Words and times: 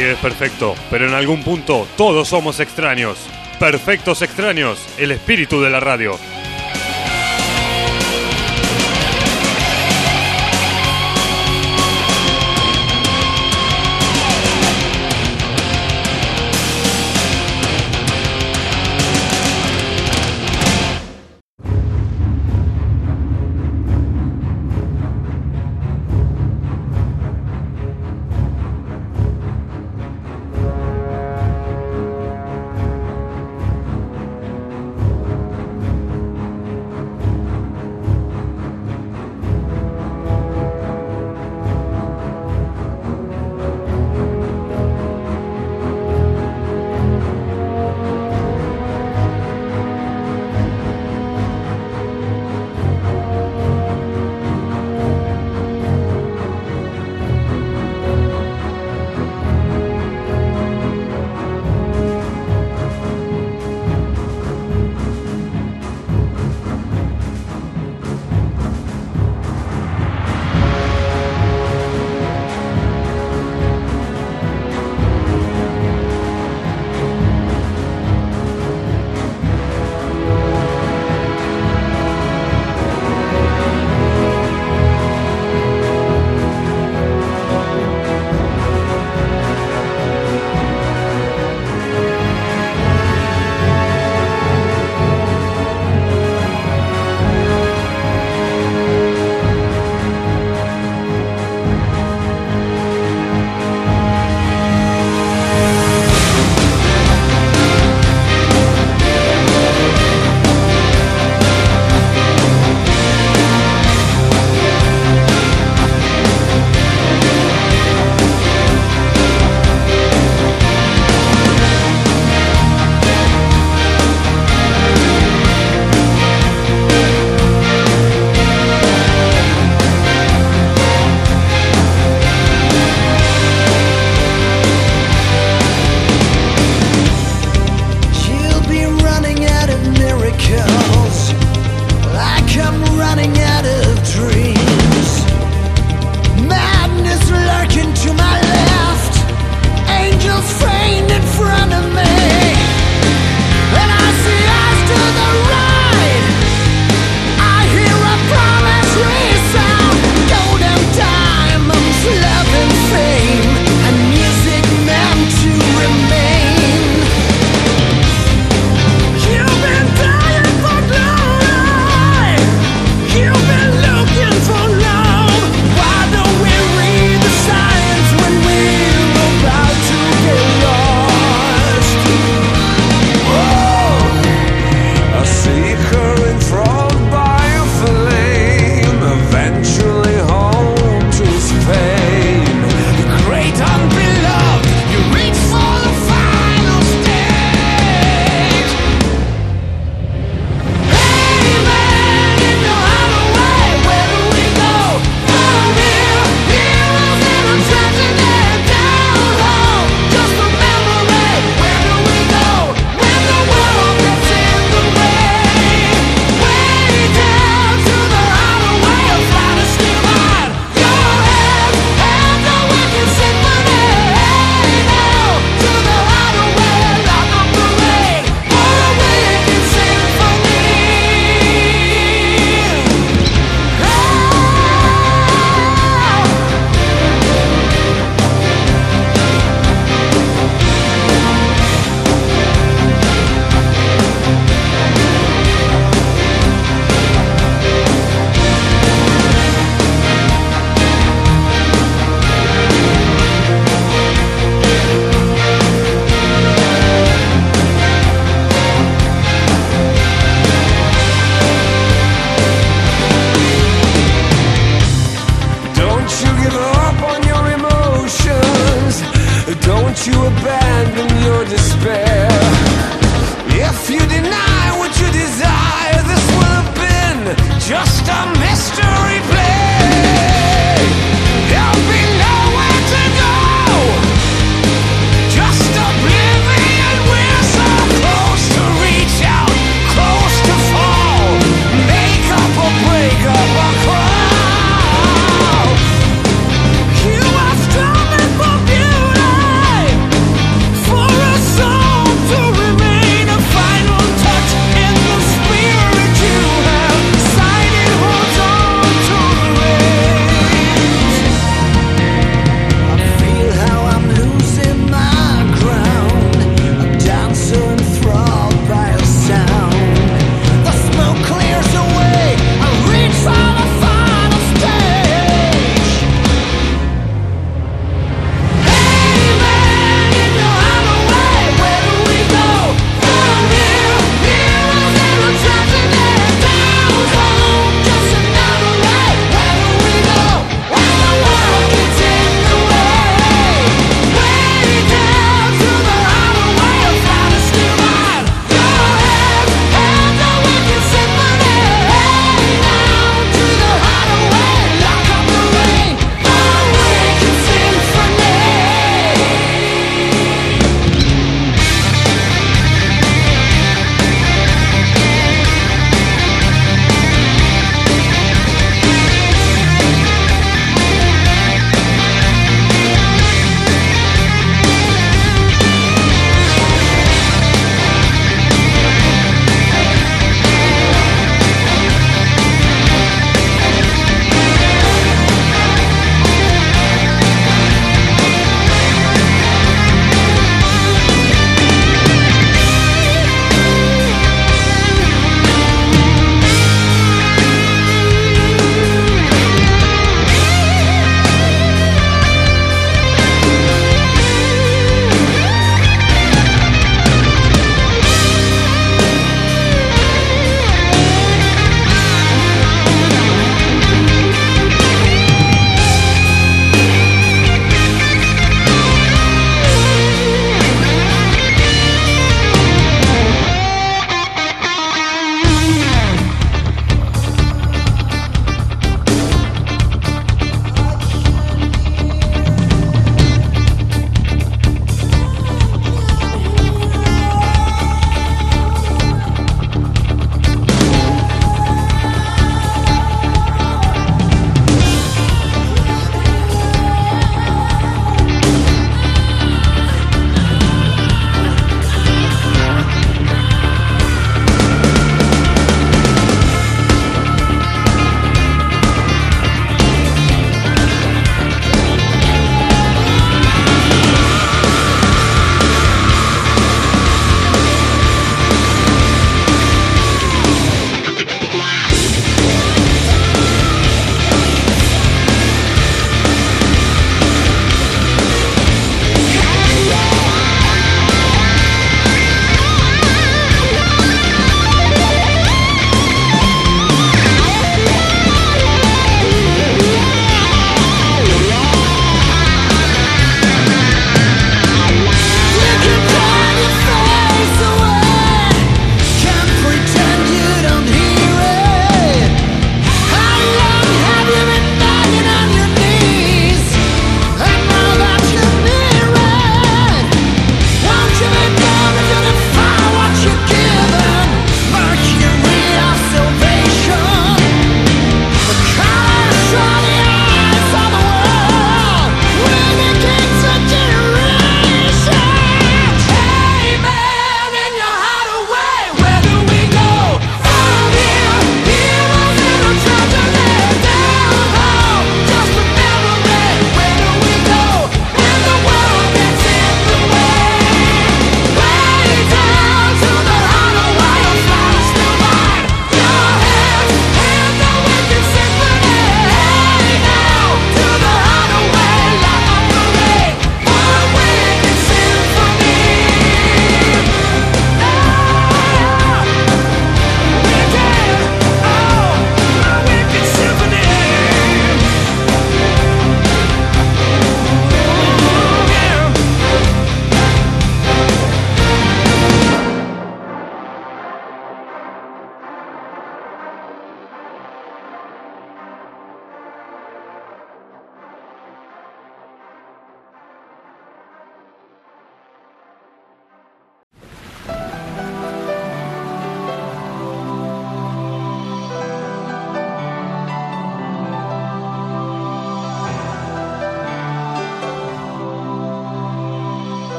es 0.00 0.18
perfecto, 0.18 0.74
pero 0.90 1.06
en 1.06 1.14
algún 1.14 1.42
punto 1.42 1.86
todos 1.96 2.28
somos 2.28 2.60
extraños. 2.60 3.18
Perfectos 3.58 4.22
extraños, 4.22 4.78
el 4.98 5.10
espíritu 5.10 5.60
de 5.60 5.70
la 5.70 5.80
radio. 5.80 6.18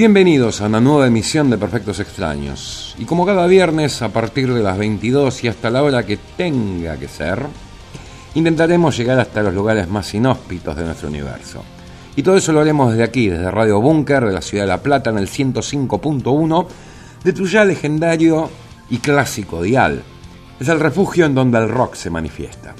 Bienvenidos 0.00 0.62
a 0.62 0.66
una 0.66 0.80
nueva 0.80 1.08
emisión 1.08 1.50
de 1.50 1.58
Perfectos 1.58 2.00
Extraños. 2.00 2.94
Y 2.98 3.04
como 3.04 3.26
cada 3.26 3.46
viernes, 3.46 4.00
a 4.00 4.08
partir 4.08 4.50
de 4.54 4.62
las 4.62 4.78
22 4.78 5.44
y 5.44 5.48
hasta 5.48 5.68
la 5.68 5.82
hora 5.82 6.06
que 6.06 6.16
tenga 6.38 6.96
que 6.96 7.06
ser, 7.06 7.44
intentaremos 8.34 8.96
llegar 8.96 9.20
hasta 9.20 9.42
los 9.42 9.52
lugares 9.52 9.90
más 9.90 10.14
inhóspitos 10.14 10.74
de 10.74 10.84
nuestro 10.84 11.08
universo. 11.08 11.62
Y 12.16 12.22
todo 12.22 12.38
eso 12.38 12.50
lo 12.50 12.60
haremos 12.60 12.92
desde 12.92 13.04
aquí, 13.04 13.28
desde 13.28 13.50
Radio 13.50 13.78
Búnker 13.82 14.24
de 14.24 14.32
la 14.32 14.40
ciudad 14.40 14.64
de 14.64 14.68
La 14.68 14.82
Plata, 14.82 15.10
en 15.10 15.18
el 15.18 15.28
105.1, 15.28 16.66
de 17.22 17.32
tu 17.34 17.46
ya 17.46 17.66
legendario 17.66 18.48
y 18.88 19.00
clásico 19.00 19.60
dial. 19.60 20.02
Es 20.58 20.68
el 20.68 20.80
refugio 20.80 21.26
en 21.26 21.34
donde 21.34 21.58
el 21.58 21.68
rock 21.68 21.96
se 21.96 22.08
manifiesta. 22.08 22.74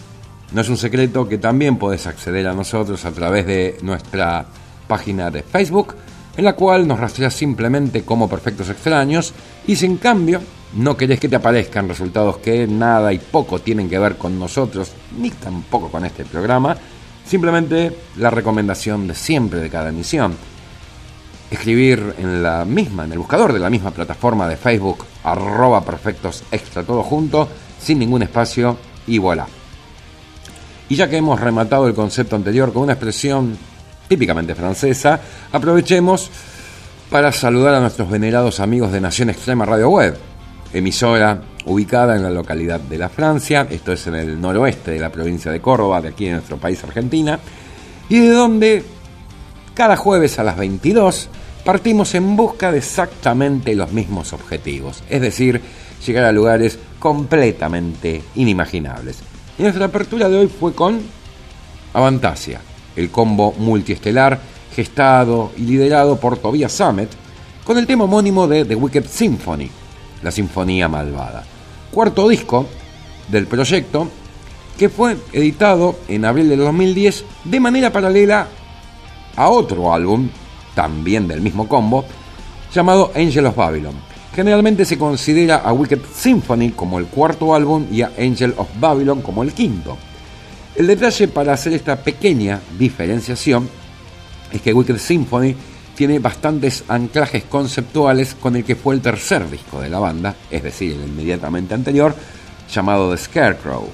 No 0.52 0.62
es 0.62 0.70
un 0.70 0.78
secreto 0.78 1.28
que 1.28 1.36
también 1.36 1.76
puedes 1.76 2.06
acceder 2.06 2.48
a 2.48 2.54
nosotros 2.54 3.04
a 3.04 3.12
través 3.12 3.44
de 3.44 3.76
nuestra 3.82 4.46
página 4.88 5.30
de 5.30 5.42
Facebook, 5.42 5.96
en 6.40 6.46
la 6.46 6.54
cual 6.54 6.88
nos 6.88 6.98
rastreas 6.98 7.34
simplemente 7.34 8.02
como 8.02 8.26
perfectos 8.26 8.70
extraños, 8.70 9.34
y 9.66 9.76
si 9.76 9.84
en 9.84 9.98
cambio 9.98 10.40
no 10.72 10.96
querés 10.96 11.20
que 11.20 11.28
te 11.28 11.36
aparezcan 11.36 11.86
resultados 11.86 12.38
que 12.38 12.66
nada 12.66 13.12
y 13.12 13.18
poco 13.18 13.58
tienen 13.58 13.90
que 13.90 13.98
ver 13.98 14.16
con 14.16 14.38
nosotros, 14.38 14.92
ni 15.18 15.30
tampoco 15.32 15.90
con 15.90 16.06
este 16.06 16.24
programa, 16.24 16.74
simplemente 17.26 17.94
la 18.16 18.30
recomendación 18.30 19.06
de 19.06 19.14
siempre 19.14 19.60
de 19.60 19.68
cada 19.68 19.90
emisión. 19.90 20.34
Escribir 21.50 22.14
en 22.16 22.42
la 22.42 22.64
misma, 22.64 23.04
en 23.04 23.12
el 23.12 23.18
buscador 23.18 23.52
de 23.52 23.58
la 23.58 23.68
misma 23.68 23.90
plataforma 23.90 24.48
de 24.48 24.56
Facebook, 24.56 25.04
arroba 25.22 25.84
perfectos 25.84 26.42
extra 26.50 26.84
todo 26.84 27.02
junto, 27.02 27.48
sin 27.78 27.98
ningún 27.98 28.22
espacio, 28.22 28.78
y 29.06 29.18
voilà. 29.18 29.46
Y 30.88 30.96
ya 30.96 31.10
que 31.10 31.18
hemos 31.18 31.38
rematado 31.38 31.86
el 31.86 31.94
concepto 31.94 32.34
anterior 32.34 32.72
con 32.72 32.84
una 32.84 32.94
expresión 32.94 33.58
típicamente 34.10 34.56
francesa, 34.56 35.20
aprovechemos 35.52 36.28
para 37.10 37.30
saludar 37.30 37.76
a 37.76 37.80
nuestros 37.80 38.10
venerados 38.10 38.58
amigos 38.58 38.90
de 38.90 39.00
Nación 39.00 39.30
Extrema 39.30 39.64
Radio 39.64 39.88
Web, 39.88 40.18
emisora 40.72 41.40
ubicada 41.64 42.16
en 42.16 42.24
la 42.24 42.30
localidad 42.30 42.80
de 42.80 42.98
La 42.98 43.08
Francia, 43.08 43.68
esto 43.70 43.92
es 43.92 44.08
en 44.08 44.16
el 44.16 44.40
noroeste 44.40 44.90
de 44.90 44.98
la 44.98 45.12
provincia 45.12 45.52
de 45.52 45.60
Córdoba, 45.60 46.00
de 46.00 46.08
aquí 46.08 46.26
en 46.26 46.32
nuestro 46.32 46.56
país 46.56 46.82
Argentina, 46.82 47.38
y 48.08 48.18
de 48.18 48.30
donde 48.30 48.84
cada 49.74 49.96
jueves 49.96 50.40
a 50.40 50.42
las 50.42 50.56
22 50.56 51.28
partimos 51.64 52.12
en 52.16 52.34
busca 52.34 52.72
de 52.72 52.78
exactamente 52.78 53.76
los 53.76 53.92
mismos 53.92 54.32
objetivos, 54.32 55.04
es 55.08 55.20
decir, 55.20 55.60
llegar 56.04 56.24
a 56.24 56.32
lugares 56.32 56.80
completamente 56.98 58.22
inimaginables. 58.34 59.20
Y 59.56 59.62
nuestra 59.62 59.84
apertura 59.84 60.28
de 60.28 60.36
hoy 60.36 60.48
fue 60.48 60.74
con 60.74 61.00
Avantasia, 61.92 62.60
el 63.00 63.10
combo 63.10 63.54
multiestelar 63.58 64.40
gestado 64.74 65.52
y 65.56 65.62
liderado 65.62 66.20
por 66.20 66.38
Tobias 66.38 66.72
Sammet, 66.72 67.10
con 67.64 67.78
el 67.78 67.86
tema 67.86 68.04
homónimo 68.04 68.46
de 68.46 68.64
The 68.64 68.74
Wicked 68.74 69.06
Symphony, 69.06 69.70
la 70.22 70.30
Sinfonía 70.30 70.88
Malvada. 70.88 71.44
Cuarto 71.90 72.28
disco 72.28 72.66
del 73.28 73.46
proyecto 73.46 74.08
que 74.78 74.88
fue 74.88 75.16
editado 75.32 75.96
en 76.08 76.24
abril 76.24 76.48
del 76.48 76.60
2010 76.60 77.24
de 77.44 77.60
manera 77.60 77.92
paralela 77.92 78.48
a 79.36 79.48
otro 79.48 79.92
álbum, 79.92 80.28
también 80.74 81.28
del 81.28 81.40
mismo 81.40 81.68
combo, 81.68 82.04
llamado 82.72 83.10
Angel 83.14 83.46
of 83.46 83.56
Babylon. 83.56 83.94
Generalmente 84.34 84.84
se 84.84 84.96
considera 84.96 85.56
a 85.56 85.72
Wicked 85.72 86.00
Symphony 86.14 86.70
como 86.70 86.98
el 86.98 87.06
cuarto 87.06 87.54
álbum 87.54 87.86
y 87.90 88.02
a 88.02 88.12
Angel 88.18 88.54
of 88.56 88.68
Babylon 88.78 89.22
como 89.22 89.42
el 89.42 89.52
quinto. 89.52 89.96
El 90.76 90.86
detalle 90.86 91.28
para 91.28 91.52
hacer 91.52 91.72
esta 91.72 91.96
pequeña 91.96 92.60
diferenciación 92.78 93.68
es 94.52 94.62
que 94.62 94.72
Wicked 94.72 94.98
Symphony 94.98 95.54
tiene 95.94 96.18
bastantes 96.18 96.84
anclajes 96.88 97.44
conceptuales 97.44 98.34
con 98.34 98.56
el 98.56 98.64
que 98.64 98.76
fue 98.76 98.94
el 98.94 99.02
tercer 99.02 99.50
disco 99.50 99.80
de 99.80 99.90
la 99.90 99.98
banda, 99.98 100.34
es 100.50 100.62
decir, 100.62 100.92
el 100.92 101.08
inmediatamente 101.08 101.74
anterior, 101.74 102.14
llamado 102.72 103.10
The 103.10 103.18
Scarecrow. 103.18 103.88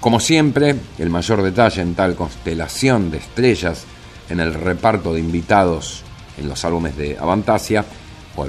Como 0.00 0.20
siempre, 0.20 0.76
el 0.98 1.10
mayor 1.10 1.42
detalle 1.42 1.82
en 1.82 1.94
tal 1.94 2.14
constelación 2.14 3.10
de 3.10 3.18
estrellas 3.18 3.84
en 4.30 4.40
el 4.40 4.54
reparto 4.54 5.12
de 5.12 5.20
invitados 5.20 6.02
en 6.38 6.48
los 6.48 6.64
álbumes 6.64 6.96
de 6.96 7.18
Avantasia 7.18 7.84
o 8.36 8.46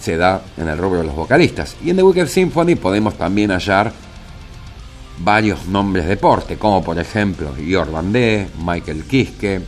se 0.00 0.16
da 0.16 0.42
en 0.56 0.68
el 0.68 0.78
rubro 0.78 0.98
de 0.98 1.06
los 1.06 1.14
vocalistas. 1.14 1.76
Y 1.84 1.90
en 1.90 1.96
The 1.96 2.02
Wicked 2.02 2.26
Symphony 2.26 2.74
podemos 2.74 3.16
también 3.16 3.50
hallar 3.50 3.92
varios 5.24 5.68
nombres 5.68 6.06
de 6.06 6.16
porte, 6.16 6.56
como 6.56 6.82
por 6.82 6.98
ejemplo 6.98 7.52
Georg 7.56 7.90
Bandé, 7.90 8.48
Michael 8.64 9.04
Kiske, 9.04 9.60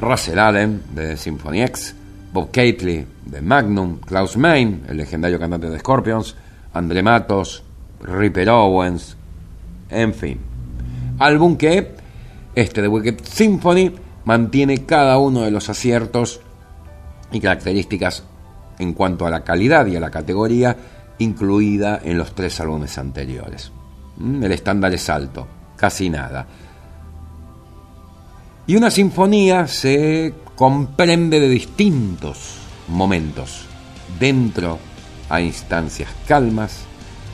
Russell 0.00 0.38
Allen 0.38 0.82
de 0.94 1.16
Symphony 1.16 1.62
X, 1.62 1.94
Bob 2.32 2.50
Catley 2.50 3.06
de 3.26 3.40
Magnum, 3.42 3.98
Klaus 3.98 4.36
Main, 4.36 4.84
el 4.88 4.98
legendario 4.98 5.38
cantante 5.38 5.68
de 5.68 5.78
Scorpions, 5.78 6.36
André 6.72 7.02
Matos, 7.02 7.64
Ripper 8.00 8.48
Owens, 8.50 9.16
en 9.88 10.14
fin. 10.14 10.38
Álbum 11.18 11.56
que 11.56 11.92
este 12.54 12.80
de 12.80 12.88
Wicked 12.88 13.24
Symphony 13.24 13.92
mantiene 14.24 14.86
cada 14.86 15.18
uno 15.18 15.42
de 15.42 15.50
los 15.50 15.68
aciertos 15.68 16.40
y 17.32 17.40
características 17.40 18.24
en 18.78 18.94
cuanto 18.94 19.26
a 19.26 19.30
la 19.30 19.42
calidad 19.42 19.86
y 19.86 19.96
a 19.96 20.00
la 20.00 20.10
categoría 20.10 20.76
incluida 21.18 22.00
en 22.02 22.16
los 22.16 22.34
tres 22.34 22.60
álbumes 22.60 22.96
anteriores. 22.96 23.72
Mm, 24.20 24.44
El 24.44 24.52
estándar 24.52 24.92
es 24.92 25.08
alto, 25.08 25.46
casi 25.76 26.10
nada. 26.10 26.46
Y 28.66 28.76
una 28.76 28.90
sinfonía 28.90 29.66
se 29.66 30.34
comprende 30.54 31.40
de 31.40 31.48
distintos 31.48 32.58
momentos. 32.88 33.64
Dentro 34.18 34.78
hay 35.30 35.46
instancias 35.46 36.10
calmas, 36.28 36.82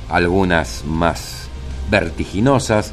algunas 0.08 0.84
más 0.84 1.48
vertiginosas, 1.90 2.92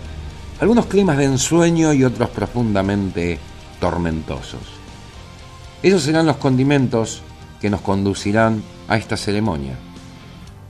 algunos 0.60 0.88
climas 0.88 1.18
de 1.18 1.26
ensueño 1.26 1.94
y 1.94 2.04
otros 2.04 2.30
profundamente 2.30 3.38
tormentosos. 3.80 4.62
Esos 5.84 6.02
serán 6.02 6.26
los 6.26 6.38
condimentos 6.38 7.22
que 7.62 7.70
nos 7.70 7.82
conducirán 7.82 8.64
a 8.88 8.98
esta 8.98 9.18
ceremonia, 9.18 9.76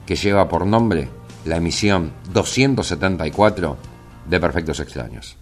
que 0.06 0.16
lleva 0.16 0.50
por 0.50 0.66
nombre 0.66 1.23
la 1.46 1.58
emisión 1.58 2.14
274 2.32 3.78
de 4.30 4.40
Perfectos 4.40 4.80
Extraños. 4.80 5.38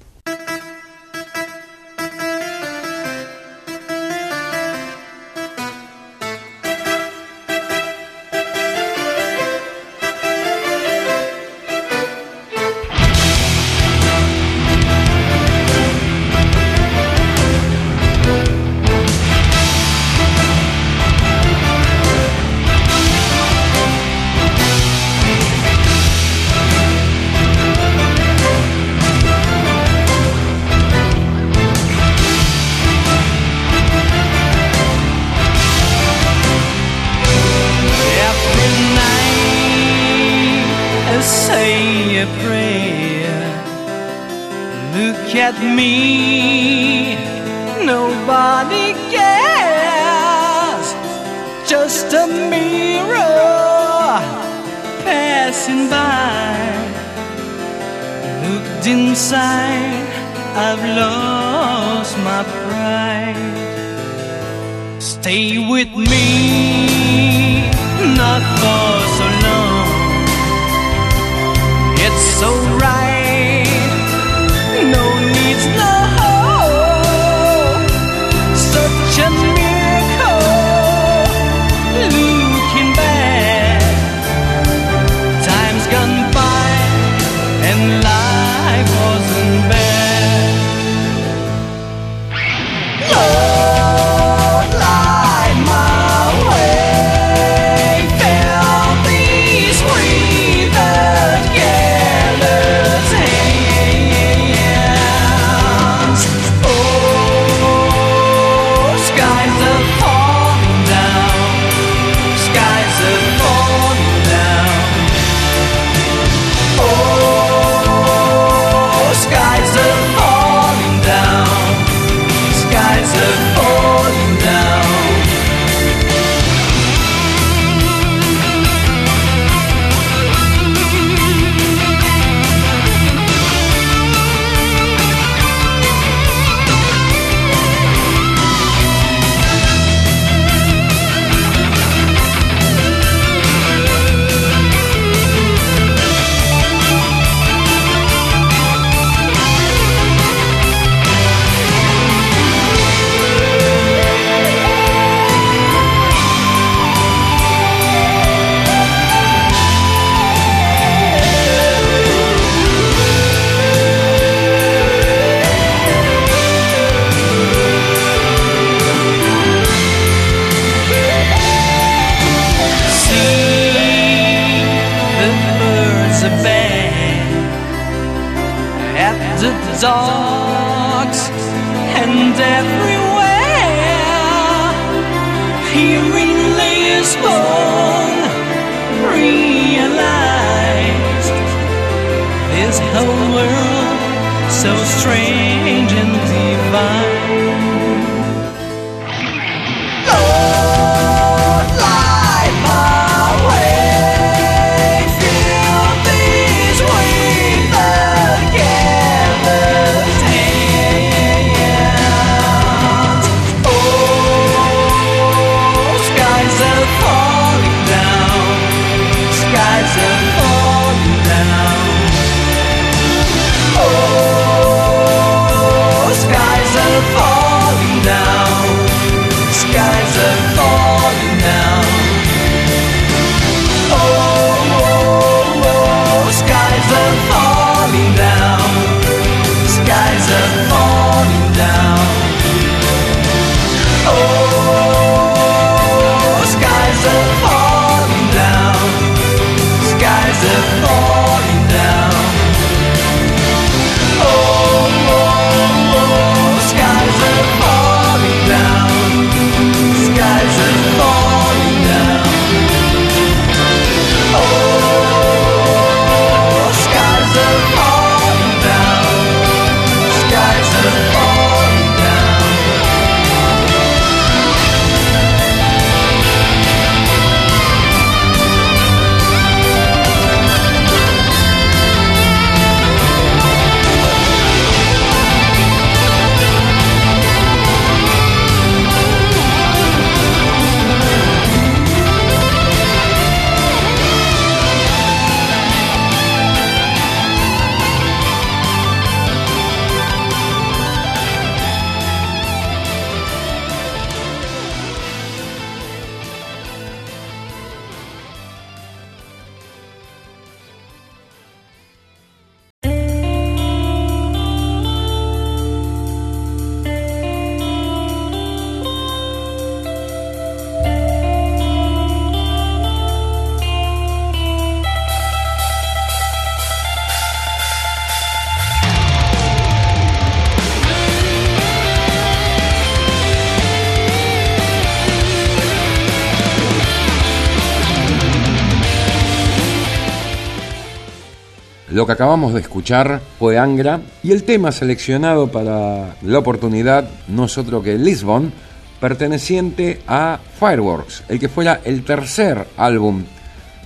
Que 342.12 342.24
acabamos 342.24 342.54
de 342.54 342.60
escuchar 342.60 343.22
fue 343.40 343.58
Angra 343.58 344.02
y 344.22 344.34
el 344.34 344.44
tema 344.44 344.74
seleccionado 344.74 345.50
para 345.50 346.18
la 346.22 346.40
oportunidad 346.40 347.10
no 347.30 347.46
es 347.46 347.58
otro 347.58 347.82
que 347.82 347.98
Lisbon, 347.98 348.52
perteneciente 349.00 350.02
a 350.08 350.38
Fireworks, 350.60 351.24
el 351.30 351.40
que 351.40 351.48
fuera 351.48 351.80
el 351.86 352.04
tercer 352.04 352.68
álbum 352.76 353.24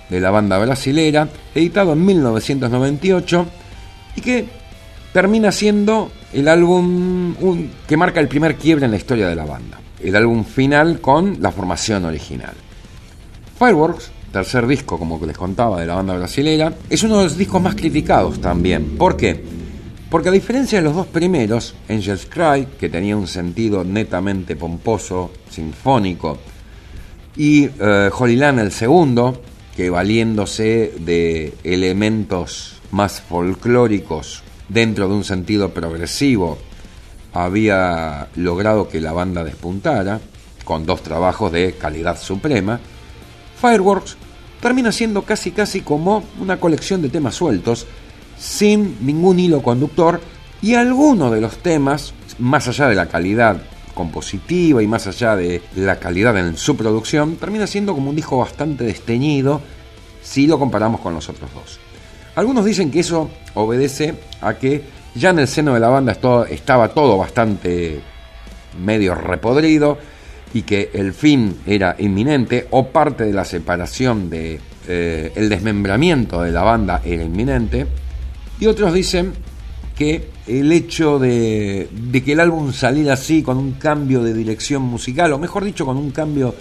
de 0.10 0.20
la 0.20 0.32
banda 0.32 0.58
brasilera, 0.58 1.28
editado 1.54 1.94
en 1.94 2.04
1998 2.04 3.46
y 4.16 4.22
que 4.22 4.46
termina 5.14 5.52
siendo 5.52 6.12
el 6.34 6.48
álbum 6.48 7.36
que 7.88 7.96
marca 7.96 8.20
el 8.22 8.28
primer 8.28 8.56
quiebre 8.56 8.86
en 8.86 8.92
la 8.92 8.98
historia 8.98 9.28
de 9.28 9.36
la 9.36 9.46
banda, 9.46 9.80
el 10.02 10.16
álbum 10.16 10.44
final 10.46 11.00
con 11.00 11.38
la 11.42 11.52
formación 11.52 12.06
original. 12.06 12.56
Fireworks, 13.60 14.10
tercer 14.36 14.68
disco, 14.68 15.00
como 15.00 15.18
les 15.26 15.38
contaba, 15.38 15.80
de 15.80 15.86
la 15.86 15.96
banda 15.96 16.18
brasilera, 16.18 16.74
es 16.90 17.04
uno 17.04 17.20
de 17.20 17.24
los 17.24 17.38
discos 17.38 17.62
más 17.62 17.74
criticados 17.74 18.42
también. 18.42 18.98
¿Por 18.98 19.16
qué? 19.16 19.42
Porque 20.10 20.28
a 20.28 20.32
diferencia 20.34 20.80
de 20.80 20.84
los 20.84 20.94
dos 20.94 21.08
primeros, 21.08 21.74
Angels 21.88 22.26
Cry, 22.26 22.68
que 22.78 22.90
tenía 22.90 23.16
un 23.16 23.28
sentido 23.28 23.86
netamente 23.86 24.58
pomposo, 24.58 25.32
sinfónico, 25.50 26.38
y 27.38 27.70
eh, 27.80 28.10
Holy 28.12 28.36
Land, 28.36 28.60
el 28.60 28.74
segundo, 28.74 29.42
que 29.74 29.90
valiéndose 29.90 30.92
de 31.00 31.54
elementos 31.64 32.82
más 32.92 33.22
folclóricos 33.22 34.44
dentro 34.68 35.08
de 35.08 35.14
un 35.14 35.24
sentido 35.24 35.70
progresivo, 35.70 36.58
había 37.32 38.28
logrado 38.36 38.90
que 38.90 39.00
la 39.00 39.14
banda 39.14 39.46
despuntara, 39.46 40.20
con 40.66 40.86
dos 40.86 41.04
trabajos 41.04 41.54
de 41.54 41.76
calidad 41.80 42.20
suprema, 42.20 42.82
Fireworks 43.62 44.18
termina 44.66 44.92
siendo 44.92 45.22
casi 45.22 45.52
casi 45.52 45.82
como 45.82 46.24
una 46.40 46.60
colección 46.60 47.00
de 47.00 47.10
temas 47.10 47.36
sueltos, 47.36 47.86
sin 48.36 48.98
ningún 49.06 49.40
hilo 49.40 49.62
conductor, 49.62 50.20
y 50.60 50.74
algunos 50.74 51.32
de 51.32 51.40
los 51.40 51.58
temas, 51.58 52.16
más 52.40 52.68
allá 52.68 52.88
de 52.88 52.96
la 52.96 53.06
calidad 53.06 53.62
compositiva 53.94 54.82
y 54.82 54.88
más 54.88 55.06
allá 55.06 55.36
de 55.36 55.62
la 55.76 56.00
calidad 56.00 56.36
en 56.40 56.58
su 56.58 56.76
producción, 56.76 57.36
termina 57.36 57.68
siendo 57.68 57.94
como 57.94 58.10
un 58.10 58.16
disco 58.16 58.40
bastante 58.40 58.86
desteñido 58.86 59.62
si 60.24 60.48
lo 60.48 60.58
comparamos 60.58 61.00
con 61.00 61.14
los 61.14 61.30
otros 61.30 61.54
dos. 61.54 61.80
Algunos 62.34 62.66
dicen 62.66 62.90
que 62.90 63.02
eso 63.02 63.30
obedece 63.54 64.16
a 64.42 64.56
que 64.56 64.84
ya 65.14 65.30
en 65.30 65.38
el 65.38 65.48
seno 65.48 65.76
de 65.76 65.80
la 65.80 65.90
banda 65.90 66.18
estaba 66.50 66.88
todo 66.88 67.20
bastante 67.20 68.02
medio 68.84 69.14
repodrido 69.14 70.00
y 70.56 70.62
que 70.62 70.90
el 70.94 71.14
fin 71.14 71.58
era 71.68 71.98
inminente 72.00 72.70
o 72.72 72.88
parte 72.88 73.26
de 73.26 73.34
la 73.34 73.44
separación 73.44 74.30
de 74.30 74.58
eh, 74.88 75.34
el 75.36 75.50
desmembramiento 75.50 76.42
de 76.44 76.54
la 76.54 76.64
banda 76.64 77.02
era 77.04 77.24
inminente 77.24 77.86
y 78.58 78.66
otros 78.68 78.94
dicen 78.94 79.34
que 79.98 80.30
el 80.48 80.72
hecho 80.72 81.20
de, 81.20 81.90
de 81.92 82.24
que 82.24 82.32
el 82.32 82.40
álbum 82.40 82.72
saliera 82.72 83.16
así 83.16 83.44
con 83.44 83.58
un 83.58 83.74
cambio 83.74 84.24
de 84.24 84.34
dirección 84.34 84.82
musical 84.82 85.34
o 85.34 85.40
mejor 85.40 85.66
dicho 85.66 85.86
con 85.86 85.98
un 85.98 86.12
cambio 86.12 86.56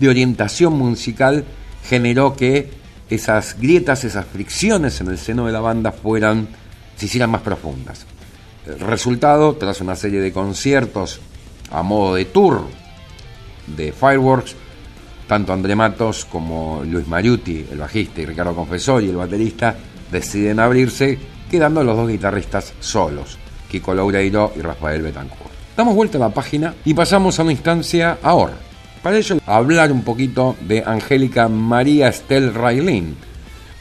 de 0.00 0.08
orientación 0.08 0.72
musical 0.72 1.44
generó 1.88 2.34
que 2.34 2.68
esas 3.08 3.56
grietas, 3.60 4.02
esas 4.02 4.26
fricciones 4.26 5.00
en 5.00 5.06
el 5.06 5.18
seno 5.18 5.46
de 5.46 5.52
la 5.52 5.60
banda 5.60 5.92
fueran, 5.92 6.48
se 6.96 7.06
hicieran 7.06 7.30
más 7.30 7.42
profundas. 7.42 8.06
El 8.66 8.80
resultado, 8.80 9.54
tras 9.54 9.80
una 9.80 9.94
serie 9.94 10.20
de 10.20 10.32
conciertos 10.32 11.20
a 11.70 11.84
modo 11.84 12.16
de 12.16 12.24
tour 12.24 12.79
de 13.76 13.92
Fireworks, 13.92 14.54
tanto 15.26 15.52
André 15.52 15.76
Matos 15.76 16.24
como 16.24 16.82
Luis 16.84 17.06
Mariuti, 17.06 17.66
el 17.70 17.78
bajista, 17.78 18.20
y 18.20 18.26
Ricardo 18.26 18.54
Confesori, 18.54 19.08
el 19.08 19.16
baterista, 19.16 19.76
deciden 20.10 20.58
abrirse, 20.58 21.18
quedando 21.50 21.84
los 21.84 21.96
dos 21.96 22.08
guitarristas 22.08 22.72
solos, 22.80 23.38
Kiko 23.70 23.94
Loureiro 23.94 24.52
y 24.56 24.60
Rafael 24.60 25.02
Betancourt. 25.02 25.52
Damos 25.76 25.94
vuelta 25.94 26.18
a 26.18 26.20
la 26.20 26.30
página 26.30 26.74
y 26.84 26.94
pasamos 26.94 27.38
a 27.38 27.42
una 27.42 27.52
instancia 27.52 28.18
ahora. 28.22 28.54
Para 29.02 29.16
ello, 29.16 29.38
hablar 29.46 29.92
un 29.92 30.02
poquito 30.02 30.56
de 30.60 30.82
Angélica 30.84 31.48
María 31.48 32.08
Estel 32.08 32.52
Railín, 32.52 33.16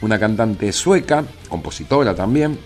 una 0.01 0.17
cantante 0.17 0.71
sueca, 0.71 1.25
compositora 1.49 2.15
también, 2.15 2.57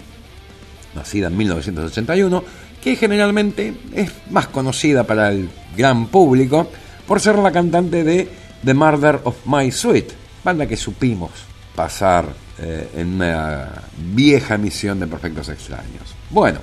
nacida 0.93 1.27
en 1.27 1.37
1981, 1.37 2.43
que 2.83 2.95
generalmente 2.95 3.73
es 3.95 4.11
más 4.29 4.47
conocida 4.47 5.03
para 5.05 5.29
el 5.29 5.49
gran 5.75 6.07
público 6.07 6.67
por 7.07 7.19
ser 7.19 7.37
la 7.37 7.51
cantante 7.51 8.03
de 8.03 8.29
The 8.63 8.73
Murder 8.73 9.21
of 9.23 9.45
My 9.45 9.71
Sweet, 9.71 10.11
banda 10.43 10.67
que 10.67 10.77
supimos 10.77 11.31
pasar 11.75 12.25
eh, 12.59 12.89
en 12.95 13.15
una 13.15 13.69
vieja 13.97 14.55
emisión 14.55 14.99
de 14.99 15.07
Perfectos 15.07 15.49
Extraños. 15.49 16.15
Bueno, 16.29 16.59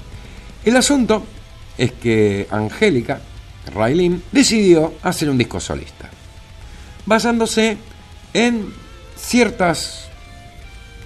el 0.65 0.77
asunto 0.77 1.25
es 1.77 1.93
que 1.93 2.47
Angélica 2.51 3.21
Raylin 3.75 4.23
decidió 4.31 4.95
hacer 5.03 5.31
un 5.31 5.39
disco 5.39 5.61
solista, 5.61 6.09
basándose 7.07 7.77
en 8.33 8.73
ciertas 9.17 10.09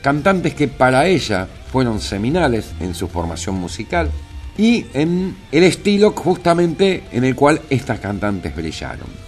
cantantes 0.03 0.55
que 0.55 0.69
para 0.69 1.07
ella 1.07 1.49
fueron 1.73 2.01
seminales 2.01 2.73
en 2.81 2.95
su 2.95 3.09
formación 3.09 3.57
musical 3.57 4.11
y 4.57 4.87
en 4.93 5.37
el 5.51 5.65
estilo 5.65 6.13
justamente 6.13 7.05
en 7.11 7.25
el 7.25 7.35
cual 7.35 7.61
estas 7.71 8.01
cantantes 8.01 8.55
brillaron. 8.55 9.24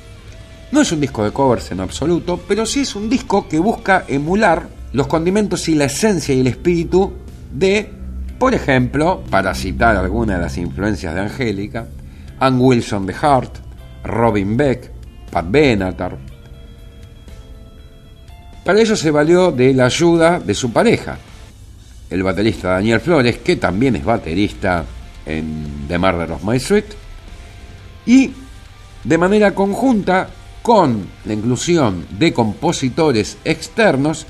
No 0.76 0.82
es 0.82 0.92
un 0.92 1.00
disco 1.00 1.24
de 1.24 1.30
covers 1.30 1.70
en 1.70 1.80
absoluto, 1.80 2.38
pero 2.46 2.66
sí 2.66 2.80
es 2.80 2.94
un 2.94 3.08
disco 3.08 3.48
que 3.48 3.58
busca 3.58 4.04
emular 4.08 4.68
los 4.92 5.06
condimentos 5.06 5.70
y 5.70 5.74
la 5.74 5.86
esencia 5.86 6.34
y 6.34 6.40
el 6.40 6.48
espíritu 6.48 7.14
de, 7.50 7.90
por 8.38 8.54
ejemplo, 8.54 9.24
para 9.30 9.54
citar 9.54 9.96
algunas 9.96 10.36
de 10.36 10.42
las 10.42 10.58
influencias 10.58 11.14
de 11.14 11.20
Angélica, 11.22 11.86
Ann 12.40 12.60
Wilson 12.60 13.06
de 13.06 13.14
Heart, 13.14 13.56
Robin 14.04 14.54
Beck, 14.54 14.92
Pat 15.30 15.46
Benatar, 15.48 16.18
para 18.62 18.78
ello 18.78 18.96
se 18.96 19.10
valió 19.10 19.52
de 19.52 19.72
la 19.72 19.86
ayuda 19.86 20.38
de 20.40 20.52
su 20.52 20.74
pareja, 20.74 21.16
el 22.10 22.22
baterista 22.22 22.72
Daniel 22.72 23.00
Flores, 23.00 23.38
que 23.38 23.56
también 23.56 23.96
es 23.96 24.04
baterista 24.04 24.84
en 25.24 25.86
The 25.88 25.96
Murder 25.96 26.32
of 26.32 26.44
My 26.44 26.60
Sweet, 26.60 26.84
y 28.04 28.30
de 29.04 29.16
manera 29.16 29.54
conjunta 29.54 30.28
con 30.66 31.06
la 31.24 31.32
inclusión 31.32 32.04
de 32.18 32.32
compositores 32.32 33.38
externos, 33.44 34.26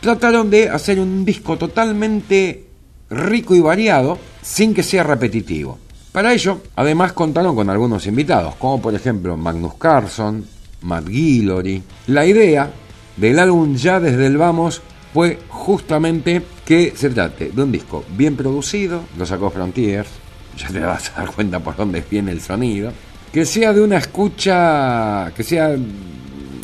trataron 0.00 0.50
de 0.50 0.68
hacer 0.68 1.00
un 1.00 1.24
disco 1.24 1.58
totalmente 1.58 2.68
rico 3.10 3.56
y 3.56 3.60
variado 3.60 4.18
sin 4.40 4.72
que 4.72 4.84
sea 4.84 5.02
repetitivo. 5.02 5.80
Para 6.12 6.32
ello, 6.32 6.60
además 6.76 7.12
contaron 7.12 7.56
con 7.56 7.68
algunos 7.68 8.06
invitados, 8.06 8.54
como 8.54 8.80
por 8.80 8.94
ejemplo 8.94 9.36
Magnus 9.36 9.74
Carlson, 9.74 10.46
Matt 10.82 11.08
Guillory. 11.08 11.82
La 12.06 12.24
idea 12.24 12.70
del 13.16 13.40
álbum 13.40 13.74
ya 13.74 13.98
desde 13.98 14.26
el 14.26 14.36
vamos 14.36 14.80
fue 15.12 15.40
justamente 15.48 16.40
que 16.64 16.92
se 16.94 17.10
trate 17.10 17.50
de 17.50 17.62
un 17.64 17.72
disco 17.72 18.04
bien 18.16 18.36
producido, 18.36 19.00
lo 19.18 19.26
sacó 19.26 19.50
Frontiers, 19.50 20.08
ya 20.56 20.68
te 20.68 20.78
vas 20.78 21.10
a 21.16 21.22
dar 21.22 21.34
cuenta 21.34 21.58
por 21.58 21.74
dónde 21.74 22.04
viene 22.08 22.30
el 22.30 22.40
sonido, 22.40 22.92
que 23.32 23.44
sea 23.44 23.72
de 23.72 23.80
una 23.80 23.98
escucha, 23.98 25.32
que 25.34 25.42
sea 25.42 25.76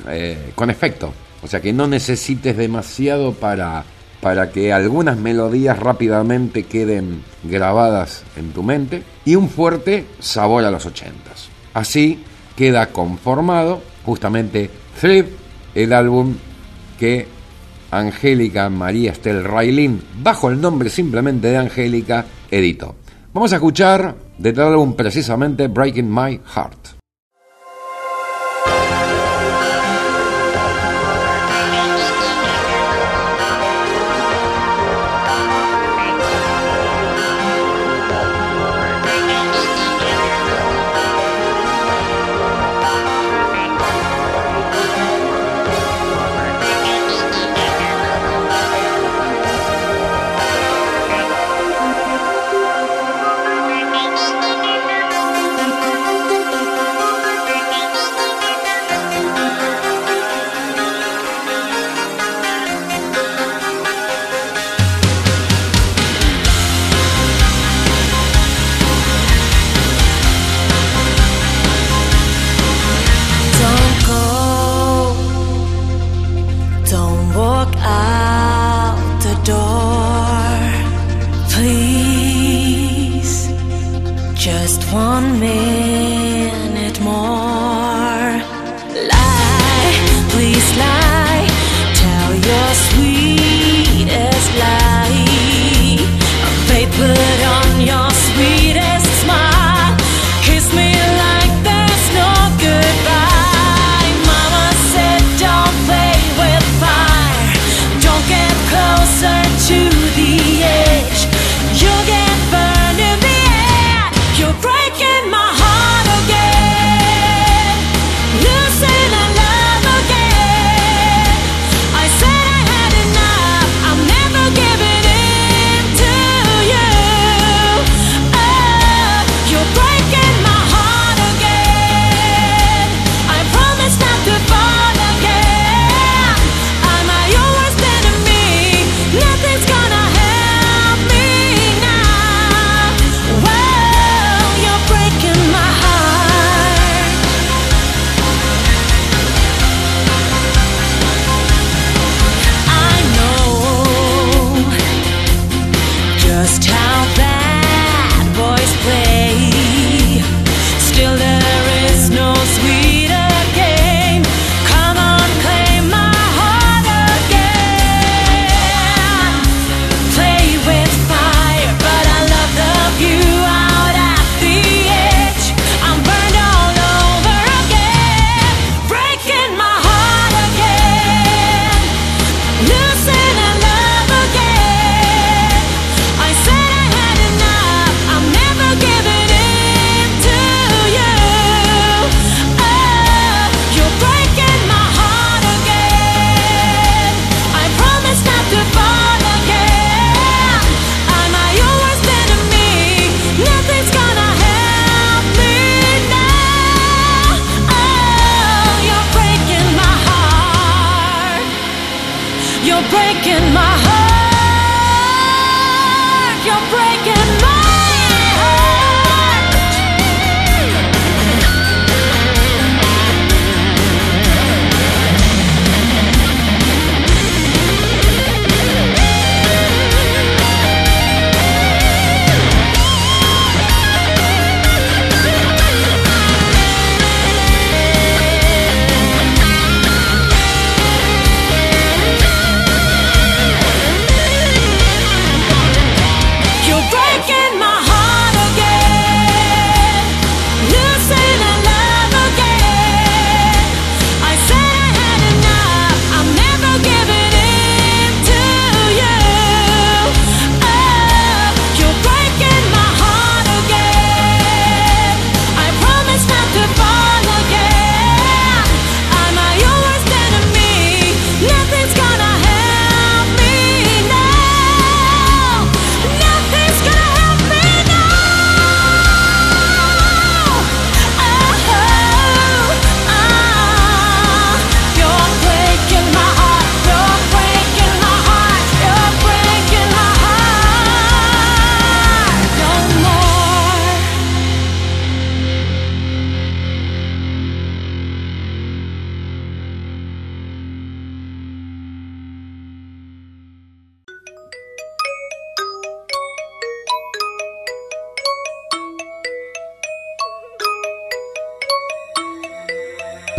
eh, 0.08 0.52
con 0.54 0.70
efecto, 0.70 1.12
o 1.42 1.46
sea 1.46 1.60
que 1.60 1.72
no 1.72 1.86
necesites 1.86 2.56
demasiado 2.56 3.32
para, 3.32 3.84
para 4.20 4.50
que 4.50 4.72
algunas 4.72 5.18
melodías 5.18 5.78
rápidamente 5.78 6.64
queden 6.64 7.22
grabadas 7.42 8.24
en 8.36 8.52
tu 8.52 8.62
mente 8.62 9.02
y 9.24 9.36
un 9.36 9.48
fuerte 9.48 10.06
sabor 10.20 10.64
a 10.64 10.70
los 10.70 10.86
ochentas. 10.86 11.48
Así 11.74 12.22
queda 12.56 12.90
conformado 12.90 13.82
justamente 14.04 14.70
Flip, 14.94 15.26
el 15.74 15.92
álbum 15.92 16.34
que 16.98 17.26
Angélica 17.90 18.68
María 18.70 19.12
Estel 19.12 19.44
Railin, 19.44 20.02
bajo 20.22 20.50
el 20.50 20.60
nombre 20.60 20.90
simplemente 20.90 21.48
de 21.48 21.56
Angélica, 21.58 22.24
editó. 22.50 22.96
Vamos 23.34 23.52
a 23.52 23.56
escuchar 23.56 24.14
de 24.38 24.52
tal 24.52 24.74
álbum 24.74 24.92
precisamente 24.92 25.66
Breaking 25.66 26.08
My 26.08 26.40
Heart. 26.54 26.93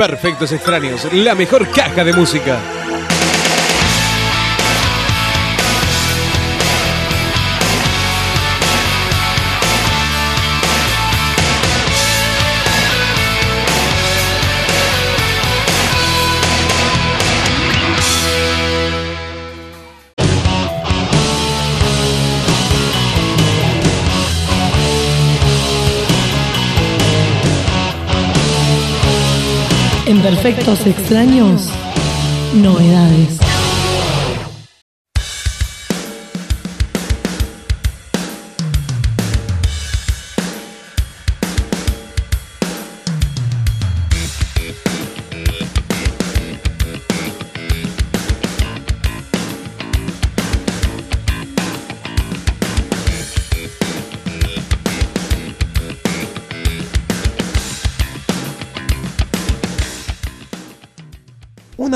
Perfectos 0.08 0.52
extraños, 0.52 1.12
la 1.14 1.34
mejor 1.34 1.68
caja 1.72 2.04
de 2.04 2.14
música. 2.14 2.60
En 30.26 30.34
Perfectos 30.34 30.88
Extraños, 30.88 31.70
novedades. 32.56 33.45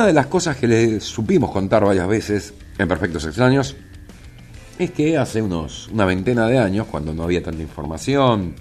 De 0.09 0.13
las 0.13 0.25
cosas 0.25 0.57
que 0.57 0.67
le 0.67 0.99
supimos 1.01 1.51
contar 1.51 1.85
varias 1.85 2.07
veces 2.07 2.53
en 2.79 2.87
Perfectos 2.87 3.25
Extraños 3.25 3.75
es 4.79 4.89
que 4.89 5.15
hace 5.17 5.39
unos 5.39 5.87
una 5.89 6.05
veintena 6.05 6.47
de 6.47 6.57
años, 6.57 6.87
cuando 6.89 7.13
no 7.13 7.23
había 7.23 7.43
tanta 7.43 7.61
información 7.61 8.55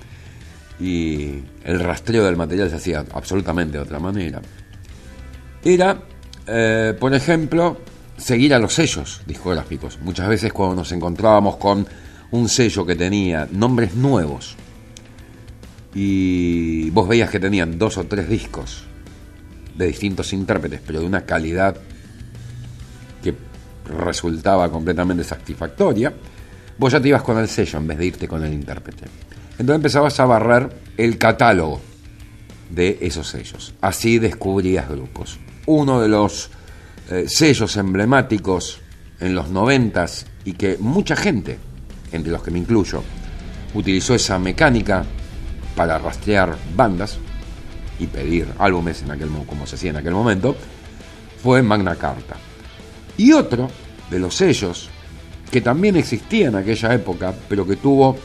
y 0.78 1.36
el 1.64 1.80
rastreo 1.80 2.24
del 2.24 2.36
material 2.36 2.68
se 2.68 2.76
hacía 2.76 3.02
absolutamente 3.14 3.78
de 3.78 3.82
otra 3.82 3.98
manera, 3.98 4.42
era, 5.64 6.02
eh, 6.46 6.94
por 7.00 7.14
ejemplo, 7.14 7.78
seguir 8.18 8.52
a 8.52 8.58
los 8.58 8.74
sellos 8.74 9.22
discográficos. 9.24 9.98
Muchas 10.02 10.28
veces 10.28 10.52
cuando 10.52 10.76
nos 10.76 10.92
encontrábamos 10.92 11.56
con 11.56 11.86
un 12.30 12.48
sello 12.50 12.84
que 12.84 12.94
tenía 12.94 13.48
nombres 13.50 13.94
nuevos 13.94 14.54
y 15.94 16.90
vos 16.90 17.08
veías 17.08 17.30
que 17.30 17.40
tenían 17.40 17.78
dos 17.78 17.96
o 17.96 18.04
tres 18.04 18.28
discos 18.28 18.87
de 19.78 19.86
distintos 19.86 20.32
intérpretes, 20.32 20.80
pero 20.84 21.00
de 21.00 21.06
una 21.06 21.24
calidad 21.24 21.76
que 23.22 23.34
resultaba 24.04 24.70
completamente 24.70 25.22
satisfactoria, 25.22 26.12
vos 26.76 26.92
ya 26.92 27.00
te 27.00 27.08
ibas 27.08 27.22
con 27.22 27.38
el 27.38 27.48
sello 27.48 27.78
en 27.78 27.86
vez 27.86 27.98
de 27.98 28.06
irte 28.06 28.28
con 28.28 28.44
el 28.44 28.52
intérprete. 28.52 29.04
Entonces 29.52 29.76
empezabas 29.76 30.18
a 30.18 30.26
barrer 30.26 30.68
el 30.96 31.16
catálogo 31.16 31.80
de 32.70 32.98
esos 33.00 33.28
sellos. 33.28 33.74
Así 33.80 34.18
descubrías 34.18 34.88
grupos. 34.88 35.38
Uno 35.66 36.00
de 36.00 36.08
los 36.08 36.50
eh, 37.10 37.26
sellos 37.28 37.76
emblemáticos 37.76 38.80
en 39.20 39.34
los 39.34 39.48
noventas 39.48 40.26
y 40.44 40.54
que 40.54 40.76
mucha 40.78 41.14
gente, 41.14 41.58
entre 42.10 42.32
los 42.32 42.42
que 42.42 42.50
me 42.50 42.58
incluyo, 42.58 43.02
utilizó 43.74 44.14
esa 44.14 44.38
mecánica 44.38 45.04
para 45.76 45.98
rastrear 45.98 46.56
bandas 46.74 47.18
y 47.98 48.06
pedir 48.06 48.48
álbumes 48.58 49.02
en 49.02 49.10
aquel 49.10 49.28
mo- 49.30 49.44
como 49.46 49.66
se 49.66 49.76
hacía 49.76 49.90
en 49.90 49.96
aquel 49.96 50.12
momento, 50.14 50.54
fue 51.42 51.62
Magna 51.62 51.96
Carta. 51.96 52.36
Y 53.16 53.32
otro 53.32 53.68
de 54.10 54.18
los 54.18 54.34
sellos 54.34 54.88
que 55.50 55.60
también 55.60 55.96
existía 55.96 56.48
en 56.48 56.56
aquella 56.56 56.92
época, 56.94 57.32
pero 57.48 57.66
que 57.66 57.76
tuvo 57.76 58.16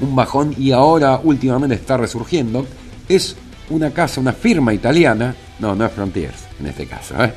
un 0.00 0.14
bajón 0.14 0.54
y 0.58 0.72
ahora 0.72 1.20
últimamente 1.22 1.74
está 1.76 1.96
resurgiendo, 1.96 2.66
es 3.08 3.36
una 3.70 3.90
casa, 3.90 4.20
una 4.20 4.32
firma 4.32 4.74
italiana, 4.74 5.34
no, 5.58 5.74
no 5.74 5.86
es 5.86 5.92
Frontiers 5.92 6.44
en 6.60 6.66
este 6.66 6.86
caso, 6.86 7.22
¿eh? 7.24 7.32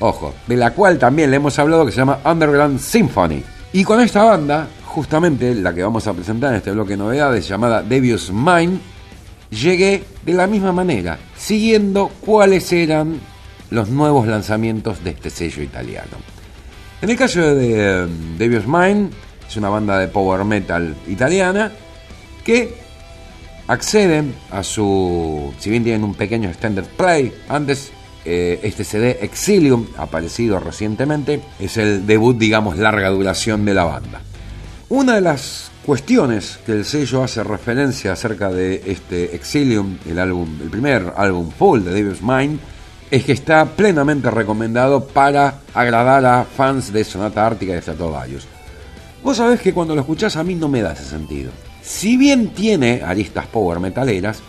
ojo, 0.00 0.34
de 0.46 0.56
la 0.56 0.72
cual 0.72 0.98
también 0.98 1.30
le 1.30 1.36
hemos 1.36 1.58
hablado 1.58 1.86
que 1.86 1.92
se 1.92 1.98
llama 1.98 2.18
Underground 2.24 2.78
Symphony. 2.78 3.42
Y 3.72 3.84
con 3.84 4.00
esta 4.00 4.22
banda, 4.24 4.68
justamente 4.84 5.54
la 5.54 5.72
que 5.72 5.82
vamos 5.82 6.06
a 6.06 6.12
presentar 6.12 6.50
en 6.50 6.56
este 6.58 6.70
bloque 6.72 6.90
de 6.90 6.96
novedades 6.98 7.48
llamada 7.48 7.82
Devious 7.82 8.30
Mind, 8.30 8.78
llegué 9.50 10.04
de 10.24 10.32
la 10.32 10.46
misma 10.46 10.72
manera, 10.72 11.18
siguiendo 11.36 12.10
cuáles 12.20 12.72
eran 12.72 13.20
los 13.70 13.88
nuevos 13.88 14.26
lanzamientos 14.26 15.02
de 15.02 15.10
este 15.10 15.30
sello 15.30 15.62
italiano. 15.62 16.18
En 17.00 17.10
el 17.10 17.16
caso 17.16 17.40
de 17.54 18.04
eh, 18.04 18.06
Devious 18.38 18.66
Mind, 18.66 19.12
es 19.48 19.56
una 19.56 19.68
banda 19.68 19.98
de 19.98 20.08
power 20.08 20.44
metal 20.44 20.94
italiana 21.08 21.72
que 22.44 22.74
acceden 23.66 24.34
a 24.50 24.62
su, 24.62 25.52
si 25.58 25.70
bien 25.70 25.82
tienen 25.82 26.04
un 26.04 26.14
pequeño 26.14 26.48
extended 26.48 26.84
play, 26.96 27.32
antes 27.48 27.90
eh, 28.24 28.60
este 28.62 28.84
CD 28.84 29.18
Exilium, 29.20 29.88
aparecido 29.96 30.60
recientemente, 30.60 31.40
es 31.58 31.76
el 31.76 32.06
debut, 32.06 32.38
digamos, 32.38 32.78
larga 32.78 33.08
duración 33.08 33.64
de 33.64 33.74
la 33.74 33.84
banda. 33.84 34.20
Una 34.88 35.16
de 35.16 35.22
las 35.22 35.71
cuestiones 35.84 36.58
que 36.64 36.72
el 36.72 36.84
sello 36.84 37.22
hace 37.22 37.42
referencia 37.42 38.12
acerca 38.12 38.50
de 38.50 38.82
este 38.86 39.34
Exilium, 39.34 39.98
el 40.08 40.18
álbum, 40.18 40.58
el 40.62 40.70
primer 40.70 41.12
álbum 41.16 41.50
full 41.50 41.82
de 41.82 41.92
Devil's 41.92 42.22
Mind, 42.22 42.60
es 43.10 43.24
que 43.24 43.32
está 43.32 43.66
plenamente 43.66 44.30
recomendado 44.30 45.06
para 45.06 45.60
agradar 45.74 46.24
a 46.24 46.44
fans 46.44 46.92
de 46.92 47.04
Sonata 47.04 47.46
Ártica 47.46 47.72
y 47.72 47.74
de 47.74 47.82
Stratovarius. 47.82 48.46
Vos 49.22 49.36
sabés 49.36 49.60
que 49.60 49.74
cuando 49.74 49.94
lo 49.94 50.00
escuchás 50.00 50.36
a 50.36 50.42
mí 50.42 50.54
no 50.54 50.68
me 50.68 50.82
da 50.82 50.92
ese 50.92 51.04
sentido. 51.04 51.52
Si 51.82 52.16
bien 52.16 52.54
tiene 52.54 53.02
aristas 53.04 53.46
power 53.46 53.80
metaleras, 53.80 54.40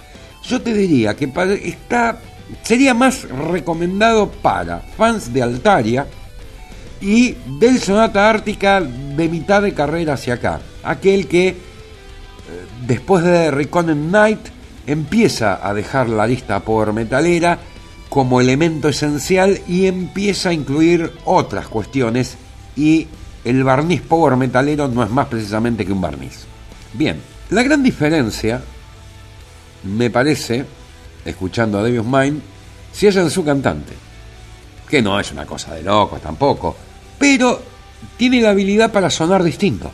yo 0.44 0.62
te 0.62 0.74
diría 0.74 1.16
que 1.16 1.32
está, 1.64 2.20
sería 2.64 2.94
más 2.94 3.28
recomendado 3.30 4.30
para 4.30 4.80
fans 4.80 5.34
de 5.34 5.42
Altaria 5.42 6.08
y 7.02 7.36
del 7.60 7.80
Sonata 7.80 8.30
Ártica 8.30 8.82
de 8.82 9.28
mitad 9.28 9.62
de 9.62 9.74
carrera 9.74 10.14
hacia 10.14 10.36
acá. 10.36 10.62
Aquel 10.84 11.28
que 11.28 11.50
eh, 11.50 11.56
después 12.86 13.24
de 13.24 13.52
Reconen 13.52 14.12
Night 14.12 14.40
empieza 14.86 15.66
a 15.66 15.74
dejar 15.74 16.10
la 16.10 16.28
lista 16.28 16.60
power 16.60 16.94
metalera 16.94 17.60
como 18.10 18.42
elemento 18.42 18.90
esencial 18.90 19.62
y 19.68 19.88
empieza 19.88 20.50
a 20.50 20.54
incluir 20.54 21.12
otras 21.26 21.68
cuestiones 21.68 22.38
y 22.76 23.08
el 23.44 23.64
barniz 23.64 24.02
power 24.02 24.36
metalero 24.36 24.88
no 24.88 25.04
es 25.04 25.10
más 25.10 25.28
precisamente 25.28 25.86
que 25.86 25.92
un 25.92 26.02
barniz. 26.02 26.46
Bien, 26.94 27.20
la 27.50 27.64
gran 27.64 27.82
diferencia 27.82 28.62
me 29.84 30.10
parece, 30.10 30.66
escuchando 31.26 31.80
a 31.80 31.84
Devious 31.84 32.06
Mind, 32.06 32.42
si 32.92 33.08
es 33.08 33.16
en 33.16 33.30
su 33.30 33.44
cantante, 33.44 33.94
que 34.88 35.02
no 35.02 35.20
es 35.20 35.32
una 35.32 35.46
cosa 35.46 35.74
de 35.74 35.84
locos 35.84 36.22
tampoco, 36.22 36.76
pero 37.18 37.62
tiene 38.18 38.42
la 38.42 38.52
habilidad 38.52 38.92
para 38.92 39.10
sonar 39.10 39.44
distinto. 39.44 39.92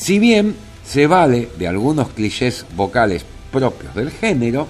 Si 0.00 0.18
bien 0.18 0.56
se 0.82 1.06
vale 1.06 1.50
de 1.58 1.68
algunos 1.68 2.08
clichés 2.08 2.64
vocales 2.74 3.22
propios 3.52 3.94
del 3.94 4.10
género, 4.10 4.66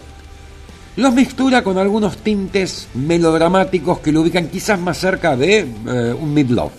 los 0.96 1.14
mixtura 1.14 1.62
con 1.62 1.78
algunos 1.78 2.16
tintes 2.16 2.88
melodramáticos 2.94 4.00
que 4.00 4.10
lo 4.10 4.22
ubican 4.22 4.48
quizás 4.48 4.80
más 4.80 4.98
cerca 4.98 5.36
de 5.36 5.60
eh, 5.60 6.14
un 6.18 6.34
midlove. 6.34 6.72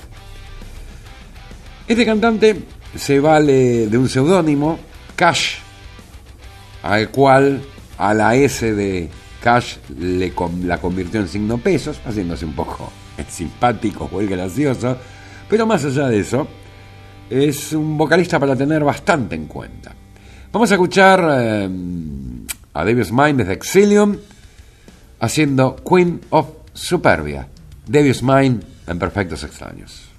Este 1.88 2.06
cantante 2.06 2.64
se 2.94 3.22
vale 3.22 3.88
de 3.88 3.98
un 3.98 4.10
seudónimo, 4.10 4.80
Cash, 5.16 5.54
al 6.84 7.10
cual 7.10 7.62
a 7.98 8.14
la 8.14 8.36
S 8.36 8.74
de 8.76 9.10
Cash 9.42 9.78
le 9.98 10.34
la 10.66 10.78
convirtió 10.78 11.22
en 11.22 11.30
signo 11.30 11.58
pesos, 11.58 12.02
haciéndose 12.06 12.44
un 12.44 12.54
poco 12.54 12.92
simpático 13.30 14.10
o 14.12 14.20
el 14.20 14.28
gracioso, 14.28 14.98
pero 15.50 15.66
más 15.66 15.86
allá 15.86 16.10
de 16.10 16.20
eso, 16.20 16.50
es 17.32 17.72
un 17.72 17.98
vocalista 17.98 18.40
para 18.40 18.56
tener 18.56 18.84
bastante 18.84 19.36
en 19.36 19.46
cuenta. 19.46 19.96
Vamos 20.52 20.70
a 20.70 20.76
escuchar 20.76 21.26
eh, 21.32 21.70
a 22.74 22.84
Devious 22.84 23.12
Mind 23.14 23.38
desde 23.38 23.54
Exilium 23.54 24.18
haciendo 25.22 25.78
Queen 25.78 26.20
of 26.32 26.48
Superbia. 26.74 27.48
Devious 27.88 28.22
Mind 28.22 28.64
en 28.86 29.00
Perfectos 29.00 29.44
Extraños. 29.44 30.11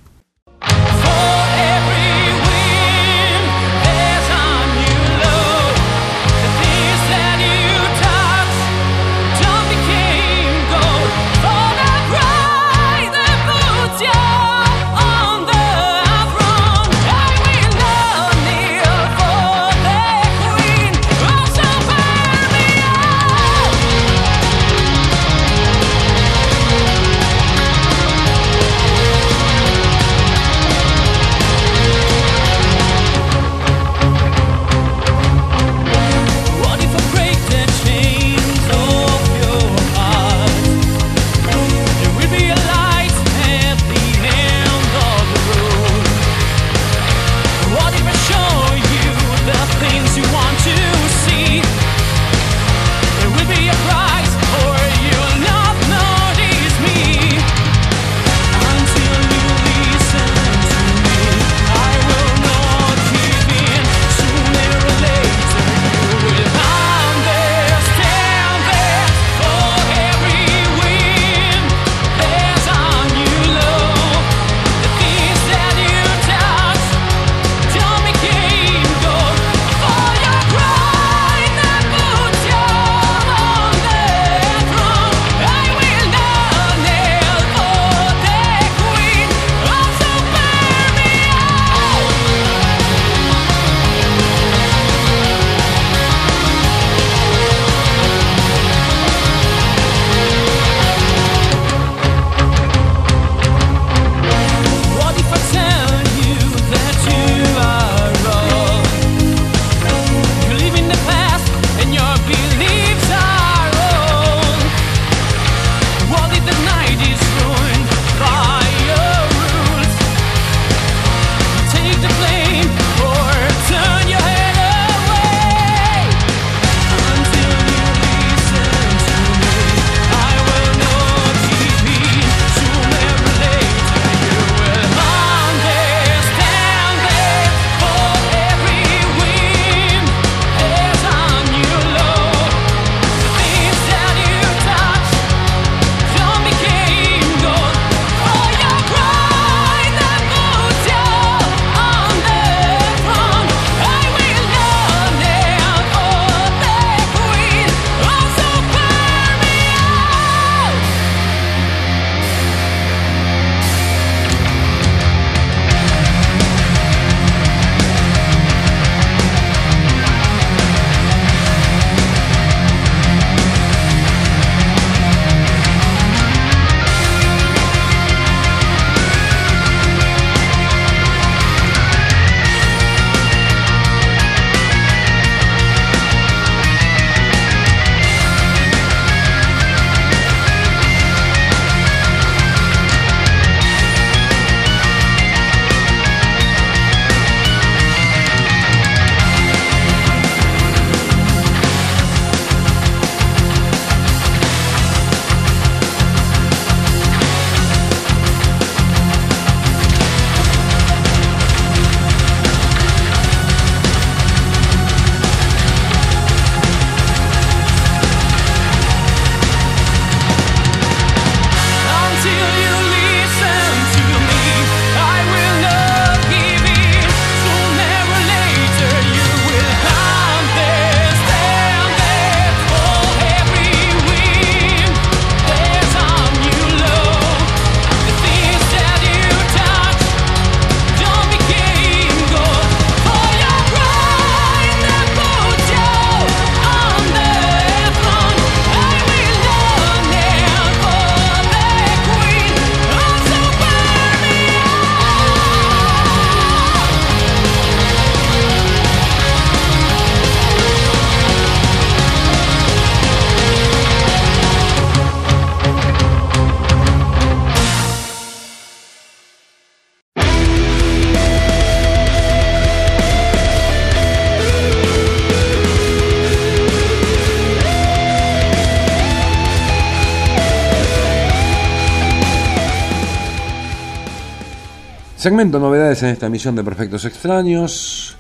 Segmento 285.22 285.60
novedades 285.60 286.02
en 286.02 286.08
esta 286.08 286.26
emisión 286.26 286.56
de 286.56 286.64
Perfectos 286.64 287.04
Extraños. 287.04 288.16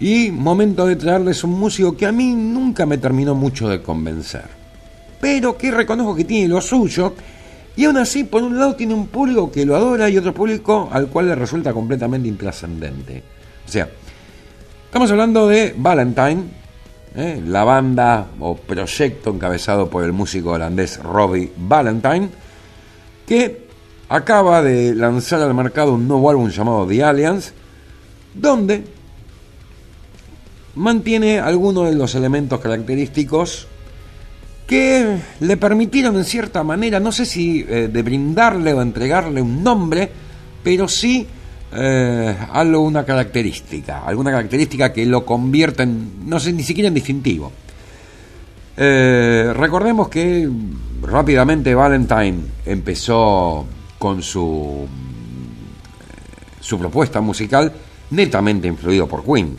Y 0.00 0.30
momento 0.30 0.86
de 0.86 0.96
traerles 0.96 1.44
un 1.44 1.50
músico 1.60 1.94
que 1.94 2.06
a 2.06 2.10
mí 2.10 2.32
nunca 2.32 2.86
me 2.86 2.96
terminó 2.96 3.34
mucho 3.34 3.68
de 3.68 3.82
convencer. 3.82 4.46
Pero 5.20 5.58
que 5.58 5.70
reconozco 5.70 6.16
que 6.16 6.24
tiene 6.24 6.48
lo 6.48 6.62
suyo. 6.62 7.12
Y 7.76 7.84
aún 7.84 7.98
así, 7.98 8.24
por 8.24 8.42
un 8.42 8.58
lado, 8.58 8.74
tiene 8.74 8.94
un 8.94 9.08
público 9.08 9.52
que 9.52 9.66
lo 9.66 9.76
adora 9.76 10.08
y 10.08 10.16
otro 10.16 10.32
público 10.32 10.88
al 10.90 11.08
cual 11.08 11.26
le 11.26 11.34
resulta 11.34 11.74
completamente 11.74 12.28
intrascendente. 12.28 13.22
O 13.66 13.70
sea, 13.70 13.90
estamos 14.86 15.10
hablando 15.10 15.46
de 15.48 15.74
Valentine, 15.76 16.44
¿eh? 17.14 17.42
la 17.46 17.62
banda 17.64 18.28
o 18.40 18.56
proyecto 18.56 19.28
encabezado 19.28 19.90
por 19.90 20.02
el 20.02 20.14
músico 20.14 20.52
holandés 20.52 20.98
Robbie 21.02 21.52
Valentine, 21.58 22.30
que 23.26 23.61
acaba 24.12 24.60
de 24.60 24.94
lanzar 24.94 25.40
al 25.40 25.54
mercado 25.54 25.94
un 25.94 26.06
nuevo 26.06 26.28
álbum 26.28 26.50
llamado 26.50 26.86
The 26.86 27.02
Alliance, 27.02 27.52
donde 28.34 28.84
mantiene 30.74 31.40
algunos 31.40 31.88
de 31.88 31.94
los 31.94 32.14
elementos 32.14 32.60
característicos 32.60 33.68
que 34.66 35.16
le 35.40 35.56
permitieron 35.56 36.16
en 36.16 36.24
cierta 36.26 36.62
manera, 36.62 37.00
no 37.00 37.10
sé 37.10 37.24
si 37.24 37.64
eh, 37.66 37.88
de 37.90 38.02
brindarle 38.02 38.74
o 38.74 38.82
entregarle 38.82 39.40
un 39.40 39.64
nombre, 39.64 40.10
pero 40.62 40.88
sí 40.88 41.26
eh, 41.74 42.36
algo, 42.52 42.80
una 42.80 43.06
característica, 43.06 44.04
alguna 44.04 44.30
característica 44.30 44.92
que 44.92 45.06
lo 45.06 45.24
convierta 45.24 45.84
en, 45.84 46.28
no 46.28 46.38
sé, 46.38 46.52
ni 46.52 46.62
siquiera 46.62 46.88
en 46.88 46.94
distintivo. 46.94 47.50
Eh, 48.76 49.54
recordemos 49.56 50.10
que 50.10 50.50
rápidamente 51.02 51.74
Valentine 51.74 52.40
empezó 52.66 53.66
con 54.02 54.20
su, 54.20 54.84
su 56.60 56.76
propuesta 56.76 57.20
musical 57.20 57.72
netamente 58.10 58.66
influido 58.66 59.06
por 59.06 59.24
Queen. 59.24 59.56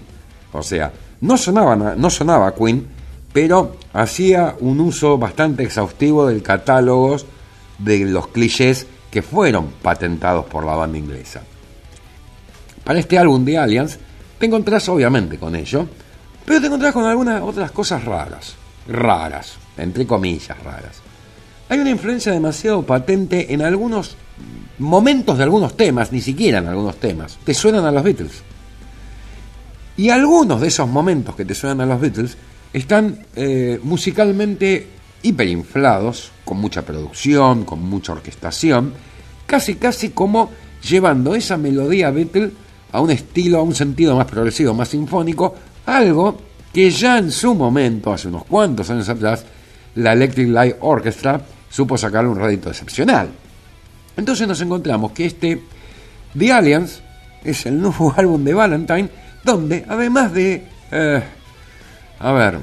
O 0.51 0.61
sea, 0.61 0.91
no 1.21 1.37
sonaba, 1.37 1.77
na- 1.77 1.95
no 1.95 2.09
sonaba 2.09 2.53
Queen, 2.53 2.85
pero 3.31 3.77
hacía 3.93 4.55
un 4.59 4.81
uso 4.81 5.17
bastante 5.17 5.63
exhaustivo 5.63 6.27
del 6.27 6.43
catálogo 6.43 7.15
de 7.77 7.99
los 8.03 8.27
clichés 8.27 8.85
que 9.09 9.21
fueron 9.21 9.67
patentados 9.81 10.43
por 10.47 10.65
la 10.65 10.75
banda 10.75 10.97
inglesa. 10.97 11.41
Para 12.83 12.99
este 12.99 13.17
álbum 13.17 13.45
de 13.45 13.57
Alliance 13.57 13.97
te 14.39 14.45
encontrás 14.47 14.89
obviamente 14.89 15.39
con 15.39 15.55
ello, 15.55 15.87
pero 16.43 16.59
te 16.59 16.67
encontrás 16.67 16.91
con 16.91 17.05
algunas 17.05 17.41
otras 17.41 17.71
cosas 17.71 18.03
raras, 18.03 18.55
raras, 18.89 19.53
entre 19.77 20.05
comillas 20.05 20.61
raras. 20.61 21.01
Hay 21.69 21.79
una 21.79 21.91
influencia 21.91 22.33
demasiado 22.33 22.83
patente 22.83 23.53
en 23.53 23.61
algunos 23.61 24.17
momentos 24.79 25.37
de 25.37 25.43
algunos 25.43 25.75
temas, 25.77 26.11
ni 26.11 26.21
siquiera 26.21 26.59
en 26.59 26.67
algunos 26.67 26.97
temas, 26.97 27.37
te 27.43 27.53
suenan 27.53 27.85
a 27.85 27.91
los 27.91 28.03
Beatles. 28.03 28.43
Y 29.95 30.09
algunos 30.09 30.59
de 30.61 30.67
esos 30.67 30.89
momentos 30.89 31.35
que 31.35 31.45
te 31.45 31.53
suenan 31.53 31.81
a 31.81 31.85
los 31.85 32.01
Beatles 32.01 32.37
están 32.73 33.25
eh, 33.35 33.79
musicalmente 33.83 34.87
hiperinflados, 35.21 36.31
con 36.43 36.57
mucha 36.57 36.81
producción, 36.81 37.63
con 37.63 37.81
mucha 37.81 38.13
orquestación, 38.13 38.93
casi 39.45 39.75
casi 39.75 40.09
como 40.09 40.49
llevando 40.87 41.35
esa 41.35 41.57
melodía 41.57 42.11
Beatle 42.11 42.51
a 42.91 42.99
un 42.99 43.11
estilo, 43.11 43.59
a 43.59 43.63
un 43.63 43.75
sentido 43.75 44.15
más 44.15 44.25
progresivo, 44.25 44.73
más 44.73 44.89
sinfónico, 44.89 45.55
algo 45.85 46.37
que 46.73 46.89
ya 46.89 47.19
en 47.19 47.31
su 47.31 47.53
momento, 47.53 48.11
hace 48.11 48.27
unos 48.27 48.45
cuantos 48.45 48.89
años 48.89 49.07
atrás, 49.07 49.45
la 49.95 50.13
Electric 50.13 50.49
Light 50.49 50.75
Orchestra 50.79 51.41
supo 51.69 51.97
sacarle 51.97 52.29
un 52.29 52.39
rédito 52.39 52.69
excepcional. 52.69 53.29
Entonces 54.17 54.47
nos 54.47 54.61
encontramos 54.61 55.11
que 55.11 55.25
este 55.25 55.61
The 56.37 56.51
Alliance 56.51 57.01
es 57.43 57.65
el 57.65 57.79
nuevo 57.79 58.13
álbum 58.17 58.43
de 58.43 58.53
Valentine, 58.53 59.09
donde 59.43 59.85
además 59.87 60.33
de, 60.33 60.67
eh, 60.91 61.23
a 62.19 62.31
ver, 62.31 62.59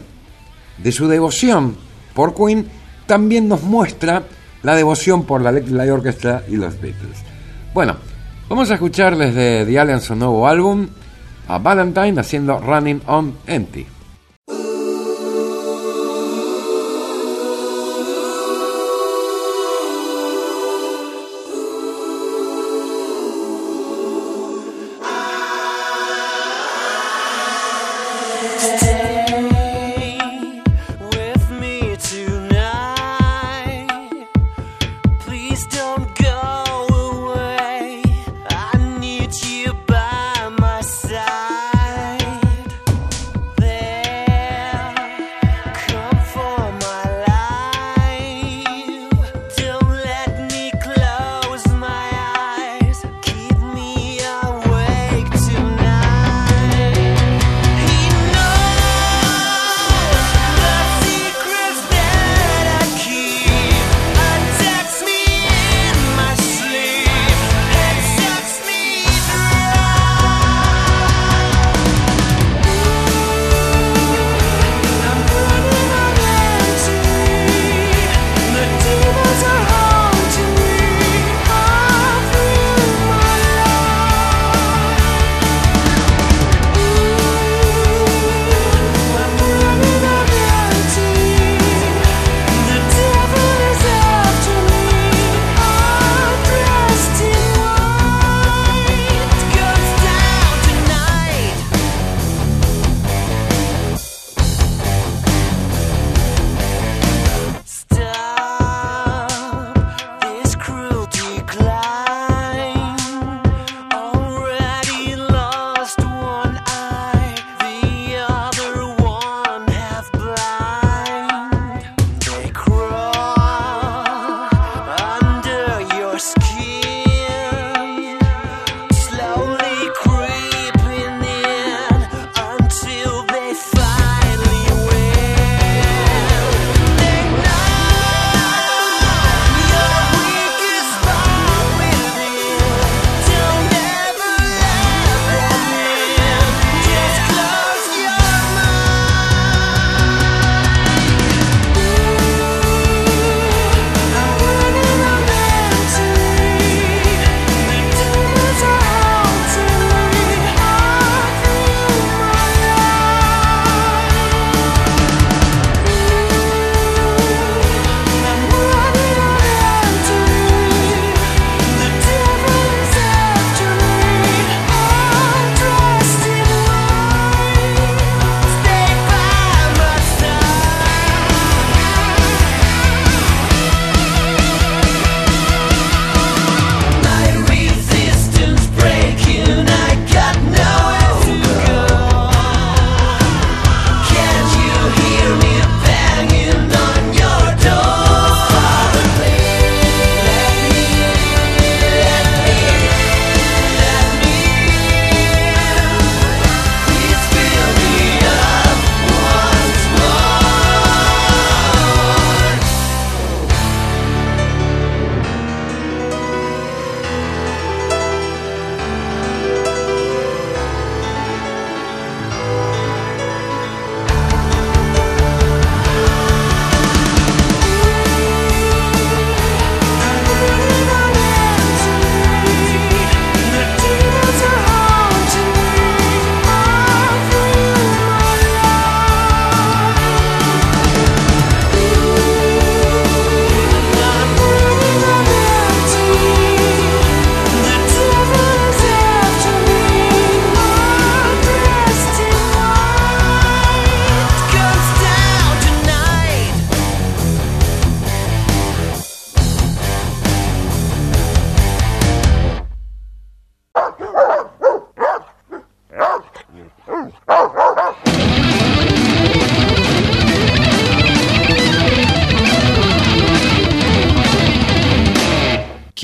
de 0.78 0.92
su 0.92 1.09
devoción 1.09 1.76
por 2.14 2.34
Queen, 2.34 2.66
también 3.07 3.48
nos 3.48 3.62
muestra 3.62 4.22
la 4.62 4.74
devoción 4.74 5.24
por 5.24 5.42
la 5.42 5.51
Electric 5.51 5.76
Light 5.76 5.90
Orchestra 5.90 6.44
y 6.48 6.57
los 6.57 6.80
Beatles. 6.80 7.18
Bueno, 7.74 7.96
vamos 8.48 8.70
a 8.70 8.74
escucharles 8.74 9.34
de 9.34 9.64
The 9.66 9.78
Alliance 9.78 10.07
su 10.07 10.14
nuevo 10.14 10.46
álbum, 10.46 10.88
a 11.48 11.59
Valentine 11.59 12.20
haciendo 12.20 12.59
Running 12.61 13.03
on 13.07 13.38
Empty. 13.46 13.86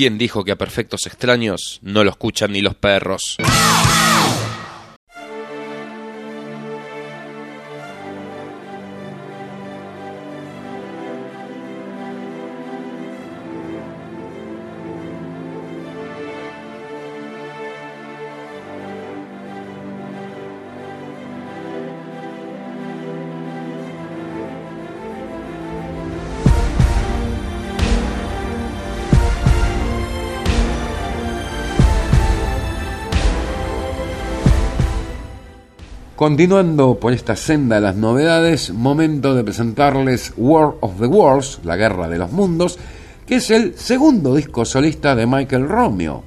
¿Quién 0.06 0.18
dijo 0.18 0.44
que 0.44 0.52
a 0.52 0.56
perfectos 0.56 1.04
extraños 1.08 1.80
no 1.82 2.04
lo 2.04 2.10
escuchan 2.10 2.52
ni 2.52 2.60
los 2.60 2.76
perros? 2.76 3.38
Continuando 36.36 37.00
por 37.00 37.14
esta 37.14 37.34
senda 37.34 37.76
de 37.76 37.80
las 37.80 37.96
novedades, 37.96 38.70
momento 38.70 39.34
de 39.34 39.42
presentarles 39.42 40.34
War 40.36 40.74
of 40.82 41.00
the 41.00 41.06
Worlds, 41.06 41.60
la 41.64 41.76
guerra 41.76 42.10
de 42.10 42.18
los 42.18 42.30
mundos, 42.30 42.78
que 43.26 43.36
es 43.36 43.50
el 43.50 43.74
segundo 43.78 44.34
disco 44.34 44.66
solista 44.66 45.14
de 45.14 45.26
Michael 45.26 45.66
Romeo, 45.66 46.22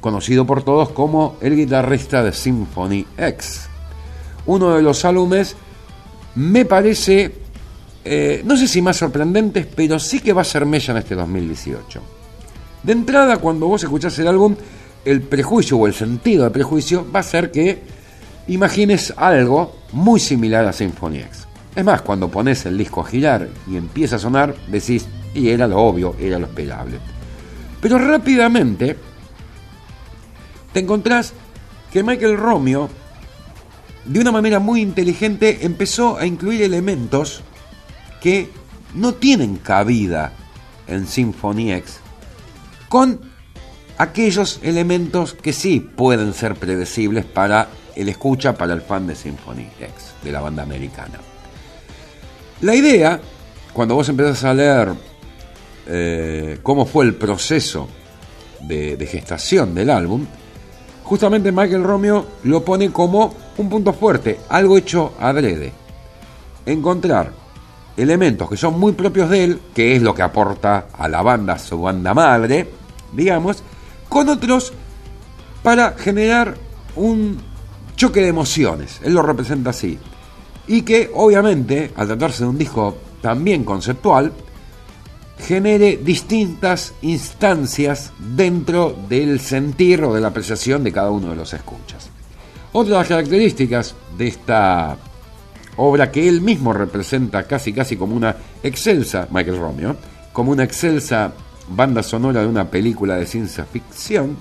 conocido 0.00 0.44
por 0.44 0.64
todos 0.64 0.88
como 0.88 1.36
el 1.40 1.54
guitarrista 1.54 2.24
de 2.24 2.32
Symphony 2.32 3.06
X. 3.16 3.68
Uno 4.46 4.74
de 4.74 4.82
los 4.82 5.04
álbumes 5.04 5.54
me 6.34 6.64
parece, 6.64 7.32
eh, 8.04 8.42
no 8.44 8.56
sé 8.56 8.66
si 8.66 8.82
más 8.82 8.96
sorprendentes, 8.96 9.64
pero 9.76 10.00
sí 10.00 10.18
que 10.18 10.32
va 10.32 10.40
a 10.40 10.44
ser 10.44 10.66
mella 10.66 10.90
en 10.90 10.98
este 10.98 11.14
2018. 11.14 12.02
De 12.82 12.92
entrada, 12.92 13.36
cuando 13.36 13.68
vos 13.68 13.80
escuchás 13.80 14.18
el 14.18 14.26
álbum, 14.26 14.56
el 15.04 15.22
prejuicio 15.22 15.76
o 15.76 15.86
el 15.86 15.94
sentido 15.94 16.42
del 16.42 16.52
prejuicio 16.52 17.06
va 17.14 17.20
a 17.20 17.22
ser 17.22 17.52
que 17.52 17.94
imagines 18.48 19.12
algo 19.16 19.76
muy 19.92 20.20
similar 20.20 20.64
a 20.66 20.72
Symphony 20.72 21.18
X. 21.18 21.46
Es 21.74 21.84
más, 21.84 22.02
cuando 22.02 22.30
pones 22.30 22.64
el 22.66 22.78
disco 22.78 23.02
a 23.02 23.06
girar 23.06 23.48
y 23.66 23.76
empieza 23.76 24.16
a 24.16 24.18
sonar, 24.18 24.54
decís, 24.68 25.06
y 25.34 25.50
era 25.50 25.66
lo 25.66 25.78
obvio, 25.78 26.16
era 26.18 26.38
lo 26.38 26.46
esperable. 26.46 26.98
Pero 27.80 27.98
rápidamente 27.98 28.96
te 30.72 30.80
encontrás 30.80 31.34
que 31.92 32.02
Michael 32.02 32.36
Romeo, 32.36 32.88
de 34.04 34.20
una 34.20 34.32
manera 34.32 34.58
muy 34.58 34.80
inteligente, 34.80 35.58
empezó 35.62 36.16
a 36.16 36.26
incluir 36.26 36.62
elementos 36.62 37.42
que 38.20 38.50
no 38.94 39.14
tienen 39.14 39.56
cabida 39.56 40.32
en 40.86 41.06
Symphony 41.06 41.72
X, 41.72 41.98
con 42.88 43.20
aquellos 43.98 44.60
elementos 44.62 45.34
que 45.34 45.52
sí 45.52 45.80
pueden 45.80 46.32
ser 46.32 46.54
predecibles 46.54 47.24
para 47.24 47.68
el 47.96 48.08
escucha, 48.08 48.56
para 48.56 48.74
el 48.74 48.82
fan 48.82 49.06
de 49.06 49.14
Symphony 49.14 49.68
X, 49.80 50.14
de 50.22 50.30
la 50.30 50.40
banda 50.40 50.62
americana. 50.62 51.18
La 52.60 52.74
idea, 52.74 53.20
cuando 53.72 53.94
vos 53.94 54.08
empezás 54.08 54.44
a 54.44 54.54
leer 54.54 54.92
eh, 55.86 56.58
cómo 56.62 56.86
fue 56.86 57.06
el 57.06 57.14
proceso 57.14 57.88
de, 58.60 58.96
de 58.96 59.06
gestación 59.06 59.74
del 59.74 59.90
álbum, 59.90 60.26
justamente 61.02 61.52
Michael 61.52 61.84
Romeo 61.84 62.26
lo 62.44 62.64
pone 62.64 62.90
como 62.92 63.34
un 63.56 63.68
punto 63.68 63.92
fuerte, 63.92 64.40
algo 64.48 64.76
hecho 64.76 65.14
adrede. 65.18 65.72
Encontrar 66.66 67.32
elementos 67.96 68.48
que 68.50 68.56
son 68.56 68.78
muy 68.78 68.92
propios 68.92 69.30
de 69.30 69.44
él, 69.44 69.60
que 69.74 69.96
es 69.96 70.02
lo 70.02 70.14
que 70.14 70.22
aporta 70.22 70.88
a 70.92 71.08
la 71.08 71.22
banda, 71.22 71.58
su 71.58 71.80
banda 71.80 72.12
madre, 72.12 72.68
digamos, 73.12 73.62
con 74.08 74.28
otros 74.28 74.72
para 75.62 75.92
generar 75.92 76.54
un 76.94 77.55
choque 77.96 78.20
de 78.20 78.28
emociones. 78.28 79.00
Él 79.02 79.14
lo 79.14 79.22
representa 79.22 79.70
así. 79.70 79.98
Y 80.68 80.82
que 80.82 81.10
obviamente, 81.14 81.92
al 81.96 82.06
tratarse 82.06 82.44
de 82.44 82.50
un 82.50 82.58
disco 82.58 82.96
también 83.20 83.64
conceptual, 83.64 84.32
genere 85.38 85.98
distintas 85.98 86.94
instancias 87.02 88.12
dentro 88.18 88.96
del 89.08 89.40
sentir 89.40 90.02
o 90.04 90.14
de 90.14 90.20
la 90.20 90.28
apreciación 90.28 90.82
de 90.84 90.92
cada 90.92 91.10
uno 91.10 91.30
de 91.30 91.36
los 91.36 91.52
escuchas. 91.52 92.10
Otra 92.72 92.94
de 92.94 92.98
las 92.98 93.08
características 93.08 93.94
de 94.16 94.28
esta 94.28 94.96
obra 95.76 96.10
que 96.10 96.28
él 96.28 96.40
mismo 96.40 96.72
representa 96.72 97.46
casi 97.46 97.72
casi 97.72 97.96
como 97.96 98.16
una 98.16 98.34
excelsa, 98.62 99.28
Michael 99.30 99.58
Romeo, 99.58 99.96
como 100.32 100.52
una 100.52 100.64
excelsa 100.64 101.32
banda 101.68 102.02
sonora 102.02 102.40
de 102.40 102.46
una 102.46 102.70
película 102.70 103.16
de 103.16 103.26
ciencia 103.26 103.64
ficción, 103.64 104.36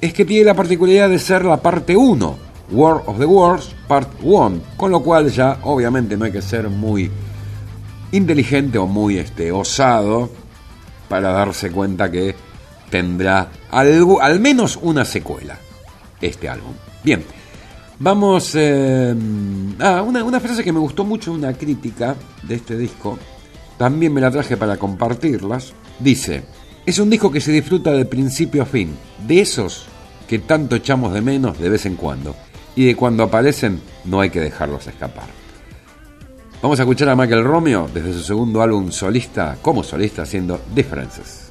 es 0.00 0.12
que 0.12 0.24
tiene 0.24 0.44
la 0.44 0.54
particularidad 0.54 1.08
de 1.08 1.18
ser 1.18 1.44
la 1.44 1.60
parte 1.60 1.96
1, 1.96 2.38
War 2.70 3.02
of 3.06 3.18
the 3.18 3.24
Worlds 3.24 3.74
Part 3.86 4.10
1, 4.22 4.60
con 4.76 4.90
lo 4.90 5.02
cual 5.02 5.30
ya 5.30 5.58
obviamente 5.62 6.16
no 6.16 6.24
hay 6.24 6.32
que 6.32 6.42
ser 6.42 6.68
muy 6.68 7.10
inteligente 8.12 8.78
o 8.78 8.86
muy 8.86 9.18
este, 9.18 9.50
osado 9.50 10.30
para 11.08 11.30
darse 11.30 11.70
cuenta 11.70 12.10
que 12.10 12.34
tendrá 12.90 13.48
algo, 13.70 14.20
al 14.20 14.40
menos 14.40 14.78
una 14.80 15.04
secuela 15.04 15.58
este 16.20 16.48
álbum. 16.48 16.72
Bien, 17.02 17.24
vamos 17.98 18.54
a 18.54 18.58
una, 18.58 20.24
una 20.24 20.40
frase 20.40 20.62
que 20.62 20.72
me 20.72 20.78
gustó 20.78 21.04
mucho, 21.04 21.32
una 21.32 21.52
crítica 21.54 22.14
de 22.42 22.54
este 22.54 22.76
disco, 22.76 23.18
también 23.76 24.12
me 24.12 24.20
la 24.20 24.30
traje 24.30 24.56
para 24.56 24.76
compartirlas. 24.76 25.72
Dice, 25.98 26.44
es 26.88 26.98
un 26.98 27.10
disco 27.10 27.30
que 27.30 27.42
se 27.42 27.52
disfruta 27.52 27.92
de 27.92 28.06
principio 28.06 28.62
a 28.62 28.64
fin, 28.64 28.96
de 29.26 29.42
esos 29.42 29.84
que 30.26 30.38
tanto 30.38 30.74
echamos 30.74 31.12
de 31.12 31.20
menos 31.20 31.58
de 31.58 31.68
vez 31.68 31.84
en 31.84 31.96
cuando, 31.96 32.34
y 32.74 32.86
de 32.86 32.96
cuando 32.96 33.24
aparecen 33.24 33.82
no 34.06 34.22
hay 34.22 34.30
que 34.30 34.40
dejarlos 34.40 34.86
escapar. 34.86 35.26
Vamos 36.62 36.80
a 36.80 36.84
escuchar 36.84 37.10
a 37.10 37.14
Michael 37.14 37.44
Romeo 37.44 37.90
desde 37.92 38.14
su 38.14 38.22
segundo 38.22 38.62
álbum 38.62 38.90
solista, 38.90 39.58
como 39.60 39.84
solista, 39.84 40.22
haciendo 40.22 40.62
Differences. 40.74 41.47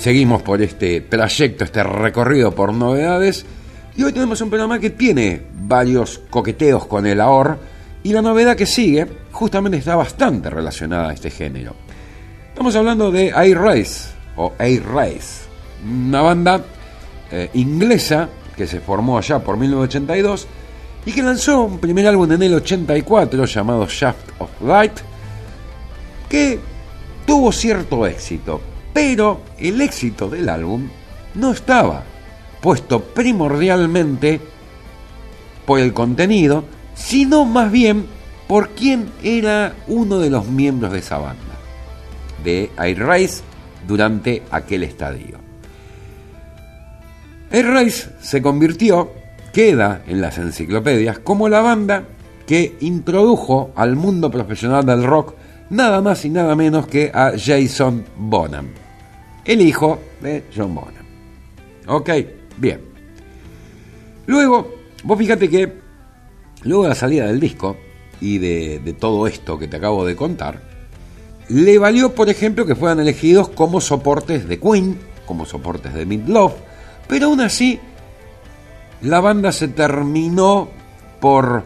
Seguimos 0.00 0.40
por 0.40 0.62
este 0.62 1.02
trayecto, 1.02 1.64
este 1.64 1.82
recorrido 1.82 2.54
por 2.54 2.72
novedades. 2.72 3.44
Y 3.94 4.02
hoy 4.02 4.14
tenemos 4.14 4.40
un 4.40 4.48
programa 4.48 4.78
que 4.78 4.88
tiene 4.88 5.42
varios 5.52 6.22
coqueteos 6.30 6.86
con 6.86 7.04
el 7.04 7.20
AOR. 7.20 7.58
Y 8.02 8.14
la 8.14 8.22
novedad 8.22 8.56
que 8.56 8.64
sigue 8.64 9.06
justamente 9.30 9.76
está 9.76 9.96
bastante 9.96 10.48
relacionada 10.48 11.10
a 11.10 11.12
este 11.12 11.28
género. 11.28 11.74
Estamos 12.48 12.74
hablando 12.76 13.12
de 13.12 13.28
Air 13.28 13.58
Race 13.58 14.08
o 14.36 14.54
Air 14.58 14.86
Race, 14.86 15.44
una 15.84 16.22
banda 16.22 16.64
eh, 17.30 17.50
inglesa 17.52 18.30
que 18.56 18.66
se 18.66 18.80
formó 18.80 19.18
allá 19.18 19.40
por 19.40 19.58
1982 19.58 20.46
y 21.04 21.12
que 21.12 21.22
lanzó 21.22 21.64
un 21.64 21.78
primer 21.78 22.06
álbum 22.06 22.32
en 22.32 22.42
el 22.42 22.54
84 22.54 23.44
llamado 23.44 23.86
Shaft 23.86 24.30
of 24.38 24.50
Light, 24.62 24.98
que 26.26 26.58
tuvo 27.26 27.52
cierto 27.52 28.06
éxito, 28.06 28.62
pero 29.00 29.40
el 29.58 29.80
éxito 29.80 30.28
del 30.28 30.46
álbum 30.50 30.90
no 31.34 31.52
estaba 31.52 32.02
puesto 32.60 33.00
primordialmente 33.00 34.42
por 35.64 35.80
el 35.80 35.94
contenido, 35.94 36.64
sino 36.94 37.46
más 37.46 37.72
bien 37.72 38.04
por 38.46 38.68
quién 38.70 39.08
era 39.22 39.74
uno 39.88 40.18
de 40.18 40.28
los 40.28 40.48
miembros 40.48 40.92
de 40.92 40.98
esa 40.98 41.16
banda, 41.16 41.54
de 42.44 42.70
Air 42.76 42.98
Race, 42.98 43.42
durante 43.88 44.42
aquel 44.50 44.82
estadio. 44.82 45.38
Air 47.50 47.68
Race 47.68 48.10
se 48.20 48.42
convirtió, 48.42 49.12
queda 49.54 50.02
en 50.08 50.20
las 50.20 50.36
enciclopedias, 50.36 51.20
como 51.20 51.48
la 51.48 51.62
banda 51.62 52.04
que 52.46 52.76
introdujo 52.80 53.72
al 53.76 53.96
mundo 53.96 54.30
profesional 54.30 54.84
del 54.84 55.04
rock 55.04 55.36
nada 55.70 56.02
más 56.02 56.22
y 56.26 56.28
nada 56.28 56.54
menos 56.54 56.86
que 56.86 57.10
a 57.14 57.32
Jason 57.38 58.04
Bonham, 58.18 58.68
el 59.44 59.60
hijo 59.60 59.98
de 60.20 60.44
John 60.54 60.74
Bonham. 60.74 61.06
Ok, 61.86 62.10
bien. 62.58 62.80
Luego, 64.26 64.74
vos 65.02 65.18
fíjate 65.18 65.48
que 65.48 65.72
luego 66.62 66.84
de 66.84 66.88
la 66.90 66.94
salida 66.94 67.26
del 67.26 67.40
disco 67.40 67.76
y 68.20 68.38
de, 68.38 68.94
todo 68.98 69.26
esto 69.26 69.58
que 69.58 69.66
te 69.66 69.76
acabo 69.76 70.04
de 70.04 70.14
contar, 70.14 70.62
le 71.48 71.78
valió, 71.78 72.14
por 72.14 72.28
ejemplo, 72.28 72.66
que 72.66 72.76
fueran 72.76 73.00
elegidos 73.00 73.48
como 73.48 73.80
soportes 73.80 74.46
de 74.46 74.60
Queen, 74.60 74.98
como 75.26 75.46
soportes 75.46 75.94
de 75.94 76.06
Midlove, 76.06 76.54
pero 77.08 77.26
aún 77.26 77.40
así 77.40 77.80
la 79.02 79.20
banda 79.20 79.50
se 79.50 79.68
terminó 79.68 80.68
por 81.20 81.64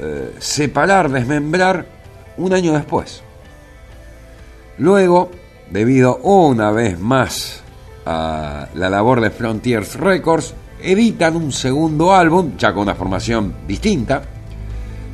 eh, 0.00 0.34
separar, 0.38 1.10
desmembrar 1.10 1.86
un 2.36 2.52
año 2.52 2.72
después. 2.72 3.22
Luego, 4.78 5.30
debido 5.70 6.16
una 6.18 6.70
vez 6.70 6.98
más 6.98 7.62
a 8.04 8.68
la 8.74 8.90
labor 8.90 9.20
de 9.20 9.30
Frontiers 9.30 9.94
Records, 9.96 10.54
editan 10.82 11.36
un 11.36 11.52
segundo 11.52 12.12
álbum, 12.12 12.56
ya 12.56 12.72
con 12.72 12.82
una 12.82 12.94
formación 12.94 13.54
distinta, 13.66 14.22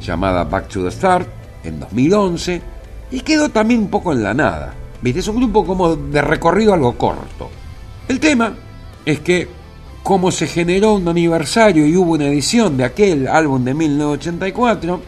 llamada 0.01 0.45
Back 0.45 0.69
to 0.69 0.85
the 0.85 0.91
Start, 0.91 1.29
en 1.65 1.81
2011, 1.81 2.63
y 3.11 3.21
quedó 3.21 3.49
también 3.51 3.81
un 3.81 3.91
poco 3.91 4.13
en 4.13 4.23
la 4.23 4.35
nada. 4.35 4.75
¿Viste? 5.03 5.21
Es 5.21 5.29
un 5.29 5.37
grupo 5.37 5.65
como 5.65 5.95
de 5.95 6.23
recorrido 6.23 6.73
algo 6.73 6.97
corto. 6.97 7.51
El 8.09 8.19
tema 8.19 8.55
es 9.05 9.21
que, 9.21 9.49
como 10.03 10.31
se 10.31 10.47
generó 10.47 10.95
un 10.95 11.09
aniversario 11.09 11.87
y 11.87 11.97
hubo 11.97 12.13
una 12.13 12.27
edición 12.27 12.77
de 12.77 12.85
aquel 12.85 13.29
álbum 13.29 13.65
de 13.65 13.75
1984, 13.75 15.01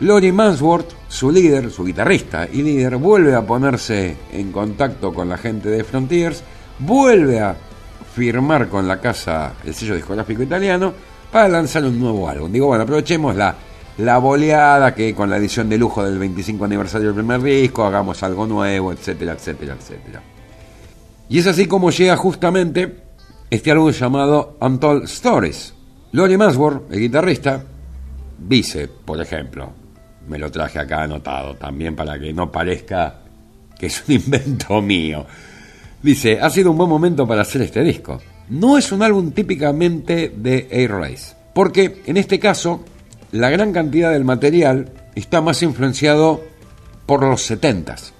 Lori 0.00 0.32
Mansworth, 0.32 0.92
su 1.08 1.30
líder, 1.30 1.70
su 1.70 1.84
guitarrista 1.84 2.48
y 2.52 2.62
líder, 2.62 2.96
vuelve 2.96 3.34
a 3.34 3.46
ponerse 3.46 4.16
en 4.32 4.50
contacto 4.50 5.14
con 5.14 5.28
la 5.28 5.38
gente 5.38 5.68
de 5.68 5.84
Frontiers, 5.84 6.42
vuelve 6.80 7.40
a 7.40 7.56
firmar 8.14 8.68
con 8.68 8.88
la 8.88 9.00
casa, 9.00 9.52
el 9.64 9.72
sello 9.72 9.94
discográfico 9.94 10.42
italiano, 10.42 10.92
para 11.30 11.48
lanzar 11.48 11.84
un 11.84 11.98
nuevo 12.00 12.28
álbum. 12.28 12.50
Digo, 12.50 12.66
bueno, 12.66 12.82
aprovechemos 12.82 13.36
la, 13.36 13.54
la 13.98 14.18
boleada 14.18 14.94
que 14.94 15.14
con 15.14 15.30
la 15.30 15.36
edición 15.36 15.68
de 15.68 15.78
lujo 15.78 16.04
del 16.04 16.18
25 16.18 16.64
aniversario 16.64 17.08
del 17.08 17.16
primer 17.16 17.40
disco, 17.40 17.84
hagamos 17.84 18.20
algo 18.24 18.46
nuevo, 18.46 18.92
etcétera, 18.92 19.34
etcétera, 19.34 19.76
etcétera. 19.78 20.22
Y 21.28 21.38
es 21.38 21.46
así 21.46 21.66
como 21.66 21.90
llega 21.90 22.16
justamente 22.16 22.96
este 23.48 23.70
álbum 23.70 23.92
llamado 23.92 24.56
Untold 24.60 25.04
Stories. 25.04 25.72
Lori 26.10 26.36
Mansworth, 26.36 26.92
el 26.92 27.00
guitarrista, 27.00 27.62
dice, 28.38 28.88
por 28.88 29.20
ejemplo, 29.20 29.83
me 30.28 30.38
lo 30.38 30.50
traje 30.50 30.78
acá 30.78 31.02
anotado 31.02 31.54
también 31.54 31.94
para 31.94 32.18
que 32.18 32.32
no 32.32 32.50
parezca 32.50 33.20
que 33.78 33.86
es 33.86 34.04
un 34.08 34.14
invento 34.16 34.80
mío. 34.80 35.26
Dice, 36.02 36.38
ha 36.40 36.50
sido 36.50 36.70
un 36.70 36.78
buen 36.78 36.90
momento 36.90 37.26
para 37.26 37.42
hacer 37.42 37.62
este 37.62 37.82
disco. 37.82 38.20
No 38.48 38.76
es 38.76 38.92
un 38.92 39.02
álbum 39.02 39.32
típicamente 39.32 40.32
de 40.36 40.68
Air 40.70 40.92
Race, 40.92 41.34
porque 41.54 42.02
en 42.06 42.18
este 42.18 42.38
caso 42.38 42.84
la 43.32 43.50
gran 43.50 43.72
cantidad 43.72 44.12
del 44.12 44.24
material 44.24 44.90
está 45.14 45.40
más 45.40 45.62
influenciado 45.62 46.42
por 47.06 47.22
los 47.22 47.50
70s. 47.50 48.12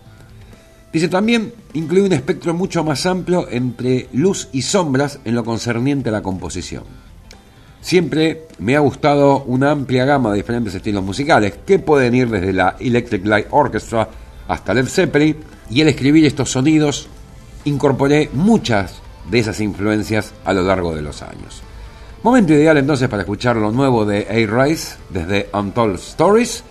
Dice 0.93 1.09
también, 1.09 1.53
incluye 1.73 2.07
un 2.07 2.13
espectro 2.13 2.55
mucho 2.55 2.85
más 2.85 3.05
amplio 3.05 3.49
entre 3.51 4.09
luz 4.13 4.49
y 4.53 4.63
sombras 4.63 5.19
en 5.25 5.35
lo 5.35 5.45
concerniente 5.45 6.09
a 6.09 6.13
la 6.13 6.23
composición. 6.23 6.85
Siempre 7.85 8.47
me 8.61 8.77
ha 8.77 8.81
gustado 8.81 9.43
una 9.43 9.71
amplia 9.71 10.07
gama 10.07 10.31
de 10.31 10.39
diferentes 10.39 10.75
estilos 10.75 11.05
musicales, 11.05 11.53
que 11.67 11.79
pueden 11.79 12.15
ir 12.15 12.31
desde 12.31 12.55
la 12.55 12.77
Electric 12.81 13.27
Light 13.27 13.49
Orchestra 13.51 14.09
hasta 14.49 14.73
Led 14.73 14.87
Zeppelin, 14.87 15.37
y 15.69 15.83
al 15.83 15.89
escribir 15.89 16.25
estos 16.25 16.51
sonidos 16.51 17.09
incorporé 17.67 18.31
muchas 18.33 19.03
de 19.31 19.39
esas 19.39 19.61
influencias 19.61 20.33
a 20.47 20.55
lo 20.55 20.63
largo 20.63 20.95
de 20.95 21.03
los 21.03 21.21
años. 21.21 21.63
Momento 22.23 22.55
ideal 22.55 22.79
entonces 22.79 23.07
para 23.11 23.21
escuchar 23.21 23.57
lo 23.57 23.71
nuevo 23.71 24.07
de 24.07 24.29
Air 24.31 24.51
Rice 24.51 24.97
desde 25.11 25.51
Untold 25.53 25.97
Stories, 25.97 26.65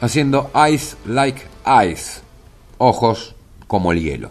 haciendo 0.00 0.50
Eyes 0.54 0.96
Like 1.04 1.42
Ice, 1.86 2.22
ojos 2.78 3.34
como 3.66 3.92
el 3.92 4.00
hielo. 4.00 4.30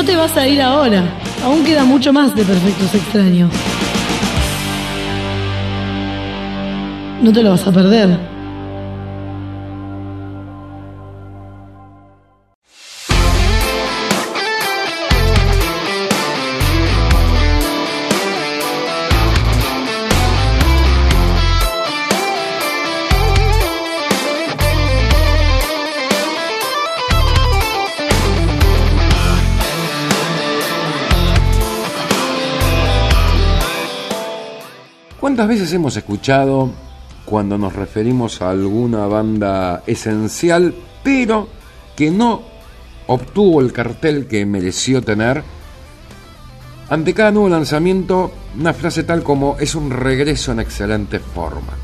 No 0.00 0.06
te 0.06 0.16
vas 0.16 0.34
a 0.34 0.48
ir 0.48 0.62
ahora. 0.62 1.04
Aún 1.44 1.62
queda 1.62 1.84
mucho 1.84 2.10
más 2.10 2.34
de 2.34 2.42
Perfectos 2.42 2.94
Extraños. 2.94 3.50
No 7.20 7.30
te 7.30 7.42
lo 7.42 7.50
vas 7.50 7.66
a 7.66 7.70
perder. 7.70 8.39
Veces 35.60 35.74
hemos 35.74 35.94
escuchado 35.94 36.70
cuando 37.26 37.58
nos 37.58 37.74
referimos 37.74 38.40
a 38.40 38.48
alguna 38.48 39.06
banda 39.06 39.82
esencial, 39.86 40.74
pero 41.02 41.48
que 41.94 42.10
no 42.10 42.40
obtuvo 43.06 43.60
el 43.60 43.70
cartel 43.70 44.26
que 44.26 44.46
mereció 44.46 45.02
tener? 45.02 45.42
Ante 46.88 47.12
cada 47.12 47.30
nuevo 47.32 47.50
lanzamiento, 47.50 48.32
una 48.58 48.72
frase 48.72 49.02
tal 49.02 49.22
como 49.22 49.58
es 49.60 49.74
un 49.74 49.90
regreso 49.90 50.52
en 50.52 50.60
excelente 50.60 51.18
forma. 51.18 51.74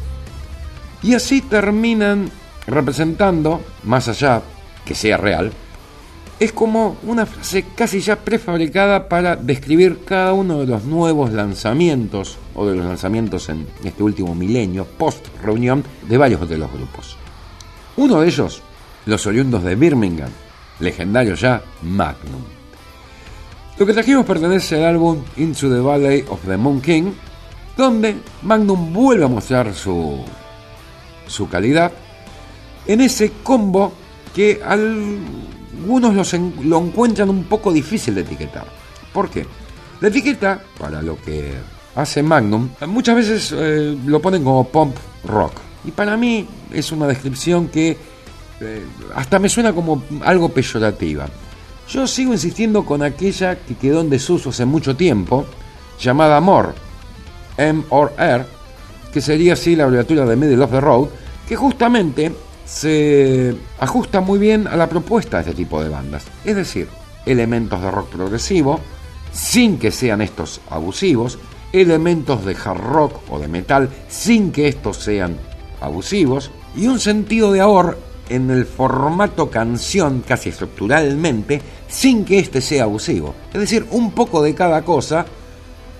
Y 1.03 1.13
así 1.13 1.43
terminan 1.43 2.31
representando, 2.67 3.61
más 3.83 4.09
allá 4.09 4.41
que 4.87 4.95
sea 4.95 5.19
real, 5.19 5.53
es 6.41 6.51
como 6.53 6.97
una 7.03 7.27
frase 7.27 7.67
casi 7.77 8.01
ya 8.01 8.17
prefabricada 8.17 9.07
para 9.11 9.37
describir 9.37 10.01
cada 10.07 10.33
uno 10.33 10.61
de 10.61 10.67
los 10.67 10.85
nuevos 10.85 11.31
lanzamientos 11.31 12.39
o 12.57 12.67
de 12.67 12.75
los 12.75 12.87
lanzamientos 12.87 13.49
en 13.49 13.67
este 13.85 14.03
último 14.03 14.35
milenio, 14.35 14.85
post 14.85 15.29
reunión 15.43 15.85
de 16.09 16.17
varios 16.17 16.49
de 16.49 16.59
los 16.59 16.73
grupos. 16.73 17.17
Uno 17.97 18.21
de 18.21 18.29
ellos, 18.29 18.63
los 19.05 19.27
oriundos 19.27 19.63
de 19.63 19.77
Birmingham, 19.77 20.31
legendario 20.81 21.35
ya 21.35 21.63
Magnum. 21.83 22.43
Lo 23.79 23.87
que 23.87 23.93
trajimos 23.93 24.25
pertenece 24.25 24.77
al 24.77 24.95
álbum 24.95 25.23
Into 25.37 25.69
the 25.69 25.81
Valley 25.81 26.25
of 26.29 26.41
the 26.47 26.57
Moon 26.57 26.81
King, 26.81 27.13
donde 27.77 28.17
Magnum 28.43 28.93
vuelve 28.93 29.25
a 29.27 29.29
mostrar 29.29 29.75
su, 29.75 30.25
su 31.27 31.49
calidad 31.49 31.93
en 32.87 33.03
ese 33.03 33.33
combo 33.43 33.93
que 34.35 34.61
algunos 34.65 36.15
los 36.15 36.33
lo 36.65 36.79
encuentran 36.79 37.29
un 37.29 37.45
poco 37.45 37.71
difícil 37.71 38.15
de 38.15 38.23
etiquetar. 38.23 38.67
¿Por 39.13 39.29
qué? 39.29 39.47
La 40.01 40.09
etiqueta, 40.09 40.63
para 40.79 41.03
lo 41.03 41.21
que 41.21 41.55
hace 41.97 42.23
Magnum, 42.23 42.69
muchas 42.87 43.17
veces 43.17 43.55
eh, 43.57 43.97
lo 44.07 44.21
ponen 44.21 44.45
como 44.45 44.69
pop 44.69 44.95
rock. 45.25 45.53
Y 45.85 45.91
para 45.91 46.17
mí 46.17 46.47
es 46.73 46.93
una 46.93 47.07
descripción 47.07 47.69
que 47.69 47.97
eh, 48.61 48.85
hasta 49.15 49.39
me 49.39 49.49
suena 49.49 49.73
como 49.73 50.03
algo 50.23 50.51
peyorativa. 50.51 51.27
Yo 51.89 52.07
sigo 52.07 52.33
insistiendo 52.33 52.85
con 52.85 53.03
aquella 53.03 53.57
que 53.57 53.77
quedó 53.77 54.01
en 54.01 54.11
desuso 54.11 54.51
hace 54.51 54.65
mucho 54.65 54.97
tiempo, 54.97 55.47
llamada 55.99 56.41
More, 56.41 56.71
M 57.57 57.85
or 57.89 58.13
R, 58.19 58.45
que 59.13 59.21
sería 59.21 59.55
así 59.55 59.75
la 59.75 59.85
abreviatura 59.85 60.27
de 60.27 60.37
Middle 60.37 60.63
of 60.63 60.71
the 60.71 60.81
Road, 60.81 61.09
que 61.49 61.57
justamente 61.57 62.33
se 62.67 63.55
ajusta 63.79 64.21
muy 64.21 64.39
bien 64.39 64.67
a 64.67 64.77
la 64.77 64.89
propuesta 64.89 65.39
de 65.39 65.51
este 65.51 65.55
tipo 65.55 65.83
de 65.83 65.89
bandas. 65.89 66.25
Es 66.45 66.57
decir, 66.57 66.89
elementos 67.25 67.81
de 67.81 67.91
rock 67.91 68.09
progresivo, 68.09 68.81
sin 69.33 69.79
que 69.79 69.93
sean 69.93 70.21
estos 70.21 70.61
abusivos, 70.69 71.39
elementos 71.81 72.45
de 72.45 72.55
hard 72.55 72.81
rock 72.81 73.21
o 73.31 73.39
de 73.39 73.49
metal, 73.49 73.89
sin 74.09 74.53
que 74.53 74.69
estos 74.69 74.99
sean 74.99 75.37
abusivos, 75.81 76.51
y 76.77 76.87
un 76.87 77.01
sentido 77.01 77.53
de 77.53 77.61
ahorro 77.61 77.97
en 78.29 78.51
el 78.51 78.67
formato 78.67 79.51
canción, 79.51 80.23
casi 80.27 80.49
estructuralmente, 80.49 81.61
sin 81.89 82.25
que 82.25 82.39
éste 82.39 82.61
sea 82.61 82.85
abusivo. 82.85 83.35
Es 83.53 83.61
decir, 83.61 83.87
un 83.91 84.13
poco 84.13 84.43
de 84.43 84.55
cada 84.55 84.83
cosa, 84.83 85.27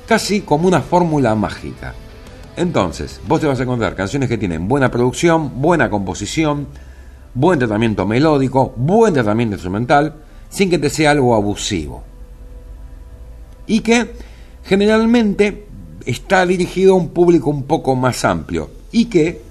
casi 0.07 0.41
como 0.41 0.69
una 0.69 0.81
fórmula 0.81 1.35
mágica. 1.35 1.95
Entonces, 2.57 3.21
vos 3.27 3.41
te 3.41 3.47
vas 3.47 3.61
a 3.61 3.65
encontrar 3.65 3.95
canciones 3.95 4.29
que 4.29 4.39
tienen 4.39 4.67
buena 4.67 4.91
producción, 4.91 5.61
buena 5.61 5.91
composición, 5.91 6.69
buen 7.35 7.59
tratamiento 7.59 8.07
melódico, 8.07 8.73
buen 8.77 9.13
tratamiento 9.13 9.57
instrumental, 9.57 10.15
sin 10.49 10.71
que 10.71 10.79
te 10.79 10.89
sea 10.89 11.11
algo 11.11 11.35
abusivo. 11.35 12.03
Y 13.67 13.81
que 13.81 14.15
generalmente 14.65 15.66
está 16.07 16.47
dirigido 16.47 16.95
a 16.95 16.97
un 16.97 17.11
público 17.11 17.51
un 17.51 17.65
poco 17.65 17.95
más 17.97 18.25
amplio 18.25 18.71
y 18.93 19.07
que, 19.07 19.43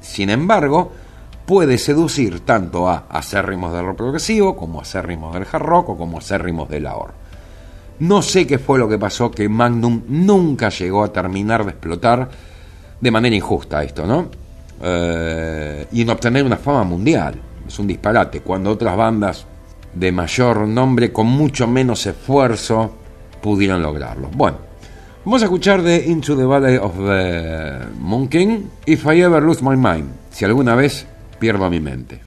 sin 0.00 0.30
embargo, 0.30 0.92
puede 1.46 1.78
seducir 1.78 2.40
tanto 2.40 2.88
a 2.88 3.06
acérrimos 3.08 3.72
del 3.72 3.86
rock 3.86 3.96
progresivo 3.96 4.56
como 4.56 4.80
acérrimos 4.80 5.34
del 5.34 5.46
hard 5.50 5.62
rock 5.62 5.88
o 5.90 5.96
como 5.96 6.18
acérrimos 6.18 6.68
del 6.68 6.86
ahorro. 6.86 7.14
No 7.98 8.22
sé 8.22 8.46
qué 8.46 8.58
fue 8.58 8.78
lo 8.78 8.88
que 8.88 8.98
pasó 8.98 9.30
que 9.30 9.48
Magnum 9.48 10.02
nunca 10.08 10.68
llegó 10.68 11.04
a 11.04 11.12
terminar 11.12 11.64
de 11.64 11.70
explotar 11.70 12.28
de 13.00 13.10
manera 13.10 13.34
injusta 13.34 13.82
esto, 13.82 14.06
¿no? 14.06 14.28
Eh, 14.82 15.86
y 15.92 16.02
en 16.02 16.10
obtener 16.10 16.44
una 16.44 16.56
fama 16.56 16.84
mundial. 16.84 17.40
Es 17.66 17.78
un 17.78 17.86
disparate. 17.86 18.40
Cuando 18.40 18.70
otras 18.70 18.96
bandas 18.96 19.46
de 19.94 20.10
mayor 20.10 20.66
nombre, 20.66 21.12
con 21.12 21.26
mucho 21.26 21.66
menos 21.66 22.06
esfuerzo, 22.06 22.92
pudieron 23.40 23.82
lograrlo. 23.82 24.28
Bueno, 24.34 24.58
vamos 25.24 25.42
a 25.42 25.46
escuchar 25.46 25.82
de 25.82 26.04
Into 26.06 26.36
the 26.36 26.44
Valley 26.44 26.76
of 26.76 26.96
the 26.96 27.86
Moon 27.98 28.28
King, 28.28 28.64
If 28.86 29.06
I 29.06 29.22
Ever 29.22 29.42
Lose 29.42 29.62
My 29.62 29.76
Mind, 29.76 30.10
si 30.30 30.44
alguna 30.44 30.74
vez 30.74 31.06
pierdo 31.38 31.68
mi 31.70 31.80
mente. 31.80 32.20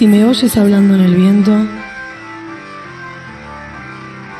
Si 0.00 0.06
me 0.06 0.24
oyes 0.24 0.56
hablando 0.56 0.94
en 0.94 1.02
el 1.02 1.14
viento, 1.14 1.52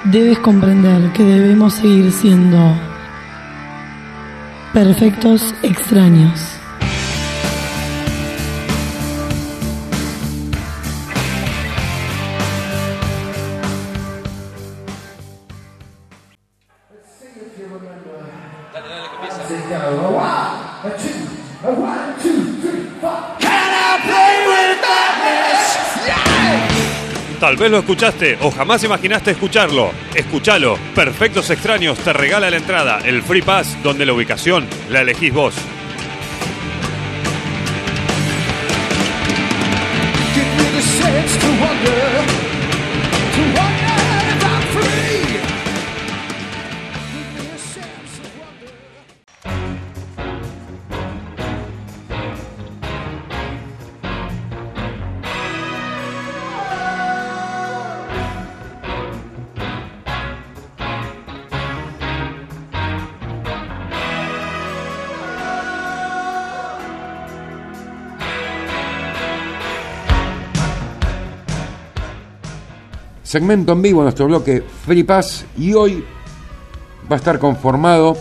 debes 0.04 0.38
comprender 0.38 1.12
que 1.12 1.22
debemos 1.22 1.74
seguir 1.74 2.10
siendo 2.12 2.74
perfectos 4.72 5.54
extraños. 5.62 6.49
Vez 27.60 27.70
lo 27.70 27.78
escuchaste 27.78 28.38
o 28.40 28.50
jamás 28.50 28.82
imaginaste 28.84 29.32
escucharlo. 29.32 29.92
Escúchalo. 30.14 30.78
Perfectos 30.94 31.50
Extraños 31.50 31.98
te 31.98 32.12
regala 32.12 32.50
la 32.50 32.56
entrada, 32.56 33.00
el 33.04 33.22
Free 33.22 33.42
Pass, 33.42 33.76
donde 33.82 34.06
la 34.06 34.14
ubicación 34.14 34.66
la 34.88 35.02
elegís 35.02 35.32
vos. 35.32 35.54
Segmento 73.30 73.74
en 73.74 73.82
vivo, 73.82 74.02
nuestro 74.02 74.26
bloque 74.26 74.60
Free 74.84 75.04
Pass, 75.04 75.46
y 75.56 75.72
hoy 75.72 76.04
va 77.08 77.14
a 77.14 77.16
estar 77.16 77.38
conformado 77.38 78.16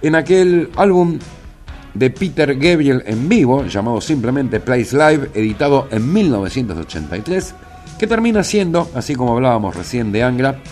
en 0.00 0.14
aquel 0.14 0.70
álbum 0.74 1.18
de 1.92 2.08
Peter 2.08 2.54
Gabriel 2.54 3.02
en 3.04 3.28
vivo, 3.28 3.66
llamado 3.66 4.00
simplemente 4.00 4.58
Place 4.60 4.96
Live, 4.96 5.32
editado 5.34 5.88
en 5.90 6.10
1983, 6.10 7.54
que 7.98 8.06
termina 8.06 8.42
siendo, 8.42 8.90
así 8.94 9.14
como 9.14 9.34
hablábamos 9.34 9.76
recién 9.76 10.12
de 10.12 10.22
Angra, 10.22 10.62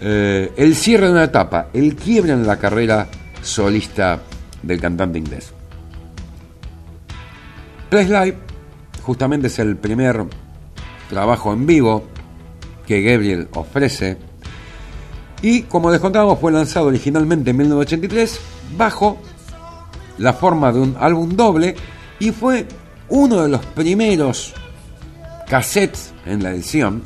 eh, 0.00 0.52
el 0.56 0.76
cierre 0.76 1.06
de 1.06 1.12
una 1.14 1.24
etapa, 1.24 1.70
el 1.72 1.96
quiebre 1.96 2.34
en 2.34 2.46
la 2.46 2.60
carrera 2.60 3.08
solista 3.42 4.20
del 4.62 4.80
cantante 4.80 5.18
inglés. 5.18 5.52
Place 7.90 8.08
Live 8.08 8.36
justamente 9.02 9.48
es 9.48 9.58
el 9.58 9.76
primer 9.76 10.24
trabajo 11.10 11.52
en 11.52 11.66
vivo 11.66 12.11
que 12.86 13.02
Gabriel 13.02 13.48
ofrece 13.54 14.16
y 15.40 15.62
como 15.62 15.90
les 15.90 16.00
contábamos 16.00 16.38
fue 16.38 16.52
lanzado 16.52 16.86
originalmente 16.86 17.50
en 17.50 17.56
1983 17.56 18.40
bajo 18.76 19.18
la 20.18 20.32
forma 20.32 20.72
de 20.72 20.80
un 20.80 20.96
álbum 20.98 21.36
doble 21.36 21.74
y 22.20 22.30
fue 22.30 22.66
uno 23.08 23.42
de 23.42 23.48
los 23.48 23.64
primeros 23.66 24.54
cassettes 25.48 26.12
en 26.26 26.42
la 26.42 26.50
edición 26.50 27.02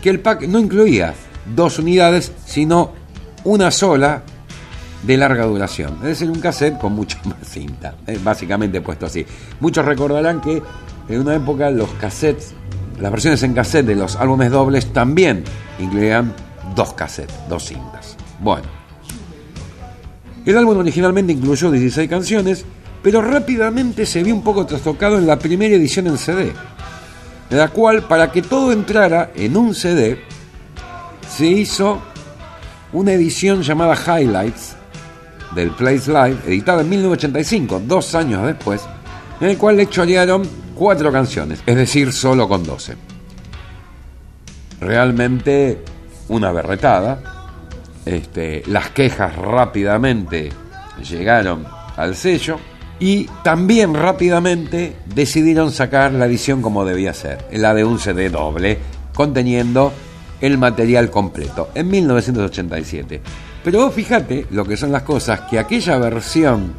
que 0.00 0.10
el 0.10 0.20
pack 0.20 0.42
no 0.48 0.58
incluía 0.58 1.14
dos 1.54 1.78
unidades 1.78 2.32
sino 2.46 2.92
una 3.44 3.70
sola 3.70 4.22
de 5.02 5.16
larga 5.16 5.44
duración, 5.44 5.94
es 6.02 6.08
decir, 6.08 6.30
un 6.30 6.40
cassette 6.40 6.78
con 6.78 6.92
mucha 6.92 7.18
más 7.24 7.48
cinta, 7.48 7.94
eh, 8.06 8.18
básicamente 8.22 8.80
puesto 8.80 9.06
así. 9.06 9.26
Muchos 9.60 9.84
recordarán 9.84 10.40
que 10.40 10.62
en 11.08 11.20
una 11.20 11.34
época 11.34 11.70
los 11.70 11.90
cassettes, 11.94 12.54
las 13.02 13.10
versiones 13.10 13.42
en 13.42 13.52
cassette 13.52 13.84
de 13.84 13.96
los 13.96 14.14
álbumes 14.14 14.52
dobles 14.52 14.92
también 14.92 15.42
incluían 15.80 16.32
dos 16.76 16.94
cassettes, 16.94 17.34
dos 17.48 17.64
cintas. 17.64 18.16
Bueno, 18.38 18.68
el 20.46 20.56
álbum 20.56 20.78
originalmente 20.78 21.32
incluyó 21.32 21.72
16 21.72 22.08
canciones, 22.08 22.64
pero 23.02 23.20
rápidamente 23.20 24.06
se 24.06 24.22
vio 24.22 24.32
un 24.32 24.44
poco 24.44 24.66
trastocado 24.66 25.18
en 25.18 25.26
la 25.26 25.36
primera 25.36 25.74
edición 25.74 26.06
en 26.06 26.16
CD, 26.16 26.52
de 27.50 27.56
la 27.56 27.70
cual, 27.70 28.04
para 28.04 28.30
que 28.30 28.40
todo 28.40 28.70
entrara 28.70 29.32
en 29.34 29.56
un 29.56 29.74
CD, 29.74 30.20
se 31.28 31.46
hizo 31.46 32.00
una 32.92 33.14
edición 33.14 33.62
llamada 33.62 33.96
Highlights 33.96 34.76
del 35.56 35.72
Place 35.72 36.08
Live, 36.08 36.38
editada 36.46 36.82
en 36.82 36.88
1985, 36.88 37.82
dos 37.84 38.14
años 38.14 38.46
después, 38.46 38.80
en 39.42 39.50
el 39.50 39.58
cual 39.58 39.76
le 39.76 39.88
chorearon 39.88 40.48
cuatro 40.76 41.10
canciones, 41.10 41.64
es 41.66 41.74
decir, 41.74 42.12
solo 42.12 42.48
con 42.48 42.62
12. 42.62 42.94
Realmente 44.80 45.80
una 46.28 46.52
berretada. 46.52 47.20
Este, 48.06 48.62
las 48.66 48.90
quejas 48.90 49.34
rápidamente 49.36 50.50
llegaron 51.08 51.66
al 51.96 52.14
sello 52.14 52.58
y 53.00 53.24
también 53.42 53.94
rápidamente 53.94 54.96
decidieron 55.12 55.72
sacar 55.72 56.12
la 56.12 56.26
edición 56.26 56.62
como 56.62 56.84
debía 56.84 57.12
ser, 57.12 57.44
la 57.50 57.74
de 57.74 57.84
un 57.84 57.98
CD 57.98 58.28
doble, 58.30 58.78
conteniendo 59.12 59.92
el 60.40 60.56
material 60.56 61.10
completo, 61.10 61.70
en 61.74 61.88
1987. 61.90 63.20
Pero 63.64 63.80
vos 63.80 63.94
fíjate 63.94 64.46
lo 64.50 64.64
que 64.64 64.76
son 64.76 64.92
las 64.92 65.02
cosas, 65.02 65.40
que 65.42 65.58
aquella 65.58 65.98
versión 65.98 66.74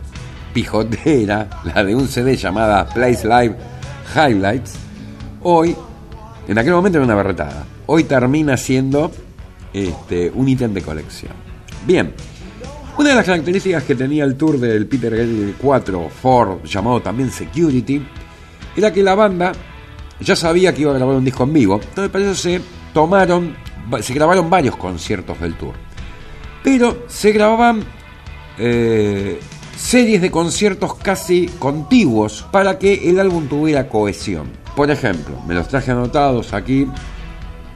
pijotera, 0.54 1.50
la 1.64 1.84
de 1.84 1.96
un 1.96 2.08
CD 2.08 2.36
llamada 2.36 2.88
Place 2.88 3.28
Live 3.28 3.56
Highlights, 4.16 4.76
hoy, 5.42 5.76
en 6.48 6.58
aquel 6.58 6.74
momento 6.74 7.00
era 7.00 7.06
una 7.06 7.16
berretada, 7.16 7.66
hoy 7.88 8.04
termina 8.04 8.56
siendo 8.58 9.12
este, 9.74 10.32
un 10.34 10.48
ítem 10.48 10.74
de 10.74 10.82
colección. 10.82 11.34
Bien, 11.86 12.14
una 12.98 13.10
de 13.10 13.16
las 13.16 13.26
características 13.26 13.84
que 13.84 13.96
tenía 13.96 14.24
el 14.24 14.36
tour 14.36 14.60
del 14.60 14.86
Peter 14.86 15.16
Gabriel 15.16 15.56
4 15.60 16.10
Ford, 16.10 16.64
llamado 16.64 17.02
también 17.02 17.32
Security, 17.32 18.06
era 18.78 18.94
que 18.94 19.02
la 19.02 19.16
banda 19.16 19.52
ya 20.20 20.36
sabía 20.36 20.74
que 20.74 20.84
iba 20.84 20.92
a 20.92 20.96
grabar 20.96 21.16
un 21.16 21.26
disco 21.26 21.44
en 21.44 21.54
vivo, 21.54 21.82
entonces 21.84 22.12
para 22.12 22.26
eso 22.26 22.36
se 22.36 22.62
tomaron, 22.94 23.56
se 24.02 24.14
grabaron 24.14 24.50
varios 24.50 24.76
conciertos 24.76 25.40
del 25.40 25.56
tour. 25.56 25.74
Pero 26.64 27.06
se 27.08 27.32
grababan 27.32 27.84
eh, 28.58 29.40
series 29.76 30.22
de 30.22 30.32
conciertos 30.32 30.96
casi 30.96 31.48
contiguos 31.60 32.46
para 32.52 32.78
que 32.80 33.10
el 33.10 33.20
álbum 33.20 33.48
tuviera 33.48 33.90
cohesión. 33.90 34.50
Por 34.76 34.90
ejemplo, 34.90 35.36
me 35.48 35.54
los 35.54 35.68
traje 35.68 35.92
anotados 35.92 36.54
aquí. 36.54 36.88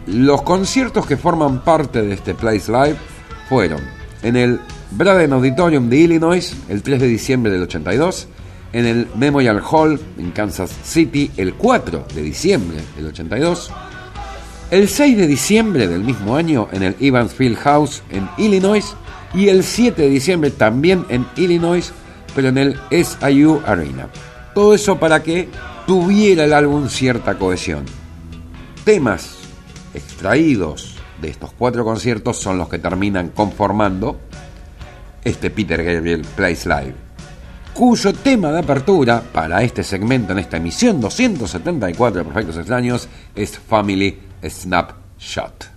Los 0.08 0.42
conciertos 0.42 1.06
que 1.06 1.18
forman 1.18 1.64
parte 1.64 2.02
de 2.02 2.14
este 2.14 2.34
Place 2.34 2.72
Live 2.72 2.98
fueron 3.50 3.82
en 4.24 4.36
el 4.36 4.60
Braden 4.92 5.34
Auditorium 5.34 5.90
de 5.90 5.98
Illinois 5.98 6.56
el 6.70 6.82
3 6.82 7.02
de 7.02 7.08
diciembre 7.08 7.52
del 7.52 7.64
82, 7.64 8.28
en 8.74 8.86
el 8.86 9.08
Memorial 9.16 9.62
Hall 9.70 10.00
en 10.18 10.32
Kansas 10.32 10.72
City 10.84 11.32
el 11.38 11.54
4 11.54 12.06
de 12.14 12.22
diciembre 12.22 12.78
del 12.96 13.08
82, 13.08 13.72
el 14.72 14.88
6 14.88 15.18
de 15.18 15.28
diciembre 15.28 15.88
del 15.88 16.04
mismo 16.04 16.36
año 16.36 16.68
en 16.72 16.84
el 16.84 16.96
Evans 17.00 17.34
Field 17.34 17.58
House 17.58 18.04
en 18.10 18.28
Illinois 18.38 18.96
y 19.34 19.50
el 19.50 19.64
7 19.64 20.02
de 20.02 20.10
diciembre 20.10 20.52
también 20.52 21.06
en 21.10 21.26
Illinois, 21.36 21.92
pero 22.36 22.50
en 22.50 22.58
el 22.58 22.80
SIU 22.90 23.62
Arena. 23.66 24.10
Todo 24.54 24.74
eso 24.74 24.98
para 24.98 25.22
que 25.22 25.50
tuviera 25.86 26.44
el 26.44 26.54
álbum 26.54 26.90
cierta 26.90 27.38
cohesión. 27.38 27.86
Temas 28.84 29.38
extraídos 29.94 30.98
de 31.22 31.30
estos 31.30 31.52
cuatro 31.54 31.84
conciertos 31.84 32.38
son 32.38 32.58
los 32.58 32.70
que 32.70 32.80
terminan 32.80 33.30
conformando 33.30 34.20
este 35.24 35.50
Peter 35.50 35.84
Gabriel 35.84 36.22
Place 36.36 36.70
Live, 36.70 36.96
cuyo 37.74 38.14
tema 38.14 38.52
de 38.52 38.60
apertura 38.60 39.22
para 39.22 39.62
este 39.64 39.84
segmento 39.84 40.32
en 40.32 40.40
esta 40.40 40.58
emisión 40.58 41.02
274 41.02 42.20
de 42.20 42.26
Perfectos 42.26 42.58
Extraños 42.58 43.08
es 43.36 43.58
Family 43.60 44.20
Snapshot. 44.44 45.77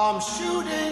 I'm 0.00 0.18
shooting. 0.18 0.89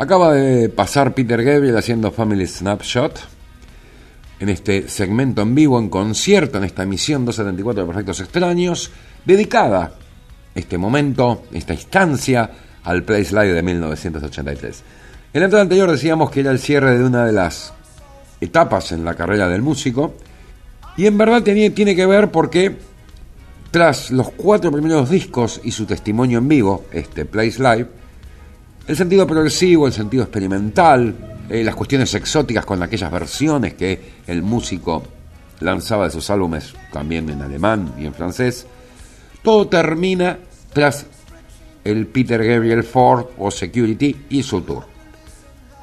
Acaba 0.00 0.32
de 0.32 0.70
pasar 0.70 1.12
Peter 1.12 1.44
Gabriel 1.44 1.76
haciendo 1.76 2.10
Family 2.10 2.46
Snapshot 2.46 3.20
en 4.38 4.48
este 4.48 4.88
segmento 4.88 5.42
en 5.42 5.54
vivo, 5.54 5.78
en 5.78 5.90
concierto, 5.90 6.56
en 6.56 6.64
esta 6.64 6.84
emisión 6.84 7.26
274 7.26 7.82
de 7.82 7.86
Perfectos 7.86 8.20
Extraños, 8.20 8.90
dedicada 9.26 9.92
este 10.54 10.78
momento, 10.78 11.42
esta 11.52 11.74
instancia, 11.74 12.50
al 12.82 13.02
Play 13.02 13.26
Slide 13.26 13.52
de 13.52 13.62
1983. 13.62 14.82
En 15.34 15.38
el 15.38 15.42
entrada 15.42 15.64
anterior 15.64 15.90
decíamos 15.90 16.30
que 16.30 16.40
era 16.40 16.50
el 16.50 16.60
cierre 16.60 16.98
de 16.98 17.04
una 17.04 17.26
de 17.26 17.32
las 17.32 17.74
etapas 18.40 18.92
en 18.92 19.04
la 19.04 19.14
carrera 19.14 19.50
del 19.50 19.60
músico, 19.60 20.14
y 20.96 21.04
en 21.04 21.18
verdad 21.18 21.42
tiene, 21.42 21.68
tiene 21.68 21.94
que 21.94 22.06
ver 22.06 22.30
porque 22.30 22.74
tras 23.70 24.10
los 24.10 24.30
cuatro 24.30 24.72
primeros 24.72 25.10
discos 25.10 25.60
y 25.62 25.72
su 25.72 25.84
testimonio 25.84 26.38
en 26.38 26.48
vivo, 26.48 26.86
este 26.90 27.26
Place 27.26 27.62
Live, 27.62 27.99
el 28.90 28.96
sentido 28.96 29.24
progresivo, 29.24 29.86
el 29.86 29.92
sentido 29.92 30.24
experimental, 30.24 31.14
eh, 31.48 31.62
las 31.62 31.76
cuestiones 31.76 32.12
exóticas 32.12 32.64
con 32.64 32.82
aquellas 32.82 33.08
versiones 33.12 33.74
que 33.74 34.14
el 34.26 34.42
músico 34.42 35.04
lanzaba 35.60 36.06
de 36.06 36.10
sus 36.10 36.28
álbumes, 36.28 36.74
también 36.92 37.30
en 37.30 37.40
alemán 37.40 37.94
y 38.00 38.06
en 38.06 38.12
francés, 38.12 38.66
todo 39.44 39.68
termina 39.68 40.40
tras 40.72 41.06
el 41.84 42.08
Peter 42.08 42.44
Gabriel 42.44 42.82
Ford 42.82 43.26
o 43.38 43.52
Security 43.52 44.26
y 44.28 44.42
su 44.42 44.62
tour. 44.62 44.82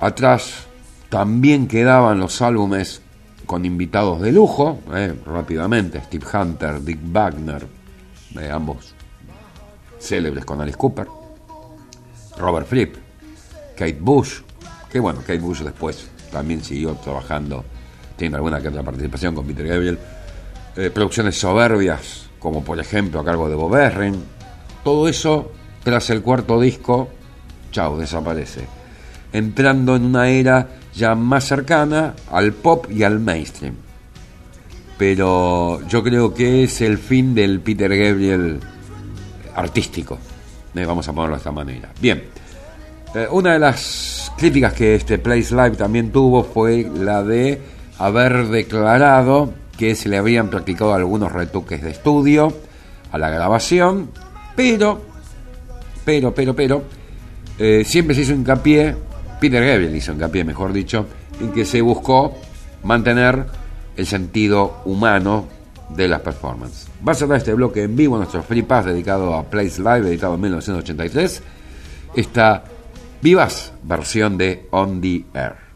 Atrás 0.02 0.66
también 1.08 1.70
quedaban 1.70 2.20
los 2.20 2.42
álbumes 2.42 3.02
con 3.46 3.64
invitados 3.64 4.20
de 4.20 4.34
lujo, 4.34 4.82
eh, 4.94 5.14
rápidamente, 5.26 6.02
Steve 6.02 6.26
Hunter, 6.34 6.84
Dick 6.84 7.00
Wagner, 7.04 7.66
eh, 8.38 8.50
ambos 8.52 8.94
célebres 9.98 10.44
con 10.44 10.60
Alice 10.60 10.78
Cooper, 10.78 11.08
Robert 12.38 12.68
Fripp, 12.68 12.96
Kate 13.76 13.98
Bush, 14.00 14.42
que 14.92 15.00
bueno, 15.00 15.20
Kate 15.20 15.40
Bush 15.40 15.62
después 15.62 16.10
también 16.32 16.64
siguió 16.64 16.94
trabajando, 16.96 17.64
tiene 18.16 18.36
alguna 18.36 18.62
que 18.62 18.68
otra 18.70 18.84
participación 18.84 19.36
con 19.36 19.46
Peter 19.46 19.68
Gabriel, 19.68 20.00
eh, 20.76 20.90
producciones 20.94 21.40
soberbias, 21.40 22.28
como 22.40 22.64
por 22.64 22.80
ejemplo 22.80 23.20
a 23.20 23.26
cargo 23.26 23.50
de 23.50 23.56
Bob 23.56 23.76
Ezrin, 23.76 24.24
todo 24.84 25.08
eso 25.08 25.52
tras 25.84 26.10
el 26.10 26.22
cuarto 26.22 26.60
disco, 26.60 27.10
chao, 27.72 27.98
desaparece, 27.98 28.66
entrando 29.34 29.96
en 29.96 30.06
una 30.06 30.30
era 30.30 30.68
ya 30.94 31.16
más 31.16 31.46
cercana 31.46 32.16
al 32.32 32.54
pop 32.54 32.88
y 32.92 33.04
al 33.04 33.20
mainstream. 33.20 33.76
Pero 34.98 35.88
yo 35.88 36.04
creo 36.04 36.34
que 36.34 36.64
es 36.64 36.82
el 36.82 36.98
fin 36.98 37.36
del 37.36 37.60
Peter 37.62 37.96
Gabriel 37.96 38.60
artístico, 39.56 40.18
eh, 40.78 40.86
vamos 40.86 41.08
a 41.08 41.14
ponerlo 41.14 41.36
de 41.36 41.40
esta 41.40 41.52
manera. 41.52 41.90
Bien, 42.00 42.24
eh, 43.16 43.28
una 43.32 43.54
de 43.54 43.60
las 43.60 44.32
críticas 44.38 44.74
que 44.74 44.96
este 44.96 45.18
Place 45.18 45.56
Live 45.56 45.78
también 45.78 46.12
tuvo 46.12 46.44
fue 46.44 46.90
la 46.94 47.24
de 47.24 47.62
haber 47.98 48.48
declarado 48.48 49.54
que 49.78 49.96
se 49.96 50.10
le 50.10 50.18
habían 50.18 50.50
practicado 50.50 50.94
algunos 50.94 51.32
retoques 51.32 51.82
de 51.82 51.92
estudio 51.92 52.54
a 53.12 53.18
la 53.18 53.30
grabación, 53.30 54.10
pero, 54.56 55.02
pero, 56.04 56.34
pero, 56.34 56.56
pero, 56.56 56.84
eh, 57.58 57.84
siempre 57.86 58.16
se 58.16 58.22
hizo 58.22 58.34
hincapié, 58.34 58.96
Peter 59.40 59.66
Gabriel 59.66 59.96
hizo 59.96 60.12
hincapié, 60.12 60.44
mejor 60.44 60.74
dicho, 60.74 61.06
en 61.40 61.52
que 61.52 61.64
se 61.64 61.82
buscó 61.82 62.36
mantener 62.84 63.46
el 63.96 64.06
sentido 64.06 64.82
humano 64.86 65.46
de 65.90 66.08
las 66.08 66.22
performances. 66.22 66.88
Va 67.08 67.14
a 67.14 67.16
cerrar 67.16 67.38
este 67.38 67.54
bloque 67.54 67.84
en 67.84 67.96
vivo 67.96 68.18
nuestro 68.18 68.44
Free 68.44 68.64
Pass 68.64 68.86
dedicado 68.86 69.36
a 69.36 69.44
Place 69.44 69.80
Live, 69.80 70.08
editado 70.08 70.36
en 70.36 70.42
1983, 70.42 71.44
esta 72.16 72.64
vivaz 73.22 73.74
versión 73.84 74.38
de 74.38 74.68
On 74.72 75.02
the 75.02 75.26
Air. 75.34 75.67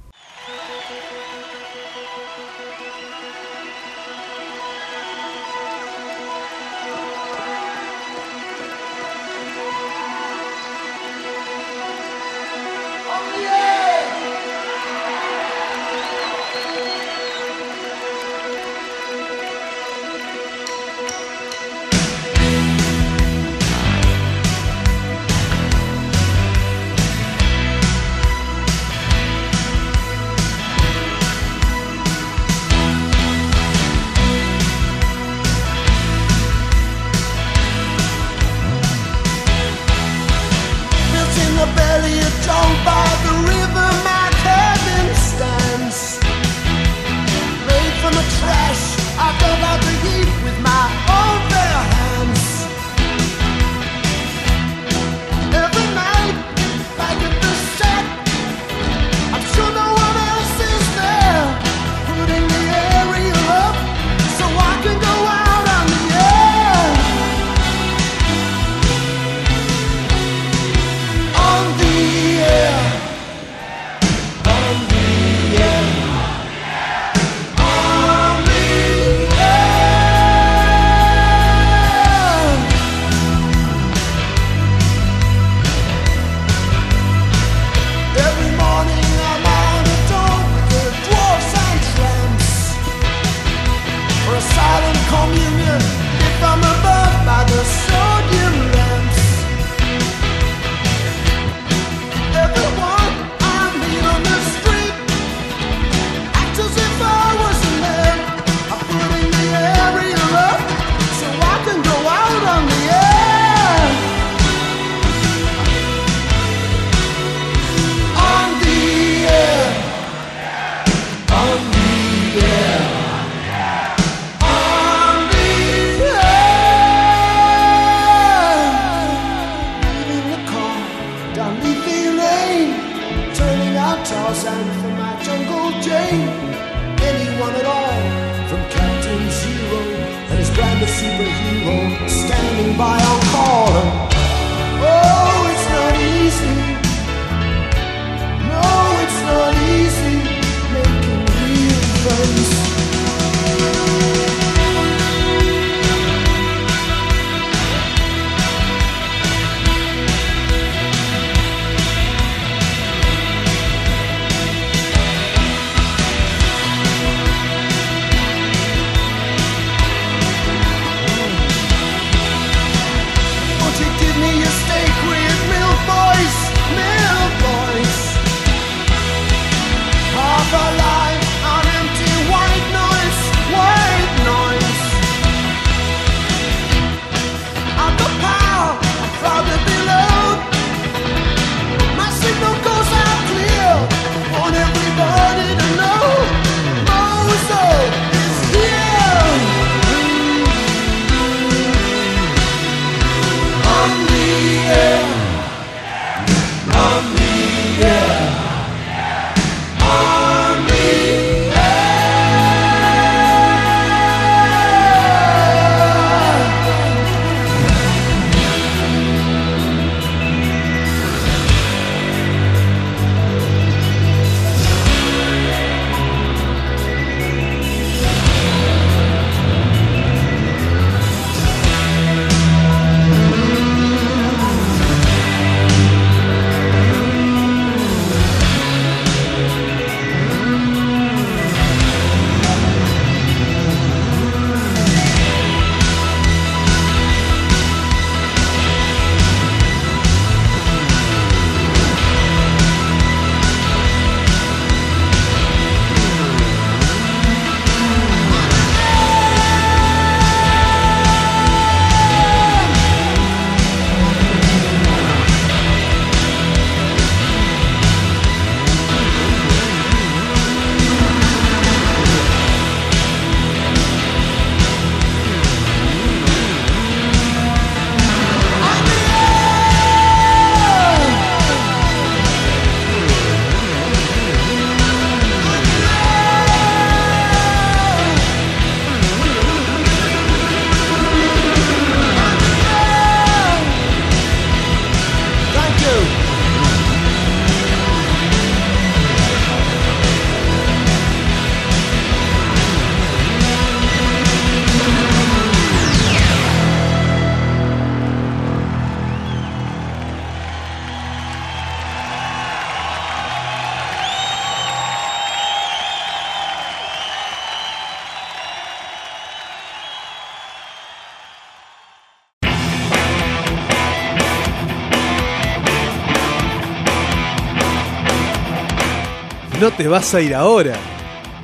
Vas 329.92 330.16
a 330.16 330.22
ir 330.22 330.34
ahora. 330.34 330.74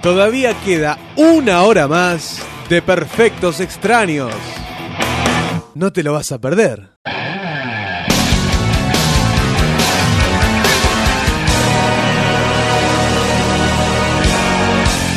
Todavía 0.01 0.55
queda 0.65 0.97
una 1.17 1.63
hora 1.63 1.87
más 1.87 2.41
de 2.69 2.81
Perfectos 2.81 3.59
Extraños. 3.59 4.33
No 5.75 5.91
te 5.91 6.01
lo 6.01 6.13
vas 6.13 6.31
a 6.31 6.39
perder. 6.39 6.89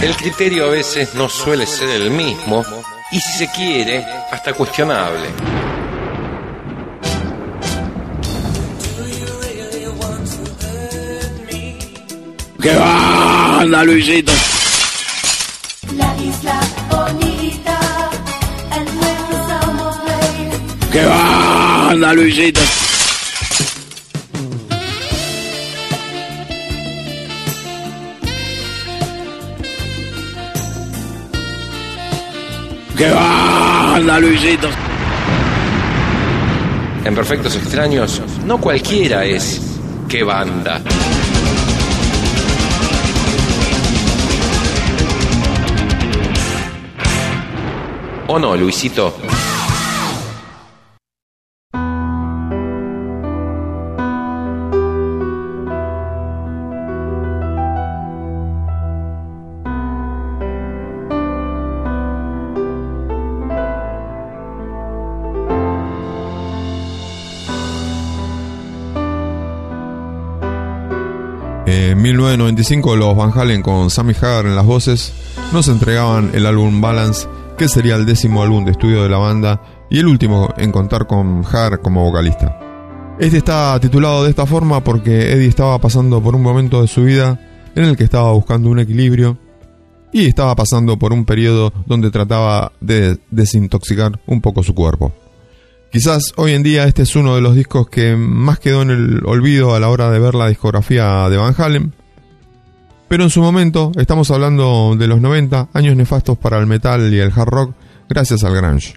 El 0.03 0.17
criterio 0.17 0.65
a 0.65 0.71
veces 0.71 1.15
no 1.15 1.29
suele 1.29 1.67
ser 1.67 1.89
el 1.91 2.11
mismo 2.11 2.65
y 3.13 3.21
si 3.21 3.39
se 3.39 3.51
quiere, 3.53 4.05
hasta 4.33 4.53
cuestionable. 4.55 5.29
¡Qué 12.63 12.75
banda, 13.71 13.85
Luisito! 13.85 14.33
La 15.97 16.17
isla 16.17 16.61
bonita, 16.91 17.79
el. 18.75 18.87
¡Qué 20.91 21.07
banda, 21.07 22.13
Luisito! 22.15 22.61
¡Qué 32.97 33.11
banda, 33.11 34.19
Luisito! 34.19 34.69
En 37.05 37.15
Perfectos 37.15 37.55
Extraños, 37.55 38.21
no 38.45 38.61
cualquiera 38.61 39.25
es 39.25 39.61
qué 40.09 40.25
banda. 40.25 40.83
¿O 48.33 48.39
no, 48.39 48.57
Luisito? 48.57 49.13
En 71.67 72.01
1995 72.01 72.95
los 72.95 73.17
Van 73.17 73.33
Halen 73.37 73.63
con 73.63 73.91
Sammy 73.91 74.15
Hagar 74.15 74.47
en 74.47 74.55
las 74.55 74.65
voces 74.65 75.13
nos 75.53 75.67
entregaban 75.67 76.31
el 76.33 76.47
álbum 76.47 76.81
Balance, 76.81 77.27
que 77.61 77.69
sería 77.69 77.97
el 77.97 78.07
décimo 78.07 78.43
álbum 78.43 78.65
de 78.65 78.71
estudio 78.71 79.03
de 79.03 79.11
la 79.11 79.19
banda 79.19 79.61
y 79.91 79.99
el 79.99 80.07
último 80.07 80.49
en 80.57 80.73
contar 80.73 81.07
con 81.07 81.45
Hagar 81.45 81.83
como 81.83 82.03
vocalista. 82.03 82.59
Este 83.19 83.37
está 83.37 83.79
titulado 83.79 84.25
de 84.25 84.31
esta 84.31 84.47
forma 84.47 84.83
porque 84.83 85.33
Eddie 85.33 85.49
estaba 85.49 85.79
pasando 85.79 86.23
por 86.23 86.35
un 86.35 86.43
momento 86.43 86.81
de 86.81 86.89
su 86.89 87.05
vida 87.05 87.39
en 87.75 87.85
el 87.85 87.99
que 87.99 88.05
estaba 88.05 88.33
buscando 88.33 88.71
un 88.71 88.79
equilibrio 88.79 89.37
y 90.11 90.25
estaba 90.25 90.57
pasando 90.57 90.99
por 90.99 91.13
un 91.13 91.27
periodo 91.27 91.71
donde 91.85 92.11
trataba 92.11 92.73
de 92.81 93.19
desintoxicar 93.31 94.19
un 94.27 94.41
poco 94.41 94.63
su 94.63 94.75
cuerpo. 94.75 95.13
Quizás 95.93 96.33
hoy 96.37 96.53
en 96.53 96.63
día 96.63 96.85
este 96.85 97.03
es 97.03 97.15
uno 97.15 97.35
de 97.35 97.43
los 97.43 97.55
discos 97.55 97.91
que 97.91 98.17
más 98.17 98.59
quedó 98.59 98.81
en 98.81 98.89
el 98.89 99.21
olvido 99.27 99.75
a 99.75 99.81
la 99.81 99.91
hora 99.91 100.11
de 100.11 100.19
ver 100.19 100.35
la 100.35 100.49
discografía 100.49 101.29
de 101.29 101.37
Van 101.37 101.55
Halen. 101.59 101.93
Pero 103.11 103.25
en 103.25 103.31
su 103.31 103.43
momento, 103.43 103.91
estamos 103.97 104.31
hablando 104.31 104.95
de 104.97 105.09
los 105.09 105.21
90, 105.21 105.71
años 105.75 105.97
nefastos 105.97 106.39
para 106.39 106.59
el 106.59 106.67
metal 106.69 107.13
y 107.13 107.19
el 107.19 107.33
hard 107.35 107.49
rock, 107.49 107.75
gracias 108.09 108.45
al 108.45 108.55
grunge. 108.55 108.95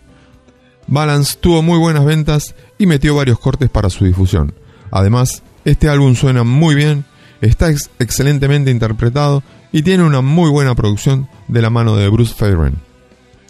Balance 0.85 1.38
tuvo 1.41 1.64
muy 1.64 1.80
buenas 1.80 2.06
ventas 2.06 2.53
y 2.77 2.85
metió 2.85 3.15
varios 3.15 3.40
cortes 3.40 3.72
para 3.72 3.90
su 3.90 4.06
difusión. 4.06 4.53
Además, 4.91 5.41
este 5.65 5.90
álbum 5.90 6.14
suena 6.14 6.44
muy 6.44 6.76
bien, 6.76 7.06
está 7.41 7.72
ex- 7.72 7.90
excelentemente 7.98 8.69
interpretado 8.69 9.41
y 9.72 9.81
tiene 9.81 10.03
una 10.03 10.22
muy 10.22 10.52
buena 10.52 10.76
producción 10.76 11.27
de 11.48 11.64
la 11.64 11.72
mano 11.72 11.95
de 11.95 12.07
Bruce 12.10 12.35
Fairbairn. 12.35 12.76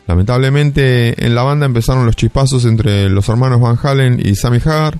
Lamentablemente 0.08 1.26
en 1.26 1.36
la 1.36 1.44
banda 1.44 1.66
empezaron 1.66 2.06
los 2.06 2.16
chispazos 2.16 2.64
entre 2.64 3.10
los 3.10 3.28
hermanos 3.28 3.60
Van 3.60 3.78
Halen 3.84 4.22
y 4.26 4.36
Sammy 4.36 4.60
Hagar, 4.64 4.98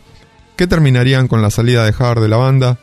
que 0.58 0.68
terminarían 0.68 1.30
con 1.30 1.42
la 1.42 1.50
salida 1.52 1.84
de 1.86 1.90
Hagar 1.92 2.20
de 2.20 2.28
la 2.28 2.38
banda. 2.38 2.80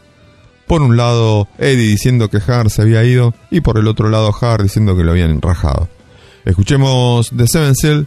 Por 0.71 0.83
un 0.83 0.97
lado 0.97 1.49
Eddie 1.59 1.89
diciendo 1.89 2.31
que 2.31 2.37
Hagar 2.37 2.71
se 2.71 2.83
había 2.83 3.03
ido 3.03 3.35
y 3.51 3.61
por 3.61 3.77
el 3.77 3.89
otro 3.89 4.09
lado 4.09 4.29
Hagar 4.29 4.63
diciendo 4.63 4.97
que 4.97 5.03
lo 5.03 5.11
habían 5.11 5.43
rajado. 5.43 5.89
Escuchemos 6.45 7.33
The 7.37 7.49
Seven 7.49 7.75
Seal, 7.75 8.07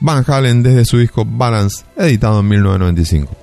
Van 0.00 0.24
Halen 0.26 0.62
desde 0.62 0.86
su 0.86 0.96
disco 0.96 1.26
Balance, 1.26 1.84
editado 1.98 2.40
en 2.40 2.48
1995. 2.48 3.41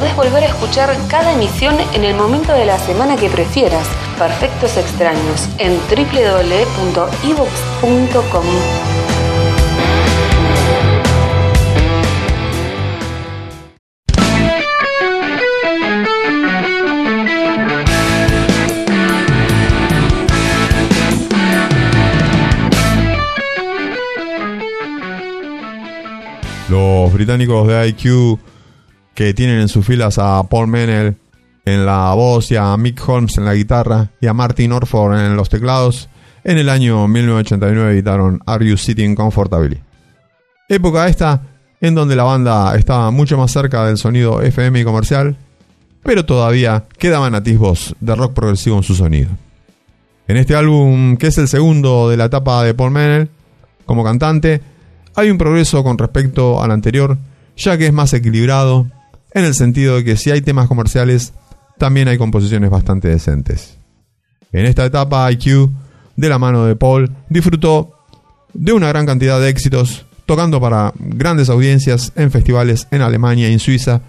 Podés 0.00 0.16
volver 0.16 0.44
a 0.44 0.46
escuchar 0.46 0.96
cada 1.08 1.30
emisión 1.32 1.76
en 1.92 2.04
el 2.04 2.14
momento 2.14 2.54
de 2.54 2.64
la 2.64 2.78
semana 2.78 3.16
que 3.16 3.28
prefieras. 3.28 3.86
Perfectos 4.18 4.78
extraños 4.78 5.46
en 5.58 5.76
www.evox.com. 5.90 6.94
Los 26.70 27.12
británicos 27.12 27.68
de 27.68 27.88
IQ 27.88 28.49
que 29.20 29.34
tienen 29.34 29.60
en 29.60 29.68
sus 29.68 29.84
filas 29.84 30.18
a 30.18 30.42
Paul 30.44 30.68
Menel 30.68 31.14
en 31.66 31.84
la 31.84 32.14
voz 32.14 32.50
y 32.52 32.56
a 32.56 32.74
Mick 32.78 33.06
Holmes 33.06 33.36
en 33.36 33.44
la 33.44 33.52
guitarra 33.52 34.08
y 34.18 34.26
a 34.26 34.32
Martin 34.32 34.72
Orford 34.72 35.20
en 35.20 35.36
los 35.36 35.50
teclados, 35.50 36.08
en 36.42 36.56
el 36.56 36.70
año 36.70 37.06
1989 37.06 37.92
editaron 37.92 38.40
Are 38.46 38.66
You 38.66 38.78
Sitting 38.78 39.14
Comfortably? 39.14 39.78
Época 40.70 41.06
esta 41.06 41.42
en 41.82 41.94
donde 41.94 42.16
la 42.16 42.22
banda 42.22 42.74
estaba 42.76 43.10
mucho 43.10 43.36
más 43.36 43.50
cerca 43.50 43.84
del 43.84 43.98
sonido 43.98 44.40
FM 44.40 44.80
y 44.80 44.84
comercial, 44.84 45.36
pero 46.02 46.24
todavía 46.24 46.84
quedaban 46.96 47.34
atisbos 47.34 47.94
de 48.00 48.14
rock 48.14 48.32
progresivo 48.32 48.78
en 48.78 48.84
su 48.84 48.94
sonido. 48.94 49.28
En 50.28 50.38
este 50.38 50.56
álbum, 50.56 51.18
que 51.18 51.26
es 51.26 51.36
el 51.36 51.48
segundo 51.48 52.08
de 52.08 52.16
la 52.16 52.24
etapa 52.24 52.64
de 52.64 52.72
Paul 52.72 52.92
Menel 52.92 53.28
como 53.84 54.02
cantante, 54.02 54.62
hay 55.14 55.28
un 55.28 55.36
progreso 55.36 55.84
con 55.84 55.98
respecto 55.98 56.62
al 56.62 56.70
anterior, 56.70 57.18
ya 57.54 57.76
que 57.76 57.86
es 57.86 57.92
más 57.92 58.14
equilibrado, 58.14 58.86
en 59.32 59.44
el 59.44 59.54
sentido 59.54 59.96
de 59.96 60.04
que 60.04 60.16
si 60.16 60.30
hay 60.30 60.40
temas 60.40 60.68
comerciales, 60.68 61.32
también 61.78 62.08
hay 62.08 62.18
composiciones 62.18 62.70
bastante 62.70 63.08
decentes. 63.08 63.78
En 64.52 64.66
esta 64.66 64.84
etapa, 64.84 65.30
IQ, 65.30 65.70
de 66.16 66.28
la 66.28 66.38
mano 66.38 66.66
de 66.66 66.76
Paul, 66.76 67.10
disfrutó 67.28 67.96
de 68.52 68.72
una 68.72 68.88
gran 68.88 69.06
cantidad 69.06 69.40
de 69.40 69.48
éxitos, 69.48 70.06
tocando 70.26 70.60
para 70.60 70.92
grandes 70.98 71.48
audiencias 71.48 72.12
en 72.16 72.30
festivales 72.30 72.86
en 72.90 73.02
Alemania 73.02 73.48
y 73.48 73.52
en 73.52 73.58
Suiza, 73.58 74.02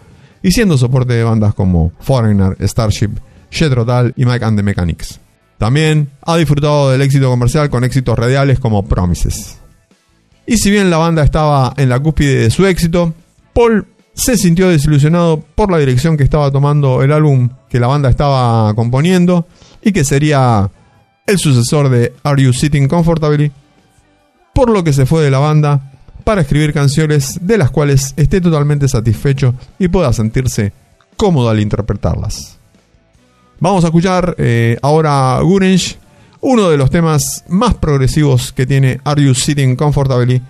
y 0.44 0.52
siendo 0.52 0.78
soporte 0.78 1.14
de 1.14 1.24
bandas 1.24 1.54
como 1.54 1.92
Foreigner, 2.00 2.58
Starship, 2.68 3.12
Jethro 3.52 3.86
Tull 3.86 4.14
y 4.16 4.26
Mike 4.26 4.44
and 4.44 4.58
the 4.58 4.64
Mechanics. 4.64 5.20
También 5.58 6.10
ha 6.24 6.38
disfrutado 6.38 6.90
del 6.90 7.04
éxito 7.04 7.30
comercial 7.30 7.70
con 7.70 7.84
éxitos 7.84 8.18
radiales 8.18 8.60
como 8.60 8.84
Promises. 8.84 9.60
Y 10.48 10.58
si 10.58 10.72
bien 10.72 10.90
la 10.90 10.98
banda 10.98 11.24
estaba 11.24 11.74
en 11.78 11.88
la 11.88 12.00
cúspide 12.00 12.42
de 12.42 12.50
su 12.50 12.66
éxito, 12.66 13.14
Paul 13.54 13.86
se 14.14 14.38
sintió 14.38 14.70
desilusionado 14.70 15.44
por 15.56 15.72
la 15.72 15.78
dirección 15.78 16.18
que 16.18 16.24
estaba 16.24 16.52
tomando 16.52 17.02
el 17.02 17.12
álbum 17.12 17.50
que 17.70 17.80
la 17.80 17.88
banda 17.88 18.10
estaba 18.10 18.74
componiendo 18.74 19.48
y 19.82 19.92
que 19.92 20.04
sería 20.04 20.70
el 21.26 21.38
sucesor 21.38 21.90
de 21.90 22.14
Are 22.24 22.42
You 22.42 22.54
Sitting 22.54 22.88
Comfortably, 22.88 23.52
por 24.54 24.70
lo 24.70 24.84
que 24.84 24.94
se 24.94 25.06
fue 25.06 25.24
de 25.24 25.32
la 25.32 25.40
banda 25.40 25.92
para 26.24 26.42
escribir 26.42 26.74
canciones 26.74 27.40
de 27.42 27.58
las 27.58 27.72
cuales 27.72 28.14
esté 28.18 28.42
totalmente 28.42 28.88
satisfecho 28.88 29.56
y 29.80 29.88
pueda 29.88 30.14
sentirse 30.14 30.74
cómodo 31.16 31.50
al 31.50 31.60
interpretarlas. 31.60 32.58
Vamos 33.60 33.84
a 33.84 33.88
escuchar 33.88 34.36
eh, 34.38 34.78
ahora 34.82 35.40
Gurench, 35.42 35.98
uno 36.42 36.70
de 36.70 36.78
los 36.78 36.90
temas 36.90 37.44
más 37.48 37.76
progresivos 37.76 38.52
que 38.52 38.66
tiene 38.66 39.00
Are 39.04 39.24
You 39.24 39.34
Sitting 39.34 39.76
Comfortably, 39.76 40.42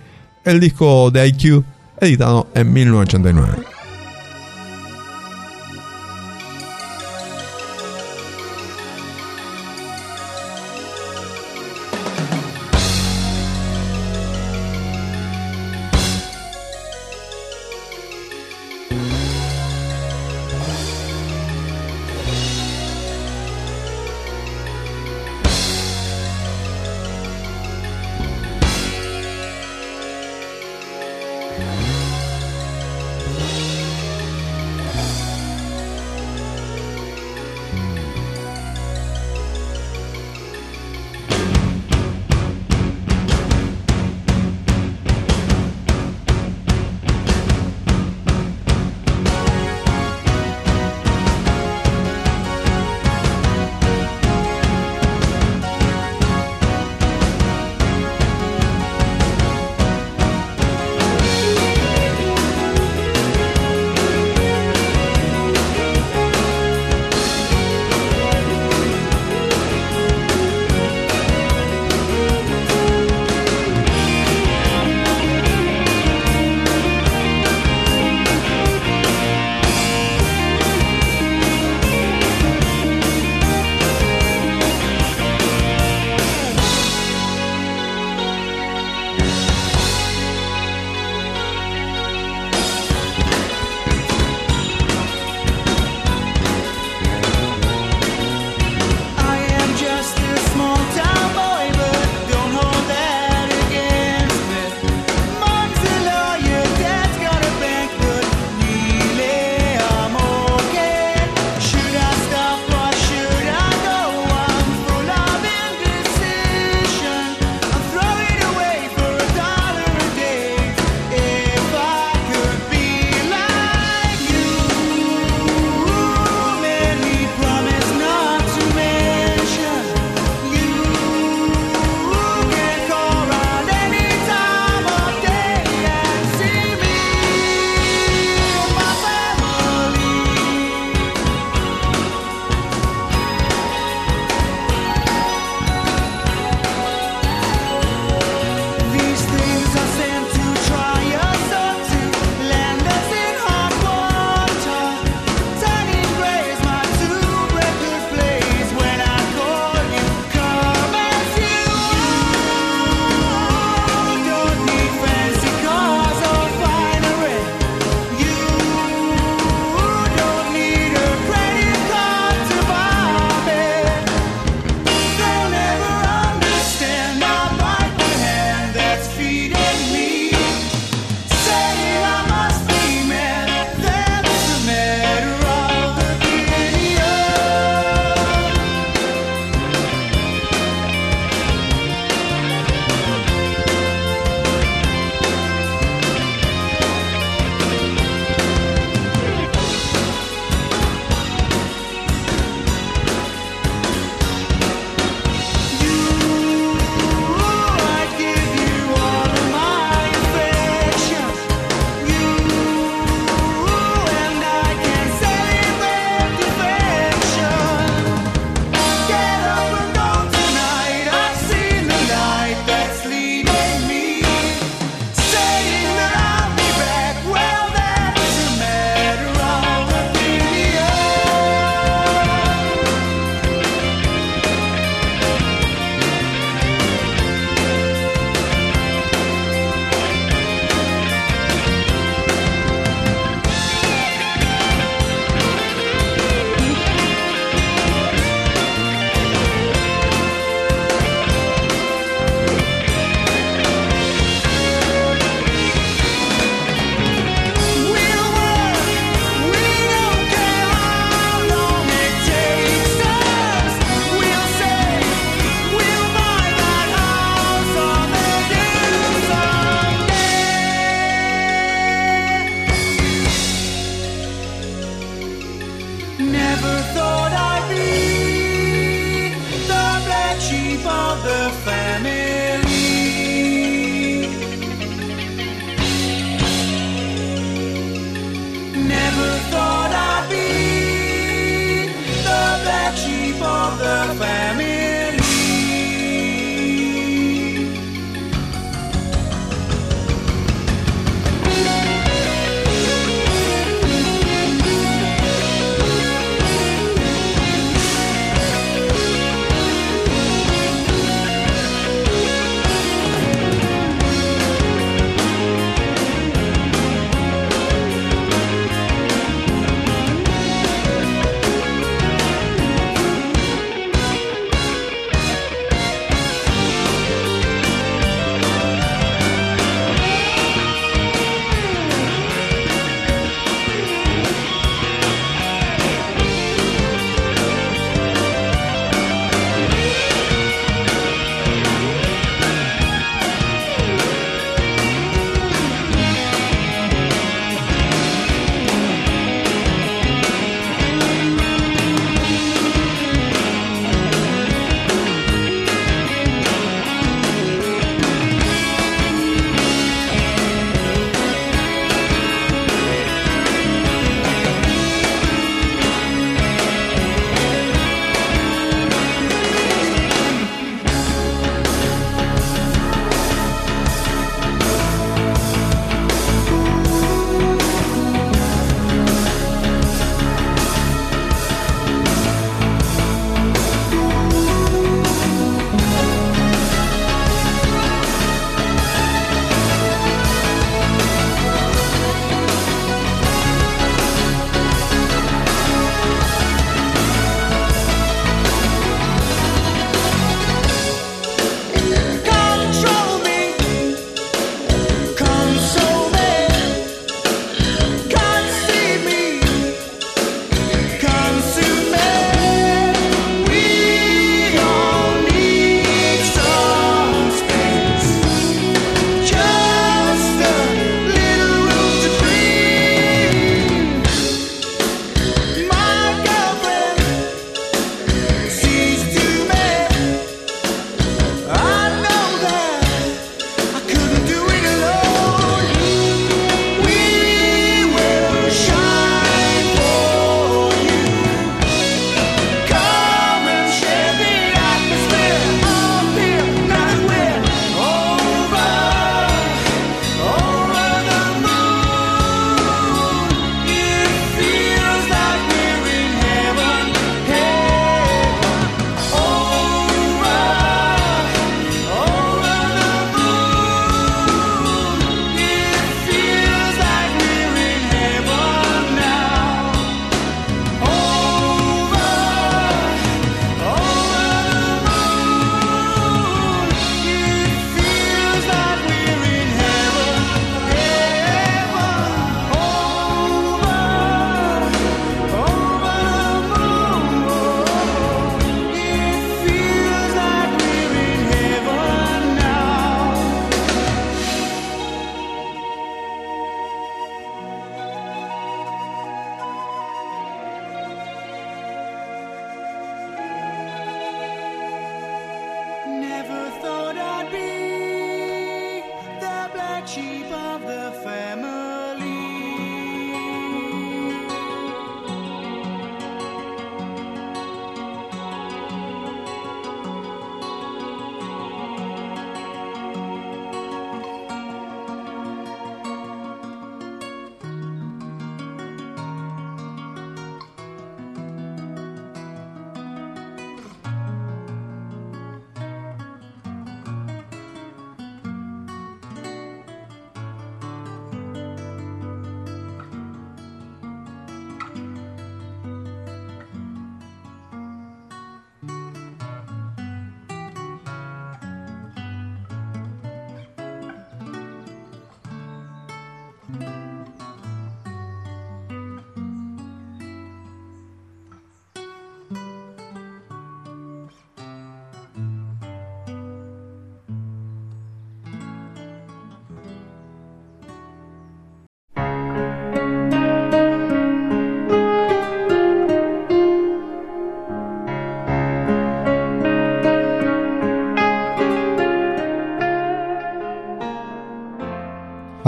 el 0.44 0.60
disco 0.60 1.10
de 1.10 1.28
IQ 1.28 1.64
editado 2.02 2.48
en 2.54 2.72
1989. 2.72 3.71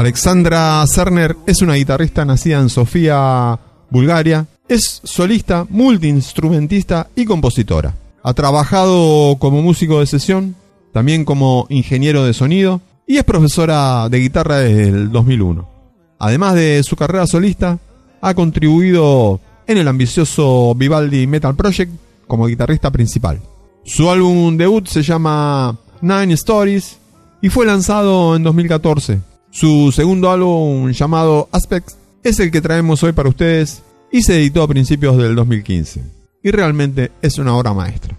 Alexandra 0.04 0.84
Cerner 0.86 1.34
es 1.46 1.62
una 1.62 1.76
guitarrista 1.76 2.26
nacida 2.26 2.60
en 2.60 2.68
Sofía, 2.68 3.58
Bulgaria. 3.88 4.46
Es 4.68 5.00
solista, 5.02 5.66
multiinstrumentista 5.70 7.08
y 7.16 7.24
compositora. 7.24 7.94
Ha 8.22 8.34
trabajado 8.34 9.38
como 9.38 9.62
músico 9.62 10.00
de 10.00 10.06
sesión, 10.06 10.56
también 10.92 11.24
como 11.24 11.64
ingeniero 11.70 12.22
de 12.22 12.34
sonido 12.34 12.82
y 13.06 13.16
es 13.16 13.24
profesora 13.24 14.10
de 14.10 14.18
guitarra 14.18 14.58
desde 14.58 14.88
el 14.90 15.10
2001. 15.10 15.66
Además 16.18 16.54
de 16.54 16.82
su 16.82 16.96
carrera 16.96 17.26
solista, 17.26 17.78
ha 18.20 18.34
contribuido 18.34 19.40
en 19.66 19.78
el 19.78 19.88
ambicioso 19.88 20.74
Vivaldi 20.74 21.26
Metal 21.26 21.56
Project 21.56 21.90
como 22.26 22.46
guitarrista 22.46 22.90
principal. 22.90 23.40
Su 23.86 24.10
álbum 24.10 24.58
debut 24.58 24.86
se 24.86 25.02
llama 25.02 25.78
Nine 26.02 26.34
Stories 26.34 26.98
y 27.40 27.48
fue 27.48 27.64
lanzado 27.64 28.36
en 28.36 28.42
2014. 28.42 29.33
Su 29.54 29.92
segundo 29.92 30.32
álbum 30.32 30.90
llamado 30.90 31.48
Aspects 31.52 31.96
es 32.24 32.40
el 32.40 32.50
que 32.50 32.60
traemos 32.60 33.04
hoy 33.04 33.12
para 33.12 33.28
ustedes 33.28 33.84
y 34.10 34.22
se 34.22 34.34
editó 34.34 34.64
a 34.64 34.68
principios 34.68 35.16
del 35.16 35.36
2015. 35.36 36.02
Y 36.42 36.50
realmente 36.50 37.12
es 37.22 37.38
una 37.38 37.54
obra 37.54 37.72
maestra. 37.72 38.16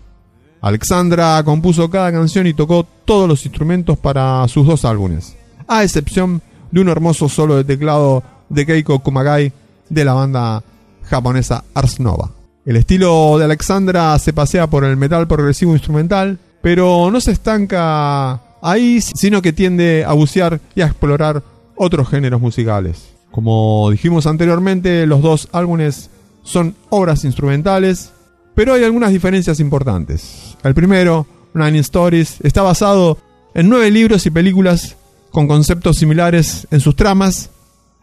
Alexandra 0.61 1.43
compuso 1.43 1.89
cada 1.89 2.13
canción 2.13 2.47
y 2.47 2.53
tocó 2.53 2.87
todos 3.03 3.27
los 3.27 3.45
instrumentos 3.45 3.97
para 3.97 4.47
sus 4.47 4.65
dos 4.65 4.85
álbumes, 4.85 5.35
a 5.67 5.83
excepción 5.83 6.41
de 6.71 6.79
un 6.79 6.87
hermoso 6.87 7.27
solo 7.27 7.57
de 7.57 7.65
teclado 7.65 8.23
de 8.47 8.65
Keiko 8.65 8.99
Kumagai 8.99 9.51
de 9.89 10.05
la 10.05 10.13
banda 10.13 10.63
japonesa 11.03 11.65
Ars 11.73 11.99
Nova. 11.99 12.31
El 12.65 12.77
estilo 12.77 13.37
de 13.37 13.43
Alexandra 13.43 14.17
se 14.19 14.31
pasea 14.31 14.67
por 14.67 14.85
el 14.85 14.95
metal 14.95 15.27
progresivo 15.27 15.73
instrumental, 15.73 16.39
pero 16.61 17.11
no 17.11 17.19
se 17.19 17.33
estanca 17.33 18.41
ahí, 18.65 18.99
sino 19.01 19.41
que 19.41 19.53
tiende 19.53 20.03
a 20.05 20.13
bucear 20.13 20.59
y 20.75 20.81
a 20.81 20.87
explorar 20.87 21.43
otros 21.75 22.09
géneros 22.09 22.41
musicales. 22.41 23.09
Como 23.31 23.89
dijimos 23.91 24.25
anteriormente, 24.25 25.05
los 25.05 25.21
dos 25.21 25.49
álbumes 25.51 26.09
son 26.43 26.75
obras 26.89 27.25
instrumentales, 27.25 28.11
pero 28.55 28.73
hay 28.73 28.83
algunas 28.83 29.11
diferencias 29.11 29.59
importantes. 29.59 30.57
El 30.63 30.73
primero, 30.73 31.27
Nine 31.53 31.79
Stories, 31.79 32.37
está 32.41 32.63
basado 32.63 33.19
en 33.53 33.69
nueve 33.69 33.91
libros 33.91 34.25
y 34.25 34.31
películas 34.31 34.95
con 35.31 35.47
conceptos 35.47 35.97
similares 35.97 36.67
en 36.71 36.79
sus 36.79 36.95
tramas. 36.95 37.51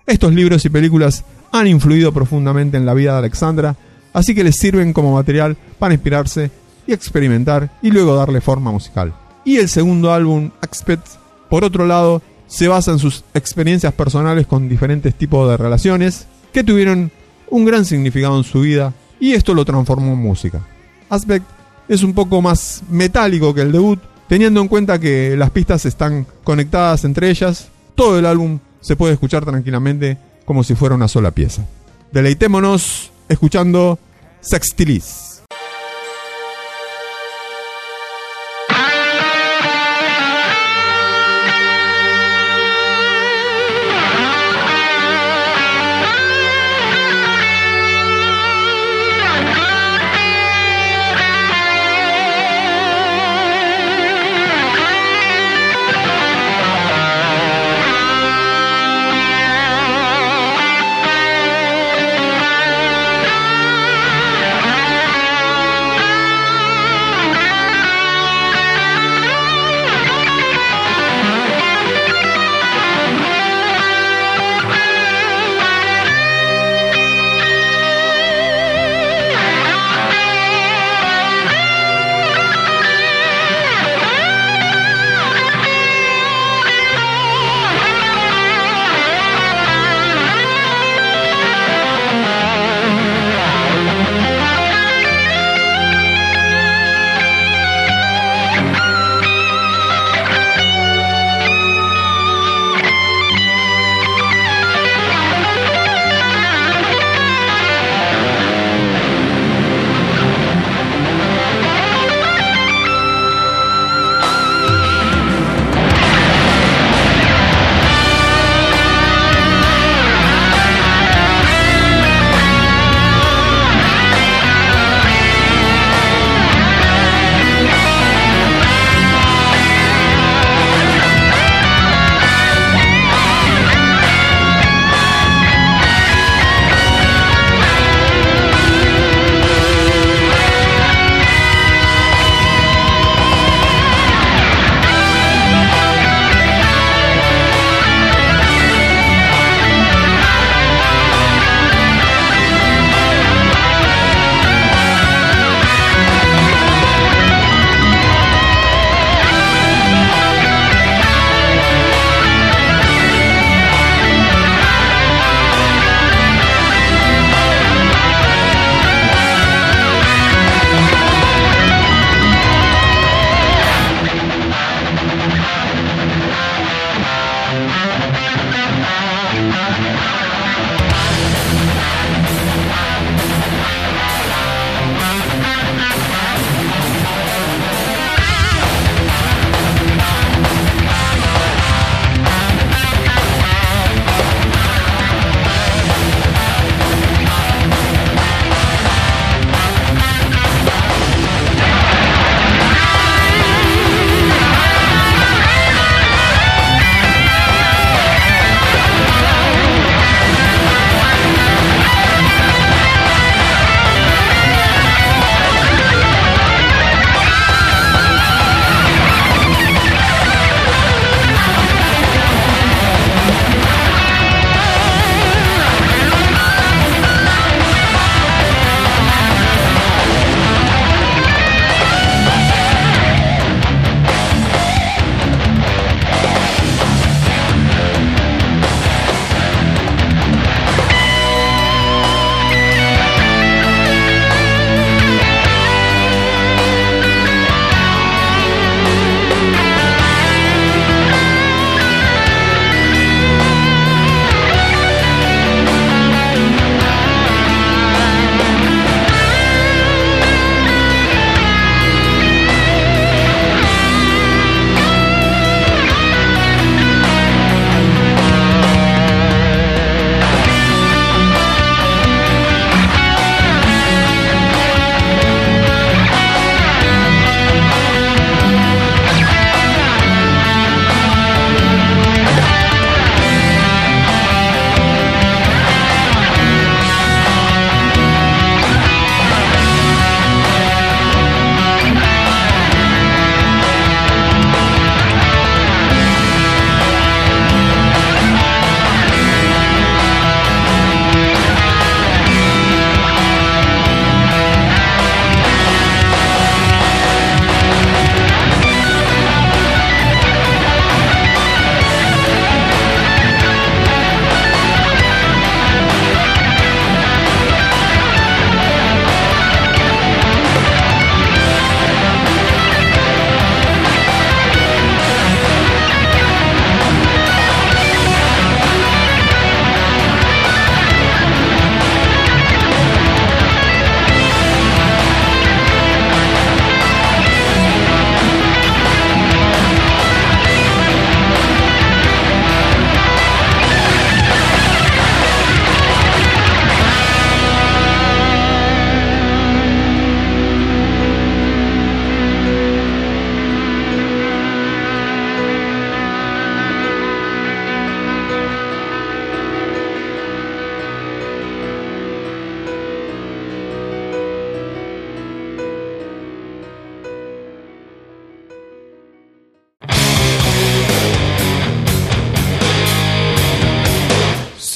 Estos 0.07 0.33
libros 0.33 0.65
y 0.65 0.71
películas 0.71 1.25
han 1.51 1.67
influido 1.67 2.13
profundamente 2.13 2.77
en 2.77 2.87
la 2.87 2.95
vida 2.95 3.13
de 3.13 3.19
Alexandra, 3.19 3.77
así 4.13 4.35
que 4.35 4.45
les 4.45 4.57
sirven 4.57 4.93
como 4.93 5.15
material 5.15 5.57
para 5.79 5.95
inspirarse 5.95 6.51
y 6.87 6.93
experimentar 6.93 7.71
y 7.83 7.91
luego 7.91 8.15
darle 8.15 8.41
forma 8.41 8.71
musical. 8.71 9.15
Y 9.45 9.57
el 9.57 9.69
segundo 9.69 10.13
álbum, 10.13 10.51
Expect, 10.63 11.07
por 11.49 11.65
otro 11.65 11.87
lado, 11.87 12.23
se 12.47 12.69
basa 12.69 12.93
en 12.93 12.99
sus 12.99 13.25
experiencias 13.35 13.93
personales 13.95 14.47
con 14.47 14.69
diferentes 14.69 15.15
tipos 15.15 15.49
de 15.49 15.57
relaciones 15.57 16.27
que 16.53 16.63
tuvieron 16.63 17.11
un 17.49 17.65
gran 17.65 17.85
significado 17.85 18.37
en 18.37 18.45
su 18.45 18.61
vida 18.61 18.93
y 19.19 19.33
esto 19.33 19.55
lo 19.55 19.65
transformó 19.65 20.13
en 20.13 20.19
música. 20.19 20.61
Aspect 21.09 21.47
es 21.89 22.03
un 22.03 22.13
poco 22.13 22.43
más 22.43 22.83
metálico 22.91 23.55
que 23.55 23.63
el 23.63 23.73
debut, 23.73 24.01
teniendo 24.29 24.61
en 24.61 24.69
cuenta 24.69 24.99
que 24.99 25.37
las 25.37 25.51
pistas 25.51 25.87
están 25.87 26.27
conectadas 26.45 27.05
entre 27.05 27.31
ellas, 27.31 27.69
todo 27.95 28.19
el 28.19 28.27
álbum 28.27 28.59
se 28.81 28.97
puede 28.97 29.15
escuchar 29.15 29.45
tranquilamente 29.45 30.19
como 30.45 30.65
si 30.65 30.75
fuera 30.75 30.95
una 30.95 31.09
sola 31.09 31.31
pieza. 31.31 31.65
Deleitémonos 32.13 33.11
escuchando 33.29 33.99
Sextilis. 34.41 35.32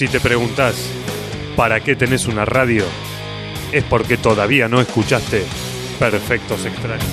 Si 0.07 0.13
te 0.13 0.21
preguntás, 0.21 0.77
¿para 1.57 1.81
qué 1.81 1.97
tenés 1.97 2.29
una 2.29 2.45
radio? 2.45 2.85
Es 3.73 3.83
porque 3.83 4.17
todavía 4.17 4.69
no 4.69 4.81
escuchaste 4.81 5.43
Perfectos 5.99 6.65
Extraños. 6.65 7.05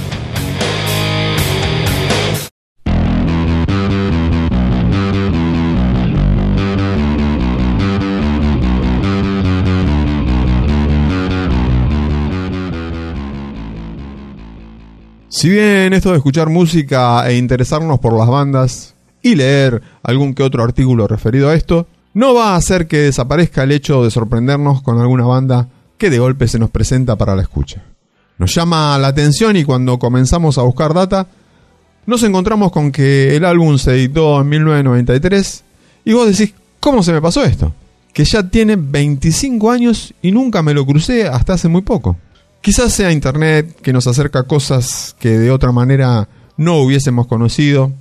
Si 15.30 15.50
bien 15.50 15.94
esto 15.94 16.12
de 16.12 16.18
escuchar 16.18 16.50
música 16.50 17.28
e 17.28 17.38
interesarnos 17.38 17.98
por 17.98 18.16
las 18.16 18.28
bandas 18.28 18.94
y 19.24 19.34
leer 19.34 19.82
algún 20.04 20.36
que 20.36 20.44
otro 20.44 20.64
artículo 20.64 21.08
referido 21.08 21.50
a 21.50 21.56
esto, 21.56 21.88
no 22.14 22.34
va 22.34 22.54
a 22.54 22.56
hacer 22.56 22.88
que 22.88 22.98
desaparezca 22.98 23.64
el 23.64 23.72
hecho 23.72 24.04
de 24.04 24.12
sorprendernos 24.12 24.82
con 24.82 25.00
alguna 25.00 25.26
banda 25.26 25.68
que 25.98 26.10
de 26.10 26.20
golpe 26.20 26.48
se 26.48 26.60
nos 26.60 26.70
presenta 26.70 27.16
para 27.16 27.36
la 27.36 27.42
escucha. 27.42 27.84
Nos 28.38 28.54
llama 28.54 28.98
la 28.98 29.08
atención 29.08 29.56
y 29.56 29.64
cuando 29.64 30.00
comenzamos 30.00 30.58
a 30.58 30.64
buscar 30.64 30.94
data, 30.94 31.28
nos 32.06 32.24
encontramos 32.24 32.72
con 32.72 32.92
que 32.92 33.36
el 33.36 33.46
álbum 33.46 33.78
se 33.78 33.92
editó 33.92 34.42
en 34.42 34.50
1993 34.50 35.64
y 36.06 36.14
vos 36.14 36.28
decís, 36.28 36.54
¿cómo 36.80 37.04
se 37.04 37.14
me 37.14 37.22
pasó 37.22 37.44
esto? 37.44 37.74
Que 38.12 38.26
ya 38.26 38.44
tiene 38.44 38.76
25 38.76 39.72
años 39.72 40.14
y 40.22 40.32
nunca 40.32 40.62
me 40.62 40.74
lo 40.74 40.86
crucé 40.86 41.28
hasta 41.28 41.54
hace 41.54 41.68
muy 41.68 41.82
poco. 41.82 42.18
Quizás 42.62 42.94
sea 42.94 43.12
Internet 43.12 43.80
que 43.82 43.94
nos 43.94 44.08
acerca 44.08 44.44
cosas 44.44 45.16
que 45.20 45.38
de 45.38 45.52
otra 45.52 45.72
manera 45.72 46.28
no 46.58 46.78
hubiésemos 46.78 47.28
conocido 47.28 47.92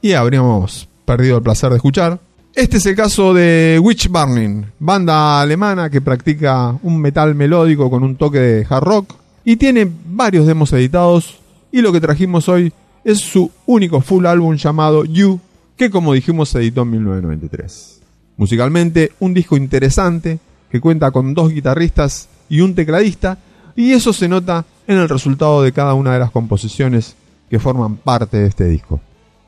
y 0.00 0.12
habríamos 0.12 0.88
perdido 1.04 1.36
el 1.38 1.42
placer 1.42 1.70
de 1.70 1.76
escuchar. 1.76 2.20
Este 2.58 2.78
es 2.78 2.86
el 2.86 2.96
caso 2.96 3.32
de 3.32 3.78
Witch 3.80 4.08
Burning, 4.08 4.64
banda 4.80 5.40
alemana 5.40 5.88
que 5.88 6.00
practica 6.00 6.76
un 6.82 7.00
metal 7.00 7.36
melódico 7.36 7.88
con 7.88 8.02
un 8.02 8.16
toque 8.16 8.40
de 8.40 8.66
hard 8.68 8.82
rock 8.82 9.14
y 9.44 9.54
tiene 9.54 9.88
varios 10.06 10.44
demos 10.44 10.72
editados 10.72 11.38
y 11.70 11.82
lo 11.82 11.92
que 11.92 12.00
trajimos 12.00 12.48
hoy 12.48 12.72
es 13.04 13.20
su 13.20 13.48
único 13.64 14.00
full 14.00 14.26
álbum 14.26 14.56
llamado 14.56 15.04
You, 15.04 15.38
que 15.76 15.88
como 15.88 16.14
dijimos 16.14 16.48
se 16.48 16.58
editó 16.58 16.82
en 16.82 16.90
1993. 16.90 18.00
Musicalmente, 18.36 19.12
un 19.20 19.34
disco 19.34 19.56
interesante 19.56 20.40
que 20.68 20.80
cuenta 20.80 21.12
con 21.12 21.34
dos 21.34 21.52
guitarristas 21.52 22.28
y 22.48 22.60
un 22.60 22.74
tecladista 22.74 23.38
y 23.76 23.92
eso 23.92 24.12
se 24.12 24.26
nota 24.26 24.64
en 24.88 24.98
el 24.98 25.08
resultado 25.08 25.62
de 25.62 25.70
cada 25.70 25.94
una 25.94 26.12
de 26.12 26.18
las 26.18 26.32
composiciones 26.32 27.14
que 27.48 27.60
forman 27.60 27.98
parte 27.98 28.38
de 28.38 28.48
este 28.48 28.64
disco. 28.64 29.00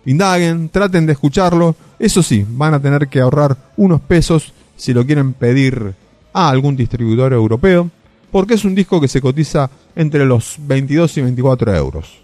Indaguen, 0.07 0.69
traten 0.71 1.07
de 1.07 1.13
escucharlo, 1.13 1.77
eso 1.99 2.23
sí, 2.23 2.45
van 2.49 2.75
a 2.75 2.81
tener 2.81 3.09
que 3.09 3.21
ahorrar 3.21 3.57
unos 3.77 4.01
pesos 4.01 4.53
si 4.77 4.95
lo 4.95 5.05
quieren 5.05 5.35
pedir 5.35 5.95
a 6.33 6.49
algún 6.49 6.77
distribuidor 6.77 7.33
europeo, 7.33 7.91
porque 8.31 8.55
es 8.55 8.65
un 8.65 8.75
disco 8.75 9.01
que 9.01 9.09
se 9.09 9.21
cotiza 9.21 9.71
entre 9.95 10.25
los 10.25 10.57
22 10.59 11.19
y 11.19 11.23
24 11.23 11.77
euros. 11.77 12.23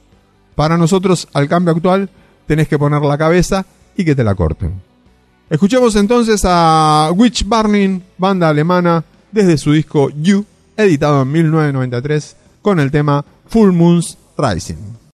Para 0.54 0.78
nosotros, 0.78 1.28
al 1.34 1.48
cambio 1.48 1.74
actual, 1.74 2.08
tenés 2.46 2.68
que 2.68 2.78
poner 2.78 3.02
la 3.02 3.18
cabeza 3.18 3.66
y 3.96 4.04
que 4.04 4.14
te 4.14 4.24
la 4.24 4.34
corten. 4.34 4.80
Escuchemos 5.50 5.94
entonces 5.96 6.42
a 6.44 7.10
Witch 7.14 7.44
Burning, 7.44 8.00
banda 8.18 8.48
alemana, 8.48 9.04
desde 9.30 9.58
su 9.58 9.72
disco 9.72 10.10
You, 10.10 10.44
editado 10.76 11.22
en 11.22 11.32
1993, 11.32 12.36
con 12.62 12.80
el 12.80 12.90
tema 12.90 13.24
Full 13.48 13.72
Moons 13.72 14.18
Rising. 14.38 15.05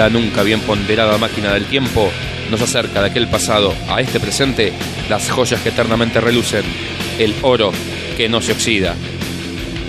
La 0.00 0.08
nunca 0.08 0.42
bien 0.42 0.60
ponderada 0.60 1.18
máquina 1.18 1.52
del 1.52 1.66
tiempo 1.66 2.10
nos 2.50 2.62
acerca 2.62 3.02
de 3.02 3.08
aquel 3.08 3.28
pasado 3.28 3.74
a 3.86 4.00
este 4.00 4.18
presente 4.18 4.72
las 5.10 5.30
joyas 5.30 5.60
que 5.60 5.68
eternamente 5.68 6.22
relucen, 6.22 6.64
el 7.18 7.34
oro 7.42 7.70
que 8.16 8.26
no 8.26 8.40
se 8.40 8.52
oxida. 8.52 8.94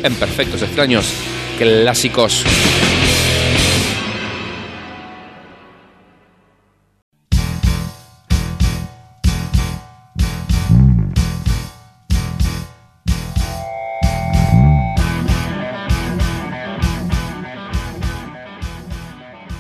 En 0.04 0.14
perfectos 0.16 0.64
extraños, 0.64 1.14
clásicos. 1.58 2.44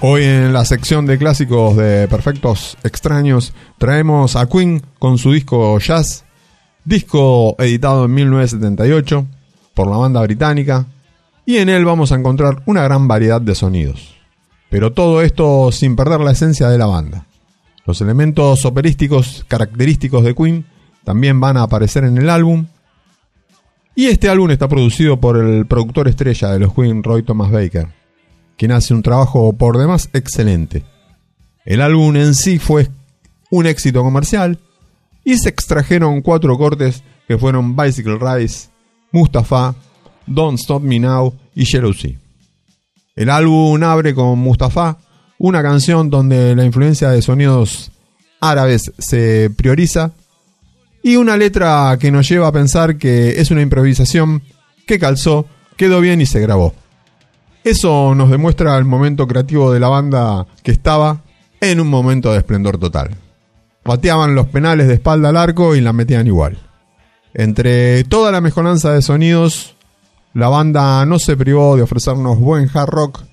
Hoy 0.03 0.23
en 0.23 0.51
la 0.51 0.65
sección 0.65 1.05
de 1.05 1.19
clásicos 1.19 1.77
de 1.77 2.07
Perfectos 2.07 2.75
Extraños 2.83 3.53
traemos 3.77 4.35
a 4.35 4.49
Queen 4.49 4.81
con 4.97 5.19
su 5.19 5.31
disco 5.31 5.77
Jazz, 5.77 6.25
disco 6.83 7.55
editado 7.59 8.05
en 8.05 8.15
1978 8.15 9.27
por 9.75 9.87
la 9.87 9.97
banda 9.97 10.19
británica, 10.23 10.87
y 11.45 11.57
en 11.57 11.69
él 11.69 11.85
vamos 11.85 12.11
a 12.11 12.15
encontrar 12.15 12.63
una 12.65 12.81
gran 12.81 13.07
variedad 13.07 13.39
de 13.39 13.53
sonidos. 13.53 14.15
Pero 14.71 14.91
todo 14.91 15.21
esto 15.21 15.71
sin 15.71 15.95
perder 15.95 16.21
la 16.21 16.31
esencia 16.31 16.67
de 16.67 16.79
la 16.79 16.87
banda. 16.87 17.27
Los 17.85 18.01
elementos 18.01 18.65
operísticos 18.65 19.45
característicos 19.47 20.23
de 20.23 20.33
Queen 20.33 20.65
también 21.03 21.39
van 21.39 21.57
a 21.57 21.63
aparecer 21.63 22.05
en 22.05 22.17
el 22.17 22.31
álbum. 22.31 22.65
Y 23.93 24.07
este 24.07 24.29
álbum 24.29 24.49
está 24.49 24.67
producido 24.67 25.19
por 25.19 25.37
el 25.37 25.67
productor 25.67 26.07
estrella 26.07 26.49
de 26.49 26.57
los 26.57 26.73
Queen, 26.73 27.03
Roy 27.03 27.21
Thomas 27.21 27.51
Baker, 27.51 28.00
quien 28.61 28.73
hace 28.73 28.93
un 28.93 29.01
trabajo 29.01 29.53
por 29.53 29.79
demás 29.79 30.11
excelente. 30.13 30.83
El 31.65 31.81
álbum 31.81 32.15
en 32.15 32.35
sí 32.35 32.59
fue 32.59 32.89
un 33.49 33.65
éxito 33.65 34.03
comercial 34.03 34.59
y 35.23 35.39
se 35.39 35.49
extrajeron 35.49 36.21
cuatro 36.21 36.55
cortes 36.59 37.01
que 37.27 37.39
fueron 37.39 37.75
Bicycle 37.75 38.19
Rise, 38.19 38.69
Mustafa, 39.11 39.73
Don't 40.27 40.59
Stop 40.59 40.83
Me 40.83 40.99
Now 40.99 41.33
y 41.55 41.65
Jealousy. 41.65 42.19
El 43.15 43.31
álbum 43.31 43.81
abre 43.81 44.13
con 44.13 44.37
Mustafa, 44.37 44.99
una 45.39 45.63
canción 45.63 46.11
donde 46.11 46.55
la 46.55 46.63
influencia 46.63 47.09
de 47.09 47.23
sonidos 47.23 47.91
árabes 48.39 48.91
se 48.99 49.49
prioriza 49.49 50.11
y 51.01 51.15
una 51.15 51.35
letra 51.35 51.97
que 51.99 52.11
nos 52.11 52.29
lleva 52.29 52.49
a 52.49 52.51
pensar 52.51 52.99
que 52.99 53.41
es 53.41 53.49
una 53.49 53.63
improvisación 53.63 54.43
que 54.85 54.99
calzó, 54.99 55.47
quedó 55.77 55.99
bien 55.99 56.21
y 56.21 56.27
se 56.27 56.41
grabó. 56.41 56.75
Eso 57.63 58.15
nos 58.15 58.29
demuestra 58.31 58.77
el 58.77 58.85
momento 58.85 59.27
creativo 59.27 59.71
de 59.71 59.79
la 59.79 59.87
banda 59.87 60.47
que 60.63 60.71
estaba 60.71 61.21
en 61.59 61.79
un 61.79 61.87
momento 61.87 62.31
de 62.31 62.39
esplendor 62.39 62.79
total. 62.79 63.11
Pateaban 63.83 64.33
los 64.33 64.47
penales 64.47 64.87
de 64.87 64.95
espalda 64.95 65.29
al 65.29 65.37
arco 65.37 65.75
y 65.75 65.81
la 65.81 65.93
metían 65.93 66.25
igual. 66.27 66.57
Entre 67.33 68.03
toda 68.05 68.31
la 68.31 68.41
mejoranza 68.41 68.93
de 68.93 69.01
sonidos, 69.01 69.75
la 70.33 70.49
banda 70.49 71.05
no 71.05 71.19
se 71.19 71.37
privó 71.37 71.75
de 71.75 71.83
ofrecernos 71.83 72.39
buen 72.39 72.69
hard 72.73 72.89
rock 72.89 73.23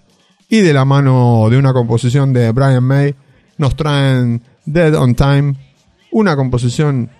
y 0.48 0.60
de 0.60 0.72
la 0.72 0.84
mano 0.84 1.48
de 1.50 1.56
una 1.56 1.72
composición 1.72 2.32
de 2.32 2.52
Brian 2.52 2.84
May 2.84 3.14
nos 3.56 3.76
traen 3.76 4.42
Dead 4.64 4.94
on 4.94 5.14
Time, 5.14 5.54
una 6.12 6.36
composición 6.36 7.10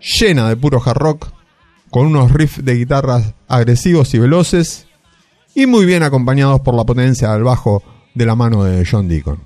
llena 0.00 0.48
de 0.48 0.56
puro 0.56 0.82
hard 0.84 0.98
rock, 0.98 1.28
con 1.90 2.06
unos 2.06 2.32
riffs 2.32 2.64
de 2.64 2.74
guitarras 2.74 3.34
agresivos 3.48 4.14
y 4.14 4.18
veloces, 4.18 4.86
y 5.54 5.66
muy 5.66 5.86
bien 5.86 6.02
acompañados 6.02 6.60
por 6.60 6.74
la 6.74 6.84
potencia 6.84 7.32
del 7.32 7.42
bajo 7.42 7.82
de 8.14 8.26
la 8.26 8.34
mano 8.34 8.64
de 8.64 8.86
John 8.88 9.08
Deacon. 9.08 9.38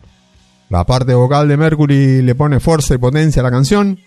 La 0.69 0.85
parte 0.85 1.15
vocal 1.15 1.49
de 1.49 1.57
Mercury 1.57 2.23
le 2.23 2.35
pone 2.35 2.61
fuerza 2.61 2.95
y 2.95 2.99
potencia 2.99 3.41
a 3.41 3.45
la 3.45 3.51
canción, 3.51 3.99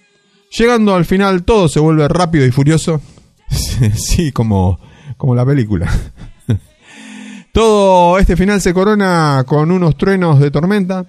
llegando 0.51 0.93
al 0.95 1.05
final 1.05 1.43
todo 1.43 1.69
se 1.69 1.79
vuelve 1.79 2.07
rápido 2.07 2.45
y 2.45 2.51
furioso, 2.51 3.01
sí, 3.95 4.31
como, 4.31 4.79
como 5.17 5.35
la 5.35 5.45
película. 5.45 5.89
Todo 7.53 8.19
este 8.19 8.37
final 8.37 8.61
se 8.61 8.73
corona 8.73 9.43
con 9.47 9.71
unos 9.71 9.97
truenos 9.97 10.39
de 10.39 10.51
tormenta 10.51 11.05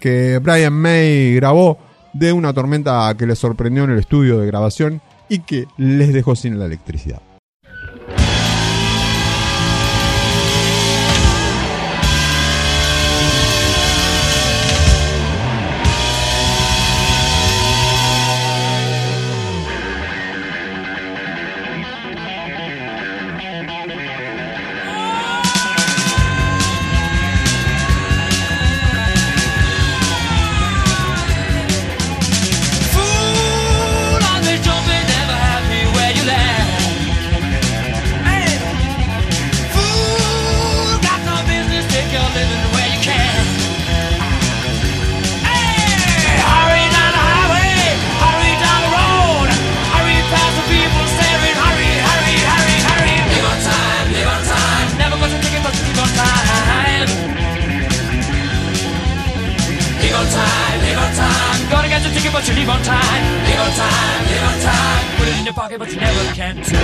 que 0.00 0.38
Brian 0.38 0.72
May 0.72 1.34
grabó 1.34 1.78
de 2.12 2.32
una 2.32 2.52
tormenta 2.52 3.12
que 3.18 3.26
les 3.26 3.38
sorprendió 3.38 3.84
en 3.84 3.90
el 3.90 3.98
estudio 3.98 4.38
de 4.38 4.46
grabación 4.46 5.00
y 5.28 5.40
que 5.40 5.66
les 5.76 6.12
dejó 6.12 6.36
sin 6.36 6.58
la 6.58 6.66
electricidad. 6.66 7.20
Pocket, 65.70 65.78
but 65.78 65.92
you 65.92 66.00
never 66.00 66.34
can 66.34 66.56
tell. 66.64 66.80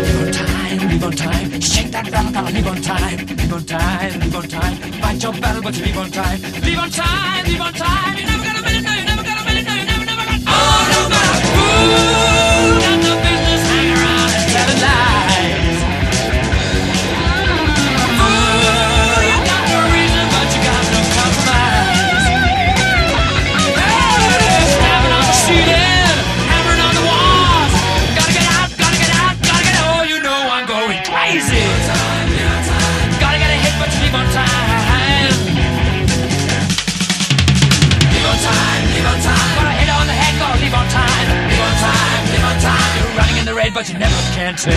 Live 0.00 0.22
on 0.22 0.32
time, 0.32 0.78
live 0.88 1.04
on 1.04 1.12
time. 1.12 1.60
Shake 1.60 1.90
that 1.90 2.10
gotta 2.10 2.50
live 2.50 2.66
on 2.66 2.80
time. 2.80 3.26
Live 3.26 3.52
on 3.52 3.64
time, 3.64 4.20
live 4.20 4.36
on 4.36 4.48
time. 4.48 4.76
Fight 5.02 5.22
your 5.22 5.32
battle, 5.34 5.62
but 5.62 5.76
you 5.76 5.84
live 5.84 5.98
on 5.98 6.10
time. 6.10 6.40
Live 6.40 6.78
on 6.78 6.90
time, 6.90 7.44
live 7.44 7.60
on 7.60 7.72
time. 7.74 8.16
You 8.16 8.24
never 8.24 8.44
got 8.44 8.56
a 8.56 8.62
minute, 8.62 8.84
no, 8.84 8.92
you 8.94 9.04
never 9.04 9.22
got 9.22 9.38
a 9.38 9.44
minute, 9.44 9.64
no, 9.66 9.74
you 9.74 9.84
never, 9.84 10.04
never 10.06 10.24
got. 10.24 10.40
Oh, 10.46 10.88
no, 10.92 11.08
but 11.10 12.30
a 12.30 12.33
but 43.74 43.88
you 43.88 43.98
never 43.98 44.14
can 44.34 44.54
tell. 44.54 44.74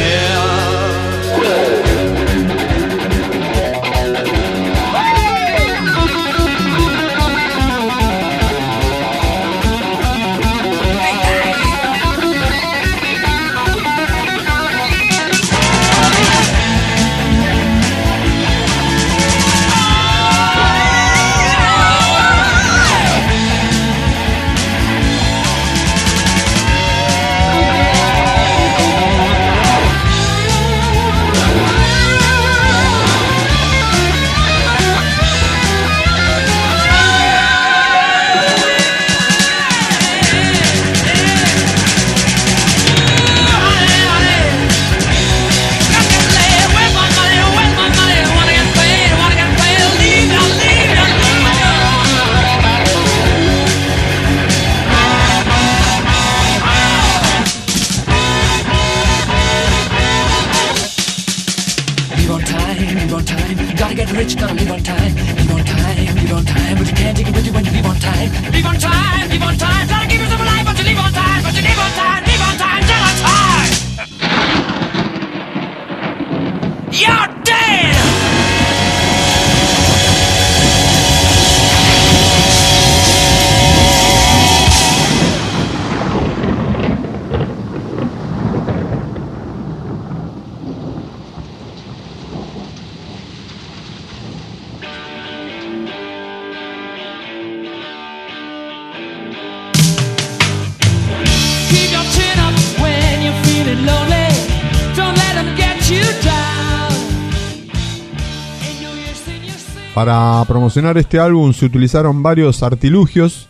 Para 109.98 110.46
promocionar 110.46 110.96
este 111.00 111.18
álbum 111.20 111.54
se 111.54 111.66
utilizaron 111.66 112.22
varios 112.22 112.62
artilugios 112.62 113.50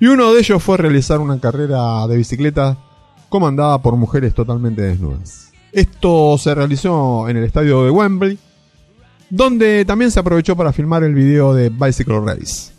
y 0.00 0.06
uno 0.06 0.32
de 0.32 0.40
ellos 0.40 0.62
fue 0.62 0.78
realizar 0.78 1.20
una 1.20 1.38
carrera 1.38 2.06
de 2.06 2.16
bicicleta 2.16 2.78
comandada 3.28 3.76
por 3.82 3.96
mujeres 3.96 4.32
totalmente 4.32 4.80
desnudas. 4.80 5.52
Esto 5.70 6.38
se 6.38 6.54
realizó 6.54 7.28
en 7.28 7.36
el 7.36 7.44
estadio 7.44 7.84
de 7.84 7.90
Wembley, 7.90 8.38
donde 9.28 9.84
también 9.84 10.10
se 10.10 10.18
aprovechó 10.18 10.56
para 10.56 10.72
filmar 10.72 11.04
el 11.04 11.12
video 11.12 11.52
de 11.52 11.68
Bicycle 11.68 12.20
Race. 12.20 12.72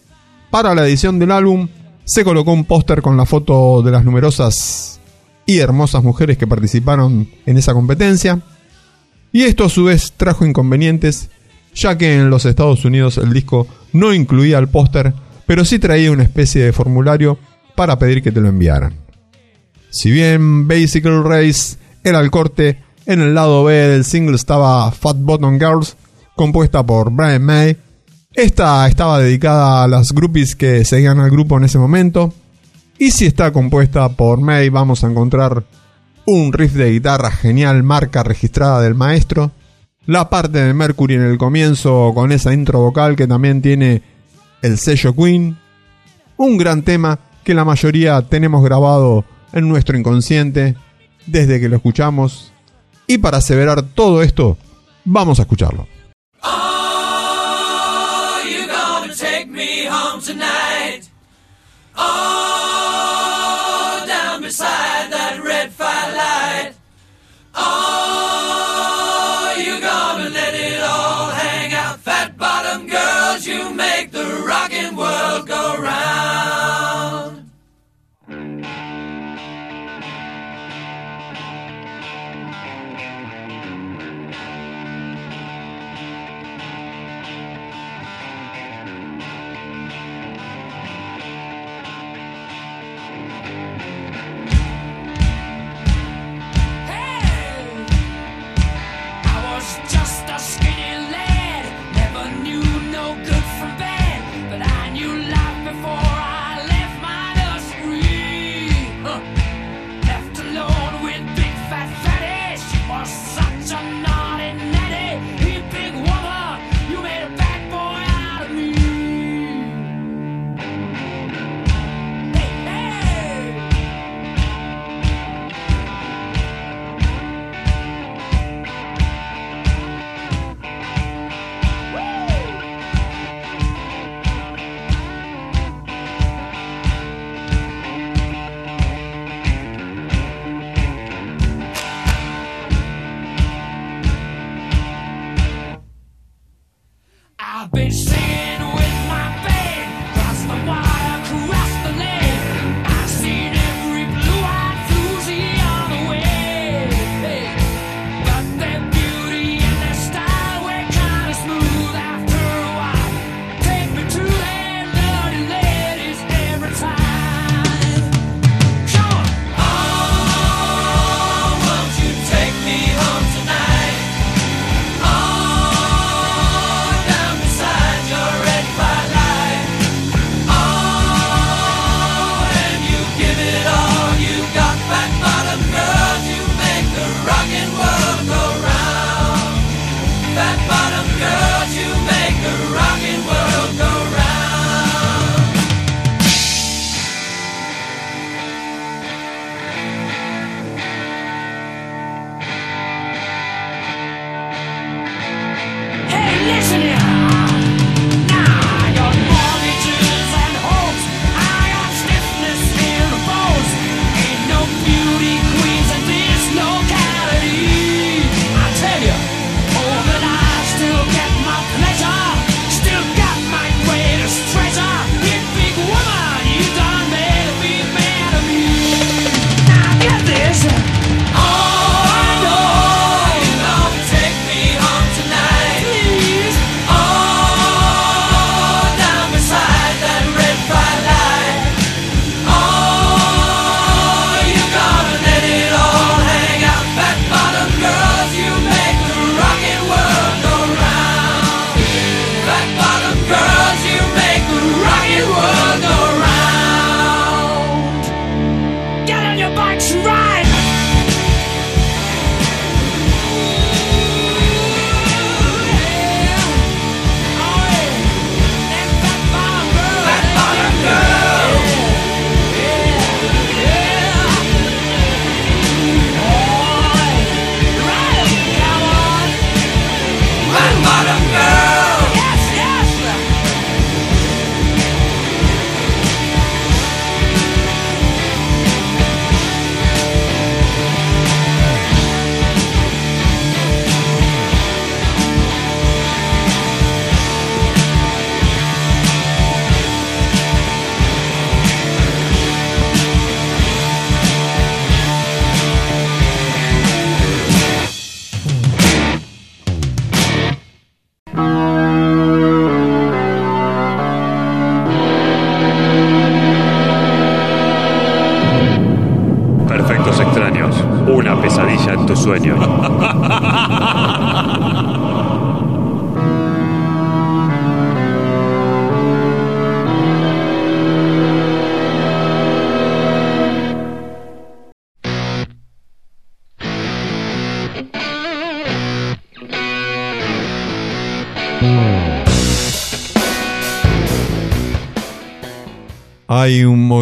Para 0.50 0.74
la 0.74 0.84
edición 0.84 1.20
del 1.20 1.34
álbum 1.34 1.68
se 2.06 2.24
colocó 2.24 2.52
un 2.52 2.66
póster 2.66 3.04
con 3.04 3.16
la 3.16 3.28
foto 3.28 3.84
de 3.84 3.92
las 3.92 4.04
numerosas 4.04 5.00
y 5.46 5.60
hermosas 5.60 6.04
mujeres 6.04 6.40
que 6.40 6.48
participaron 6.48 7.30
en 7.46 7.58
esa 7.60 7.76
competencia. 7.76 8.42
Y 9.32 9.44
esto 9.44 9.66
a 9.66 9.70
su 9.70 9.84
vez 9.84 10.14
trajo 10.18 10.48
inconvenientes, 10.48 11.30
ya 11.76 11.98
que 11.98 12.16
en 12.16 12.30
los 12.30 12.46
Estados 12.46 12.86
Unidos 12.86 13.18
el 13.18 13.34
disco 13.34 13.68
no 13.92 14.14
incluía 14.14 14.60
el 14.60 14.68
póster, 14.68 15.14
pero 15.46 15.66
sí 15.66 15.80
traía 15.80 16.12
una 16.12 16.24
especie 16.24 16.64
de 16.64 16.74
formulario 16.74 17.38
para 17.76 17.98
pedir 17.98 18.22
que 18.22 18.32
te 18.32 18.42
lo 18.42 18.50
enviaran. 18.50 18.96
Si 19.90 20.12
bien 20.12 20.68
Bicycle 20.68 21.22
Race 21.24 21.78
era 22.04 22.20
el 22.20 22.32
corte, 22.32 22.80
en 23.06 23.22
el 23.22 23.36
lado 23.36 23.64
B 23.64 23.74
del 23.74 24.06
single 24.06 24.36
estaba 24.36 24.92
Fat 24.92 25.18
Bottom 25.20 25.60
Girls, 25.60 25.96
compuesta 26.36 26.84
por 26.86 27.12
Brian 27.12 27.44
May. 27.44 27.78
Esta 28.34 28.88
estaba 28.88 29.20
dedicada 29.20 29.84
a 29.84 29.88
las 29.88 30.12
groupies 30.12 30.56
que 30.56 30.86
seguían 30.86 31.20
al 31.20 31.30
grupo 31.30 31.58
en 31.58 31.66
ese 31.66 31.78
momento. 31.78 32.34
Y 32.98 33.12
si 33.12 33.26
está 33.26 33.52
compuesta 33.52 34.10
por 34.10 34.40
May, 34.40 34.70
vamos 34.70 35.04
a 35.04 35.10
encontrar 35.10 35.64
un 36.26 36.54
riff 36.54 36.74
de 36.74 36.92
guitarra 36.92 37.32
genial, 37.32 37.84
marca 37.84 38.24
registrada 38.24 38.82
del 38.82 38.96
maestro. 38.96 39.52
La 40.06 40.30
parte 40.30 40.60
de 40.60 40.74
Mercury 40.74 41.16
en 41.16 41.24
el 41.24 41.38
comienzo 41.38 42.12
con 42.14 42.34
esa 42.34 42.54
intro 42.54 42.80
vocal 42.80 43.16
que 43.16 43.26
también 43.26 43.62
tiene 43.62 44.02
el 44.62 44.78
sello 44.78 45.16
Queen. 45.16 45.58
Un 46.36 46.58
gran 46.58 46.84
tema 46.84 47.20
que 47.44 47.54
la 47.54 47.64
mayoría 47.64 48.22
tenemos 48.24 48.64
grabado 48.64 49.24
en 49.54 49.70
nuestro 49.70 49.98
inconsciente 49.98 50.76
desde 51.26 51.62
que 51.62 51.70
lo 51.70 51.78
escuchamos. 51.78 52.52
Y 53.08 53.20
para 53.20 53.38
aseverar 53.38 53.82
todo 53.82 54.22
esto, 54.22 54.58
vamos 55.06 55.40
a 55.40 55.44
escucharlo. 55.44 55.88
Oh, 61.96 64.04
down 64.08 64.42
beside 64.42 65.12
that 65.12 65.40
red 65.44 65.72
firelight. 65.72 66.74
Oh, 67.54 67.83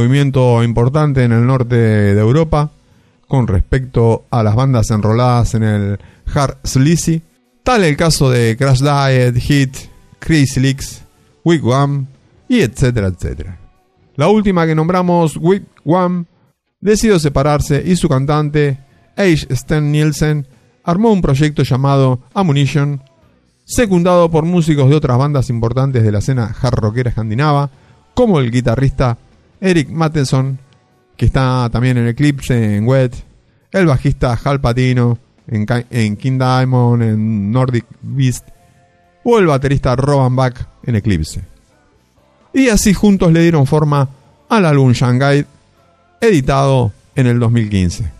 movimiento 0.01 0.63
importante 0.63 1.23
en 1.23 1.31
el 1.31 1.45
norte 1.45 1.75
de 1.75 2.19
Europa 2.19 2.71
con 3.27 3.45
respecto 3.45 4.25
a 4.31 4.41
las 4.41 4.55
bandas 4.55 4.89
enroladas 4.89 5.53
en 5.53 5.61
el 5.61 5.99
hard 6.33 6.57
sleazy, 6.63 7.21
tal 7.61 7.83
el 7.83 7.95
caso 7.95 8.31
de 8.31 8.57
Crash 8.57 8.79
Diet, 8.79 9.37
Hit, 9.37 9.77
Crazy 10.17 10.59
Leaks, 10.59 11.03
Wigwam 11.45 12.07
y 12.49 12.61
etcétera, 12.61 13.07
etcétera. 13.09 13.59
La 14.15 14.27
última 14.27 14.65
que 14.65 14.73
nombramos, 14.73 15.37
Wigwam, 15.37 16.25
decidió 16.79 17.19
separarse 17.19 17.83
y 17.85 17.95
su 17.95 18.09
cantante, 18.09 18.79
Age 19.15 19.55
Sten 19.55 19.91
Nielsen, 19.91 20.47
armó 20.83 21.11
un 21.11 21.21
proyecto 21.21 21.61
llamado 21.61 22.21
Ammunition, 22.33 23.03
secundado 23.65 24.31
por 24.31 24.45
músicos 24.45 24.89
de 24.89 24.95
otras 24.95 25.19
bandas 25.19 25.51
importantes 25.51 26.01
de 26.01 26.11
la 26.11 26.19
escena 26.19 26.55
hard 26.59 26.79
rockera 26.79 27.11
escandinava, 27.11 27.69
como 28.15 28.39
el 28.39 28.49
guitarrista 28.49 29.19
Eric 29.61 29.89
Matteson, 29.89 30.57
que 31.15 31.25
está 31.25 31.69
también 31.71 31.97
en 31.97 32.07
Eclipse, 32.07 32.77
en 32.77 32.87
Wet, 32.87 33.13
el 33.71 33.85
bajista 33.85 34.37
Hal 34.43 34.59
Patino, 34.59 35.19
en, 35.47 35.65
en 35.91 36.17
King 36.17 36.39
Diamond, 36.39 37.03
en 37.03 37.51
Nordic 37.51 37.85
Beast, 38.01 38.47
o 39.23 39.37
el 39.37 39.45
baterista 39.45 39.95
Roban 39.95 40.35
Back 40.35 40.67
en 40.83 40.95
Eclipse. 40.95 41.41
Y 42.53 42.69
así 42.69 42.93
juntos 42.93 43.31
le 43.31 43.41
dieron 43.41 43.67
forma 43.67 44.09
al 44.49 44.65
álbum 44.65 44.93
Shanghai, 44.93 45.45
editado 46.19 46.91
en 47.15 47.27
el 47.27 47.39
2015. 47.39 48.11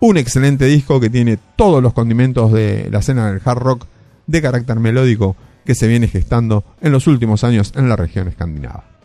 Un 0.00 0.16
excelente 0.16 0.66
disco 0.66 1.00
que 1.00 1.10
tiene 1.10 1.38
todos 1.56 1.82
los 1.82 1.92
condimentos 1.92 2.52
de 2.52 2.88
la 2.90 3.00
escena 3.00 3.32
del 3.32 3.40
hard 3.44 3.58
rock 3.58 3.86
de 4.26 4.42
carácter 4.42 4.78
melódico 4.78 5.34
que 5.64 5.74
se 5.74 5.88
viene 5.88 6.08
gestando 6.08 6.62
en 6.80 6.92
los 6.92 7.06
últimos 7.06 7.42
años 7.42 7.72
en 7.74 7.88
la 7.88 7.96
región 7.96 8.28
escandinava. 8.28 8.97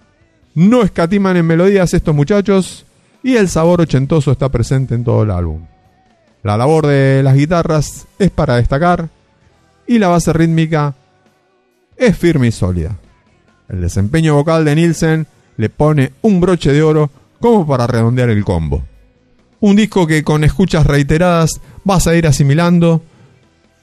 No 0.56 0.84
escatiman 0.84 1.38
en 1.38 1.48
melodías 1.48 1.94
estos 1.94 2.14
muchachos 2.14 2.86
y 3.24 3.38
el 3.38 3.50
sabor 3.50 3.82
ochentoso 3.82 4.32
está 4.32 4.50
presente 4.50 4.94
en 4.94 5.04
todo 5.04 5.24
el 5.24 5.32
álbum. 5.32 5.66
La 6.44 6.58
labor 6.58 6.88
de 6.88 7.22
las 7.24 7.36
guitarras 7.36 8.06
es 8.20 8.30
para 8.30 8.58
destacar 8.58 9.10
y 9.88 9.98
la 9.98 10.10
base 10.10 10.32
rítmica 10.34 10.94
es 11.98 12.18
firme 12.18 12.48
y 12.48 12.52
sólida. 12.52 12.98
El 13.70 13.82
desempeño 13.82 14.36
vocal 14.36 14.66
de 14.66 14.76
Nielsen 14.76 15.26
le 15.58 15.70
pone 15.70 16.14
un 16.22 16.40
broche 16.40 16.72
de 16.72 16.84
oro 16.84 17.10
como 17.40 17.66
para 17.66 17.88
redondear 17.88 18.30
el 18.30 18.44
combo. 18.44 18.84
Un 19.62 19.76
disco 19.76 20.06
que 20.06 20.24
con 20.24 20.44
escuchas 20.44 20.86
reiteradas 20.86 21.62
vas 21.84 22.06
a 22.08 22.16
ir 22.16 22.28
asimilando. 22.28 23.02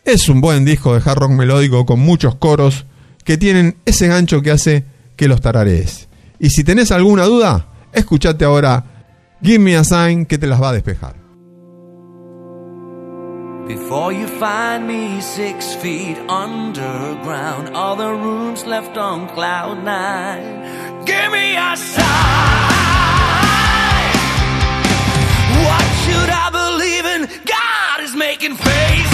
Es 0.05 0.29
un 0.29 0.41
buen 0.41 0.65
disco 0.65 0.95
de 0.95 1.03
hard 1.05 1.19
rock 1.19 1.31
melódico 1.31 1.87
con 1.87 2.01
muchos 2.01 2.35
coros 2.37 2.85
que 3.25 3.39
tienen 3.39 3.77
ese 3.87 4.07
gancho 4.07 4.43
que 4.43 4.51
hace 4.51 4.85
que 5.17 5.29
los 5.29 5.41
tararees. 5.41 6.10
Y 6.41 6.49
si 6.49 6.65
tenés 6.65 6.91
alguna 6.91 7.25
duda, 7.25 7.67
escuchate 7.93 8.47
ahora 8.47 8.83
Give 9.43 9.59
Me 9.59 9.77
a 9.77 9.85
Sign 9.85 10.25
que 10.25 10.39
te 10.39 10.47
las 10.47 10.61
va 10.61 10.71
a 10.71 10.73
despejar. 10.73 11.15
Before 13.69 14.11
you 14.11 14.27
find 14.27 14.87
me 14.87 15.21
six 15.21 15.77
feet 15.77 16.17
underground, 16.29 17.77
all 17.77 17.95
the 17.95 18.09
rooms 18.09 18.67
left 18.67 18.97
on 18.97 19.29
cloud 19.29 19.85
nine. 19.85 20.65
Give 21.05 21.31
me 21.31 21.57
a 21.57 21.77
sign. 21.77 22.05
What 25.63 25.85
should 26.03 26.31
I 26.31 26.51
believe 26.51 27.05
in? 27.05 27.29
God 27.45 28.03
is 28.03 28.17
making 28.17 28.57
faces. 28.57 29.10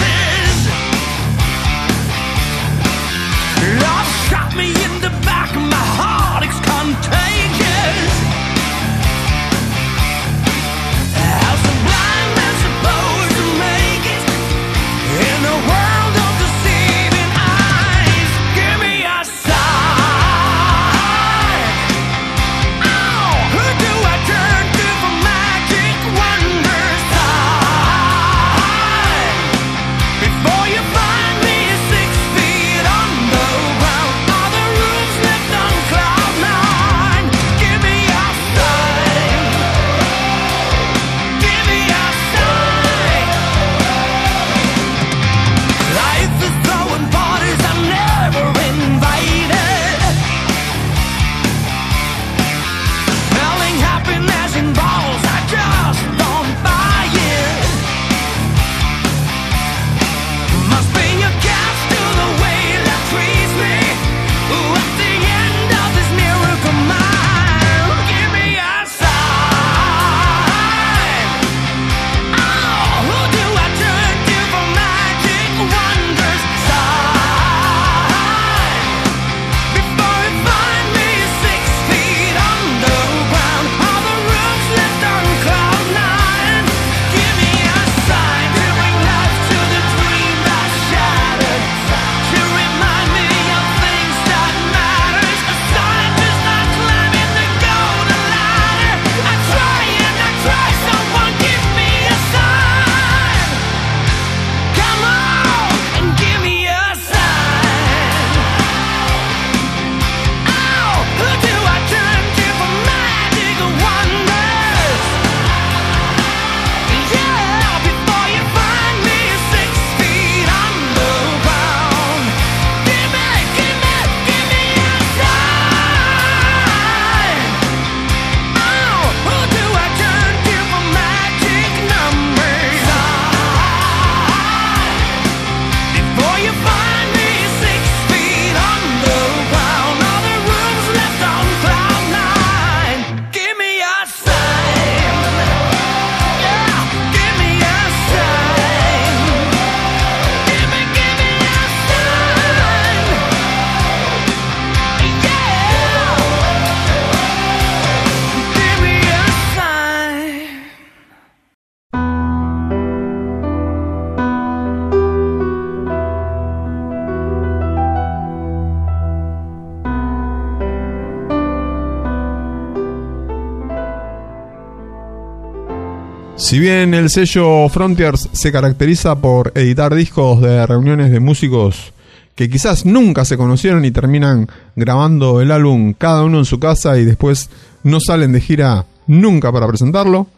Si 176.47 176.61
bien 176.61 176.95
el 176.95 177.11
sello 177.11 177.69
Frontiers 177.69 178.29
se 178.31 178.53
caracteriza 178.53 179.17
por 179.17 179.51
editar 179.57 179.93
discos 179.93 180.41
de 180.41 180.65
reuniones 180.65 181.11
de 181.11 181.19
músicos 181.19 181.93
que 182.37 182.49
quizás 182.49 182.87
nunca 182.87 183.25
se 183.25 183.37
conocieron 183.37 183.85
y 183.85 183.91
terminan 183.91 184.49
grabando 184.77 185.41
el 185.41 185.51
álbum 185.51 185.93
cada 185.93 186.23
uno 186.23 186.39
en 186.39 186.45
su 186.45 186.61
casa 186.61 186.99
y 186.99 187.05
después 187.05 187.51
no 187.83 187.99
salen 187.99 188.31
de 188.31 188.41
gira 188.41 188.87
nunca 189.09 189.51
para 189.51 189.67
presentarlo. 189.67 190.29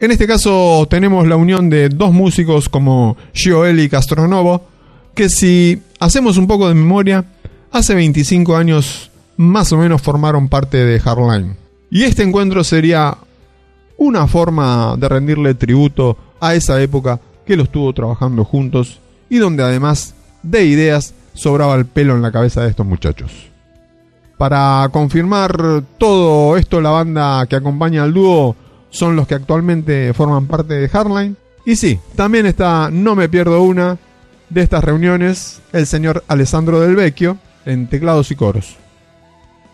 En 0.00 0.10
este 0.10 0.26
caso 0.26 0.88
tenemos 0.90 1.28
la 1.28 1.36
unión 1.36 1.70
de 1.70 1.90
dos 1.90 2.12
músicos 2.12 2.68
como 2.68 3.16
Gioel 3.32 3.78
y 3.78 3.88
Castronovo, 3.88 4.66
que 5.14 5.28
si 5.28 5.80
hacemos 6.00 6.38
un 6.38 6.48
poco 6.48 6.66
de 6.66 6.74
memoria, 6.74 7.24
hace 7.70 7.94
25 7.94 8.56
años 8.56 9.12
más 9.36 9.70
o 9.70 9.76
menos 9.76 10.02
formaron 10.02 10.48
parte 10.48 10.78
de 10.78 10.98
Hardline. 10.98 11.54
Y 11.88 12.02
este 12.02 12.24
encuentro 12.24 12.64
sería 12.64 13.16
una 14.02 14.26
forma 14.26 14.96
de 14.98 15.08
rendirle 15.08 15.54
tributo 15.54 16.16
a 16.40 16.56
esa 16.56 16.82
época 16.82 17.20
que 17.46 17.56
los 17.56 17.66
estuvo 17.66 17.92
trabajando 17.92 18.44
juntos 18.44 18.98
y 19.30 19.38
donde 19.38 19.62
además 19.62 20.16
de 20.42 20.64
ideas 20.64 21.14
sobraba 21.34 21.76
el 21.76 21.86
pelo 21.86 22.16
en 22.16 22.22
la 22.22 22.32
cabeza 22.32 22.62
de 22.62 22.70
estos 22.70 22.84
muchachos. 22.84 23.30
Para 24.36 24.88
confirmar 24.92 25.84
todo 25.98 26.56
esto, 26.56 26.80
la 26.80 26.90
banda 26.90 27.46
que 27.46 27.54
acompaña 27.54 28.02
al 28.02 28.12
dúo 28.12 28.56
son 28.90 29.14
los 29.14 29.28
que 29.28 29.36
actualmente 29.36 30.12
forman 30.14 30.48
parte 30.48 30.74
de 30.74 30.88
Hardline. 30.88 31.36
Y 31.64 31.76
sí, 31.76 32.00
también 32.16 32.46
está 32.46 32.90
No 32.90 33.14
Me 33.14 33.28
Pierdo 33.28 33.62
Una 33.62 33.98
de 34.50 34.62
estas 34.62 34.82
reuniones, 34.82 35.62
el 35.72 35.86
señor 35.86 36.24
Alessandro 36.26 36.80
Del 36.80 36.96
Vecchio, 36.96 37.38
en 37.64 37.86
teclados 37.86 38.32
y 38.32 38.34
coros. 38.34 38.76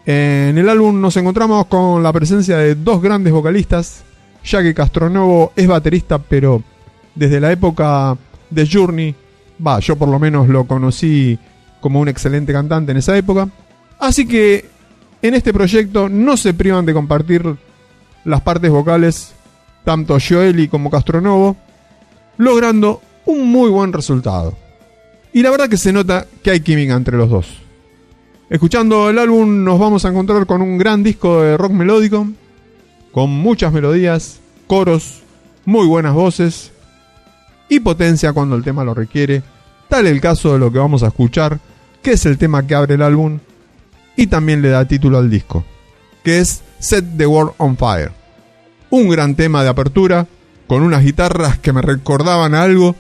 En 0.05 0.59
el 0.59 0.69
álbum 0.69 1.01
nos 1.01 1.17
encontramos 1.17 1.65
con 1.67 2.03
la 2.03 2.13
presencia 2.13 2.59
de 2.59 2.75
dos 2.75 3.01
grandes 3.01 3.33
vocalistas, 3.33 4.05
ya 4.44 4.62
que 4.62 4.74
Castronovo 4.74 5.52
es 5.56 5.66
baterista, 5.66 6.19
pero 6.19 6.62
desde 7.15 7.40
la 7.40 7.52
época 7.52 8.16
de 8.51 8.69
Journey, 8.70 9.15
va, 9.65 9.81
yo 9.81 9.97
por 9.97 10.09
lo 10.09 10.19
menos 10.19 10.48
lo 10.48 10.65
conocí 10.65 11.39
como 11.81 12.01
un 12.01 12.09
excelente 12.09 12.52
cantante 12.52 12.93
en 12.93 12.98
esa 12.98 13.16
época. 13.16 13.48
Así 13.98 14.27
que 14.27 14.69
en 15.23 15.35
este 15.35 15.52
proyecto 15.52 16.09
no 16.09 16.36
se 16.36 16.55
privan 16.55 16.86
de 16.86 16.94
compartir 16.94 17.56
las 18.24 18.40
partes 18.40 18.70
vocales, 18.70 19.32
tanto 19.85 20.19
Joeli 20.20 20.69
como 20.69 20.90
Castronovo, 20.90 21.56
logrando 22.36 23.02
un 23.27 23.51
muy 23.51 23.70
buen 23.70 23.93
resultado. 23.93 24.56
Y 25.32 25.43
la 25.43 25.51
verdad 25.51 25.69
que 25.69 25.77
se 25.77 25.93
nota 25.93 26.27
que 26.43 26.51
hay 26.51 26.60
química 26.60 26.94
entre 26.94 27.16
los 27.16 27.28
dos. 27.28 27.47
Escuchando 28.51 29.10
el 29.10 29.19
álbum 29.19 29.62
nos 29.62 29.78
vamos 29.78 30.05
a 30.05 30.09
encontrar 30.09 30.47
con 30.47 30.62
un 30.62 30.78
gran 30.78 31.02
disco 31.02 31.43
de 31.43 31.56
rock 31.56 31.73
melódico, 31.73 32.27
con 33.12 33.30
muchas 33.30 33.72
melodías, 33.72 34.40
coros, 34.66 35.22
muy 35.64 35.86
buenas 35.86 36.14
voces 36.14 36.72
y 37.68 37.80
potencia 37.80 38.32
cuando 38.32 38.56
el 38.56 38.64
tema 38.64 38.85
lo 38.85 38.94
requiere, 38.94 39.43
tal 39.89 40.06
el 40.06 40.20
caso 40.20 40.52
de 40.52 40.59
lo 40.59 40.72
que 40.72 40.78
vamos 40.78 41.02
a 41.02 41.09
escuchar, 41.09 41.60
que 42.02 42.12
es 42.12 42.26
el 42.26 42.39
tema 42.39 42.66
que 42.66 42.74
abre 42.74 42.94
el 42.94 43.02
álbum 43.02 43.39
y 44.16 44.26
también 44.26 44.62
le 44.62 44.70
da 44.70 44.86
título 44.86 45.18
al 45.18 45.30
disco, 45.30 45.64
que 46.24 46.40
es 46.40 46.62
Set 46.78 47.04
the 47.16 47.27
World 47.27 47.53
on 47.59 47.77
Fire. 47.77 48.12
Un 48.90 49.09
gran 49.09 49.35
tema 49.35 49.62
de 49.62 49.69
apertura, 49.69 50.27
con 50.66 50.82
unas 50.82 51.04
guitarras 51.04 51.59
que 51.59 51.72
me 51.72 51.82
recordaban 51.82 52.54
algo, 52.54 52.96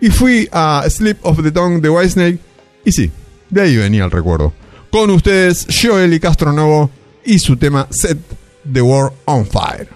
y 0.00 0.10
fui 0.10 0.48
a 0.52 0.84
Slip 0.88 1.18
of 1.22 1.42
the 1.42 1.52
Tongue 1.52 1.80
de 1.80 1.88
Whitesnake, 1.88 2.38
y 2.84 2.92
sí, 2.92 3.10
de 3.50 3.60
ahí 3.62 3.76
venía 3.76 4.04
el 4.04 4.10
recuerdo. 4.10 4.52
Con 4.90 5.10
ustedes, 5.10 5.66
Joel 5.70 6.14
y 6.14 6.20
Castronovo 6.20 6.90
y 7.24 7.38
su 7.38 7.56
tema 7.56 7.86
Set 7.90 8.18
the 8.72 8.84
World 8.84 9.16
on 9.28 9.44
Fire. 9.44 9.86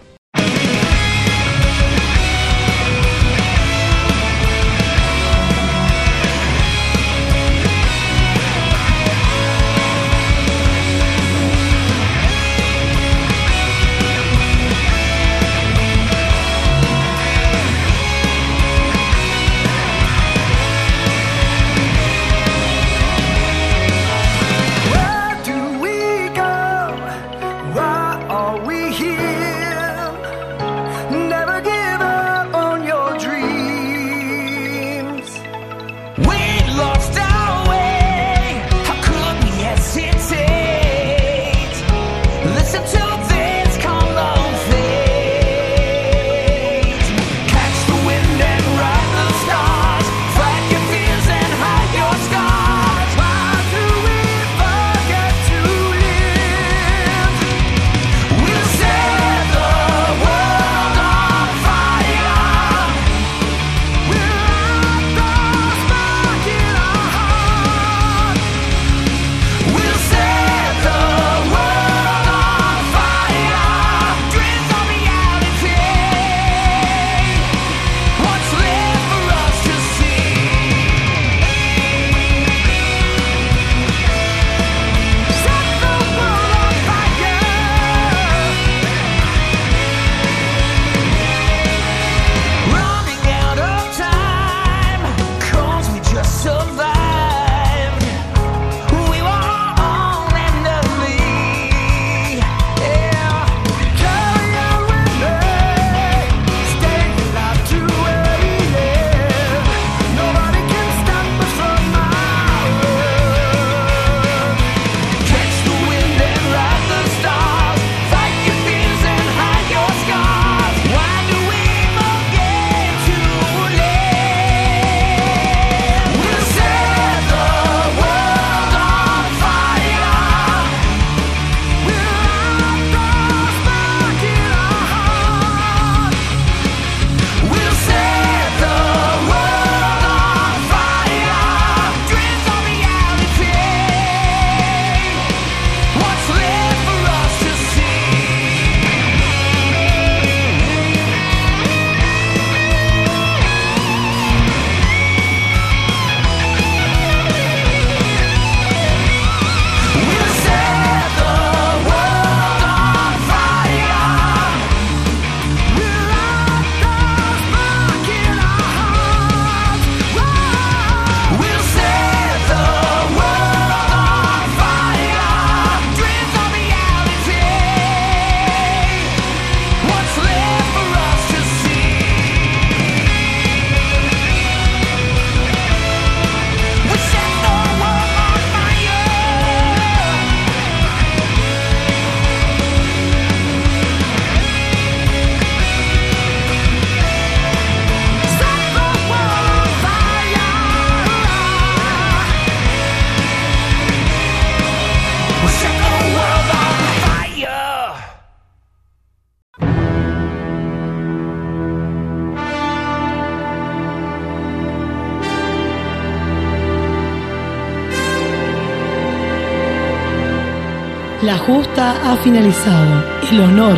Justa 221.50 221.96
ha 222.04 222.16
finalizado. 222.18 223.04
El 223.30 223.40
honor 223.40 223.76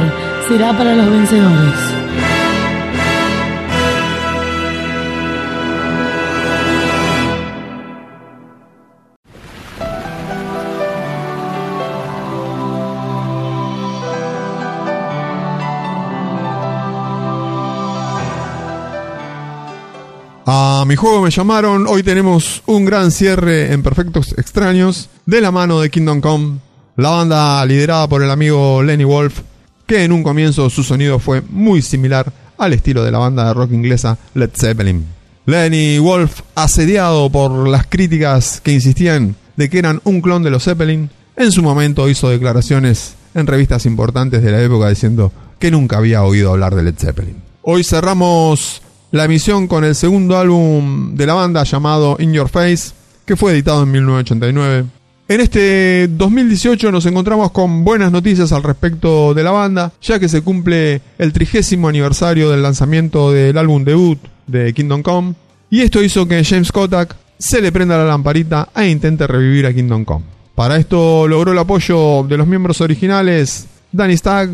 será 0.49 0.77
para 0.77 0.95
los 0.95 1.11
vencedores. 1.11 1.75
A 20.45 20.85
mi 20.85 20.97
juego 20.97 21.23
me 21.23 21.31
llamaron. 21.31 21.87
Hoy 21.87 22.03
tenemos 22.03 22.63
un 22.67 22.85
gran 22.85 23.11
cierre 23.13 23.73
en 23.73 23.83
Perfectos 23.83 24.35
Extraños 24.37 25.09
de 25.25 25.41
la 25.41 25.51
mano 25.51 25.81
de 25.81 25.89
Kingdom 25.89 26.21
Come, 26.21 26.59
la 26.97 27.11
banda 27.11 27.65
liderada 27.65 28.09
por 28.09 28.23
el 28.23 28.31
amigo 28.31 28.83
Lenny 28.83 29.05
Wolf, 29.05 29.41
que 29.87 30.05
en 30.05 30.13
un 30.13 30.23
comienzo 30.23 30.69
su 30.71 30.83
sonido 30.83 31.19
fue 31.19 31.43
muy 31.43 31.83
similar 31.83 32.33
al 32.59 32.73
estilo 32.73 33.03
de 33.03 33.11
la 33.11 33.19
banda 33.19 33.47
de 33.47 33.55
rock 33.55 33.73
inglesa 33.73 34.19
Led 34.35 34.51
Zeppelin. 34.55 35.07
Lenny 35.47 35.99
Wolf, 35.99 36.43
asediado 36.55 37.31
por 37.31 37.67
las 37.69 37.87
críticas 37.87 38.61
que 38.61 38.73
insistían 38.73 39.35
de 39.57 39.69
que 39.69 39.79
eran 39.79 40.01
un 40.05 40.21
clon 40.21 40.43
de 40.43 40.51
los 40.51 40.65
Zeppelin, 40.65 41.11
en 41.37 41.51
su 41.51 41.63
momento 41.63 42.09
hizo 42.09 42.29
declaraciones 42.29 43.15
en 43.35 43.47
revistas 43.47 43.87
importantes 43.87 44.43
de 44.43 44.53
la 44.53 44.63
época 44.63 44.89
diciendo 44.89 45.33
que 45.59 45.71
nunca 45.71 45.97
había 45.97 46.23
oído 46.23 46.53
hablar 46.53 46.75
de 46.75 46.85
Led 46.85 46.95
Zeppelin. 46.97 47.37
Hoy 47.63 47.85
cerramos 47.85 48.83
la 49.11 49.25
emisión 49.25 49.67
con 49.67 49.85
el 49.85 49.95
segundo 49.95 50.39
álbum 50.39 51.15
de 51.15 51.27
la 51.27 51.35
banda 51.35 51.65
llamado 51.65 52.17
In 52.19 52.33
Your 52.33 52.49
Face, 52.49 52.93
que 53.25 53.37
fue 53.37 53.53
editado 53.53 53.83
en 53.83 53.91
1989. 53.91 55.02
En 55.33 55.41
este 55.41 56.09
2018 56.09 56.93
nos 56.93 57.07
encontramos 57.07 57.53
con 57.53 57.85
buenas 57.85 58.13
noticias 58.13 58.53
al 58.53 58.63
respecto 58.63 59.33
de 59.33 59.43
la 59.43 59.51
banda, 59.51 59.91
ya 60.03 60.19
que 60.19 60.29
se 60.29 60.43
cumple 60.43 61.01
el 61.17 61.33
trigésimo 61.33 61.89
aniversario 61.89 62.51
del 62.51 62.63
lanzamiento 62.63 63.33
del 63.33 63.57
álbum 63.57 63.83
debut 63.83 64.19
de 64.47 64.75
Kingdom 64.75 65.01
Come, 65.01 65.35
y 65.71 65.81
esto 65.81 66.03
hizo 66.03 66.29
que 66.29 66.45
James 66.45 66.71
Kotak 66.71 67.17
se 67.39 67.63
le 67.63 67.73
prenda 67.73 67.97
la 67.97 68.05
lamparita 68.05 68.69
e 68.77 68.91
intente 68.91 69.27
revivir 69.27 69.65
a 69.65 69.73
Kingdom 69.73 70.05
Come. 70.05 70.27
Para 70.55 70.77
esto 70.77 71.27
logró 71.27 71.53
el 71.53 71.59
apoyo 71.59 72.25
de 72.25 72.37
los 72.37 72.47
miembros 72.47 72.83
originales 72.83 73.69
Danny 73.91 74.19
Stagg, 74.19 74.51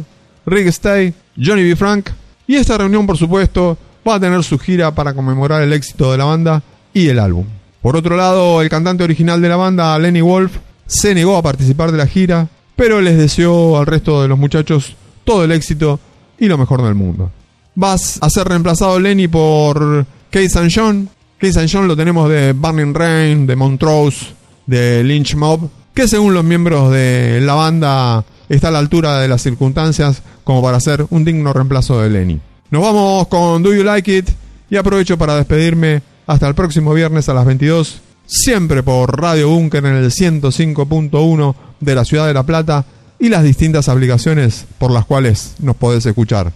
Rick 0.46 0.68
Stay, 0.68 1.12
Johnny 1.36 1.64
B. 1.64 1.74
Frank, 1.74 2.10
y 2.46 2.54
esta 2.54 2.78
reunión 2.78 3.04
por 3.04 3.18
supuesto 3.18 3.76
va 4.06 4.14
a 4.14 4.20
tener 4.20 4.44
su 4.44 4.56
gira 4.60 4.94
para 4.94 5.12
conmemorar 5.12 5.60
el 5.60 5.72
éxito 5.72 6.12
de 6.12 6.18
la 6.18 6.24
banda 6.26 6.62
y 6.94 7.08
el 7.08 7.18
álbum. 7.18 7.46
Por 7.82 7.96
otro 7.96 8.16
lado, 8.16 8.62
el 8.62 8.68
cantante 8.68 9.02
original 9.02 9.42
de 9.42 9.48
la 9.48 9.56
banda, 9.56 9.98
Lenny 9.98 10.20
Wolf, 10.20 10.52
se 10.88 11.14
negó 11.14 11.36
a 11.36 11.42
participar 11.42 11.92
de 11.92 11.98
la 11.98 12.08
gira, 12.08 12.48
pero 12.74 13.00
les 13.00 13.16
deseó 13.16 13.78
al 13.78 13.86
resto 13.86 14.20
de 14.22 14.28
los 14.28 14.38
muchachos 14.38 14.96
todo 15.22 15.44
el 15.44 15.52
éxito 15.52 16.00
y 16.38 16.46
lo 16.46 16.58
mejor 16.58 16.82
del 16.82 16.94
mundo. 16.94 17.30
Vas 17.74 18.18
a 18.20 18.30
ser 18.30 18.48
reemplazado 18.48 18.98
Lenny 18.98 19.28
por 19.28 20.06
Keith 20.30 20.46
St. 20.46 20.68
John. 20.74 21.08
Keith. 21.38 21.56
John 21.70 21.86
lo 21.86 21.96
tenemos 21.96 22.28
de 22.28 22.52
Burning 22.52 22.94
Rain, 22.94 23.46
de 23.46 23.54
Montrose, 23.54 24.26
de 24.66 25.04
Lynch 25.04 25.36
Mob, 25.36 25.68
que 25.94 26.08
según 26.08 26.34
los 26.34 26.42
miembros 26.42 26.90
de 26.90 27.40
la 27.40 27.54
banda 27.54 28.24
está 28.48 28.68
a 28.68 28.70
la 28.72 28.78
altura 28.78 29.20
de 29.20 29.28
las 29.28 29.42
circunstancias 29.42 30.22
como 30.42 30.62
para 30.62 30.80
ser 30.80 31.06
un 31.10 31.24
digno 31.24 31.52
reemplazo 31.52 32.00
de 32.00 32.10
Lenny. 32.10 32.40
Nos 32.70 32.82
vamos 32.82 33.28
con 33.28 33.62
Do 33.62 33.72
You 33.72 33.84
Like 33.84 34.16
It 34.16 34.30
y 34.70 34.76
aprovecho 34.76 35.16
para 35.18 35.36
despedirme 35.36 36.02
hasta 36.26 36.48
el 36.48 36.54
próximo 36.54 36.92
viernes 36.94 37.28
a 37.28 37.34
las 37.34 37.46
22, 37.46 38.00
siempre 38.28 38.82
por 38.82 39.20
Radio 39.20 39.48
Bunker 39.48 39.84
en 39.86 39.96
el 39.96 40.10
105.1 40.10 41.54
de 41.80 41.94
la 41.94 42.04
ciudad 42.04 42.26
de 42.26 42.34
La 42.34 42.44
Plata 42.44 42.84
y 43.18 43.30
las 43.30 43.42
distintas 43.42 43.88
aplicaciones 43.88 44.66
por 44.78 44.92
las 44.92 45.06
cuales 45.06 45.54
nos 45.58 45.74
podés 45.74 46.06
escuchar. 46.06 46.52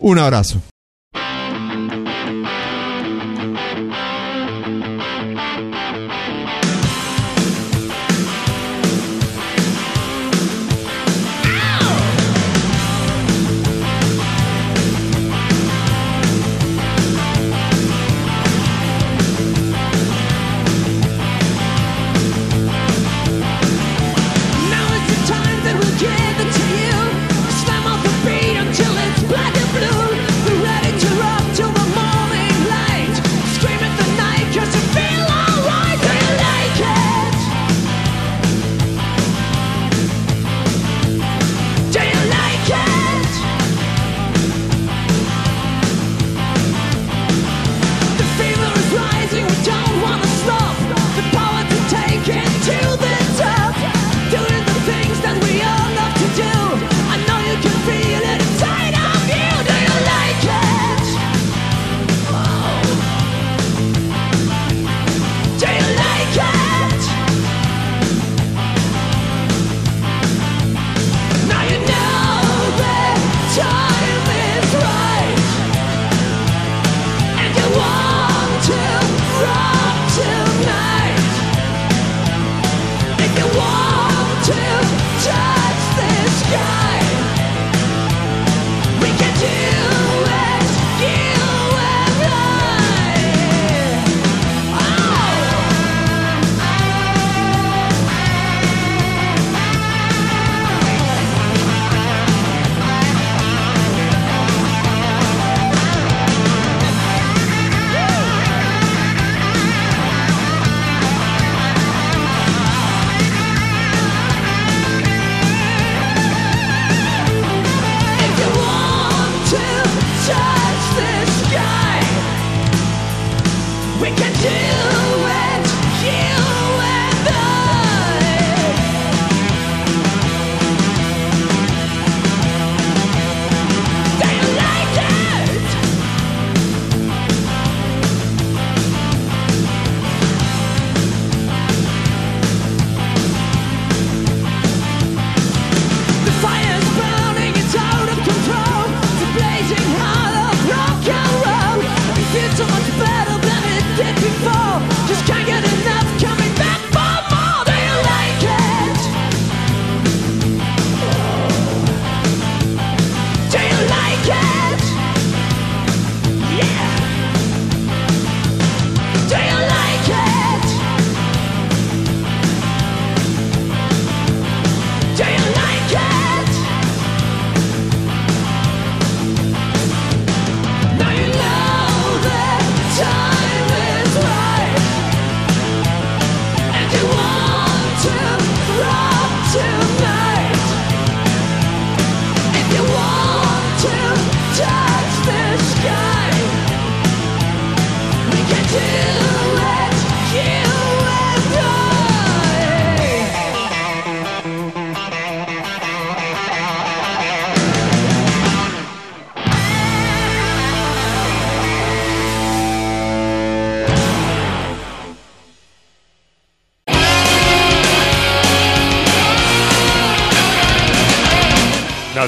Un 0.00 0.18
abrazo. 0.18 0.60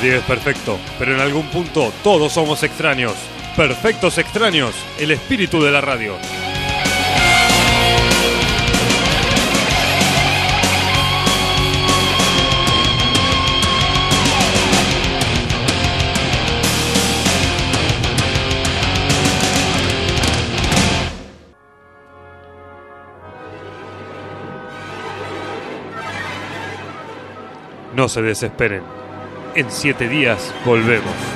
Es 0.07 0.23
perfecto, 0.23 0.78
pero 1.01 1.15
en 1.15 1.20
algún 1.20 1.47
punto 1.49 1.93
todos 2.05 2.33
somos 2.33 2.62
extraños. 2.62 3.15
Perfectos 3.57 4.18
extraños, 4.18 4.73
el 5.01 5.10
espíritu 5.10 5.60
de 5.60 5.73
la 5.73 5.81
radio. 5.81 6.15
No 27.94 28.09
se 28.09 28.23
desesperen. 28.23 29.06
En 29.57 29.70
siete 29.70 30.07
días 30.07 30.55
volvemos. 30.67 31.35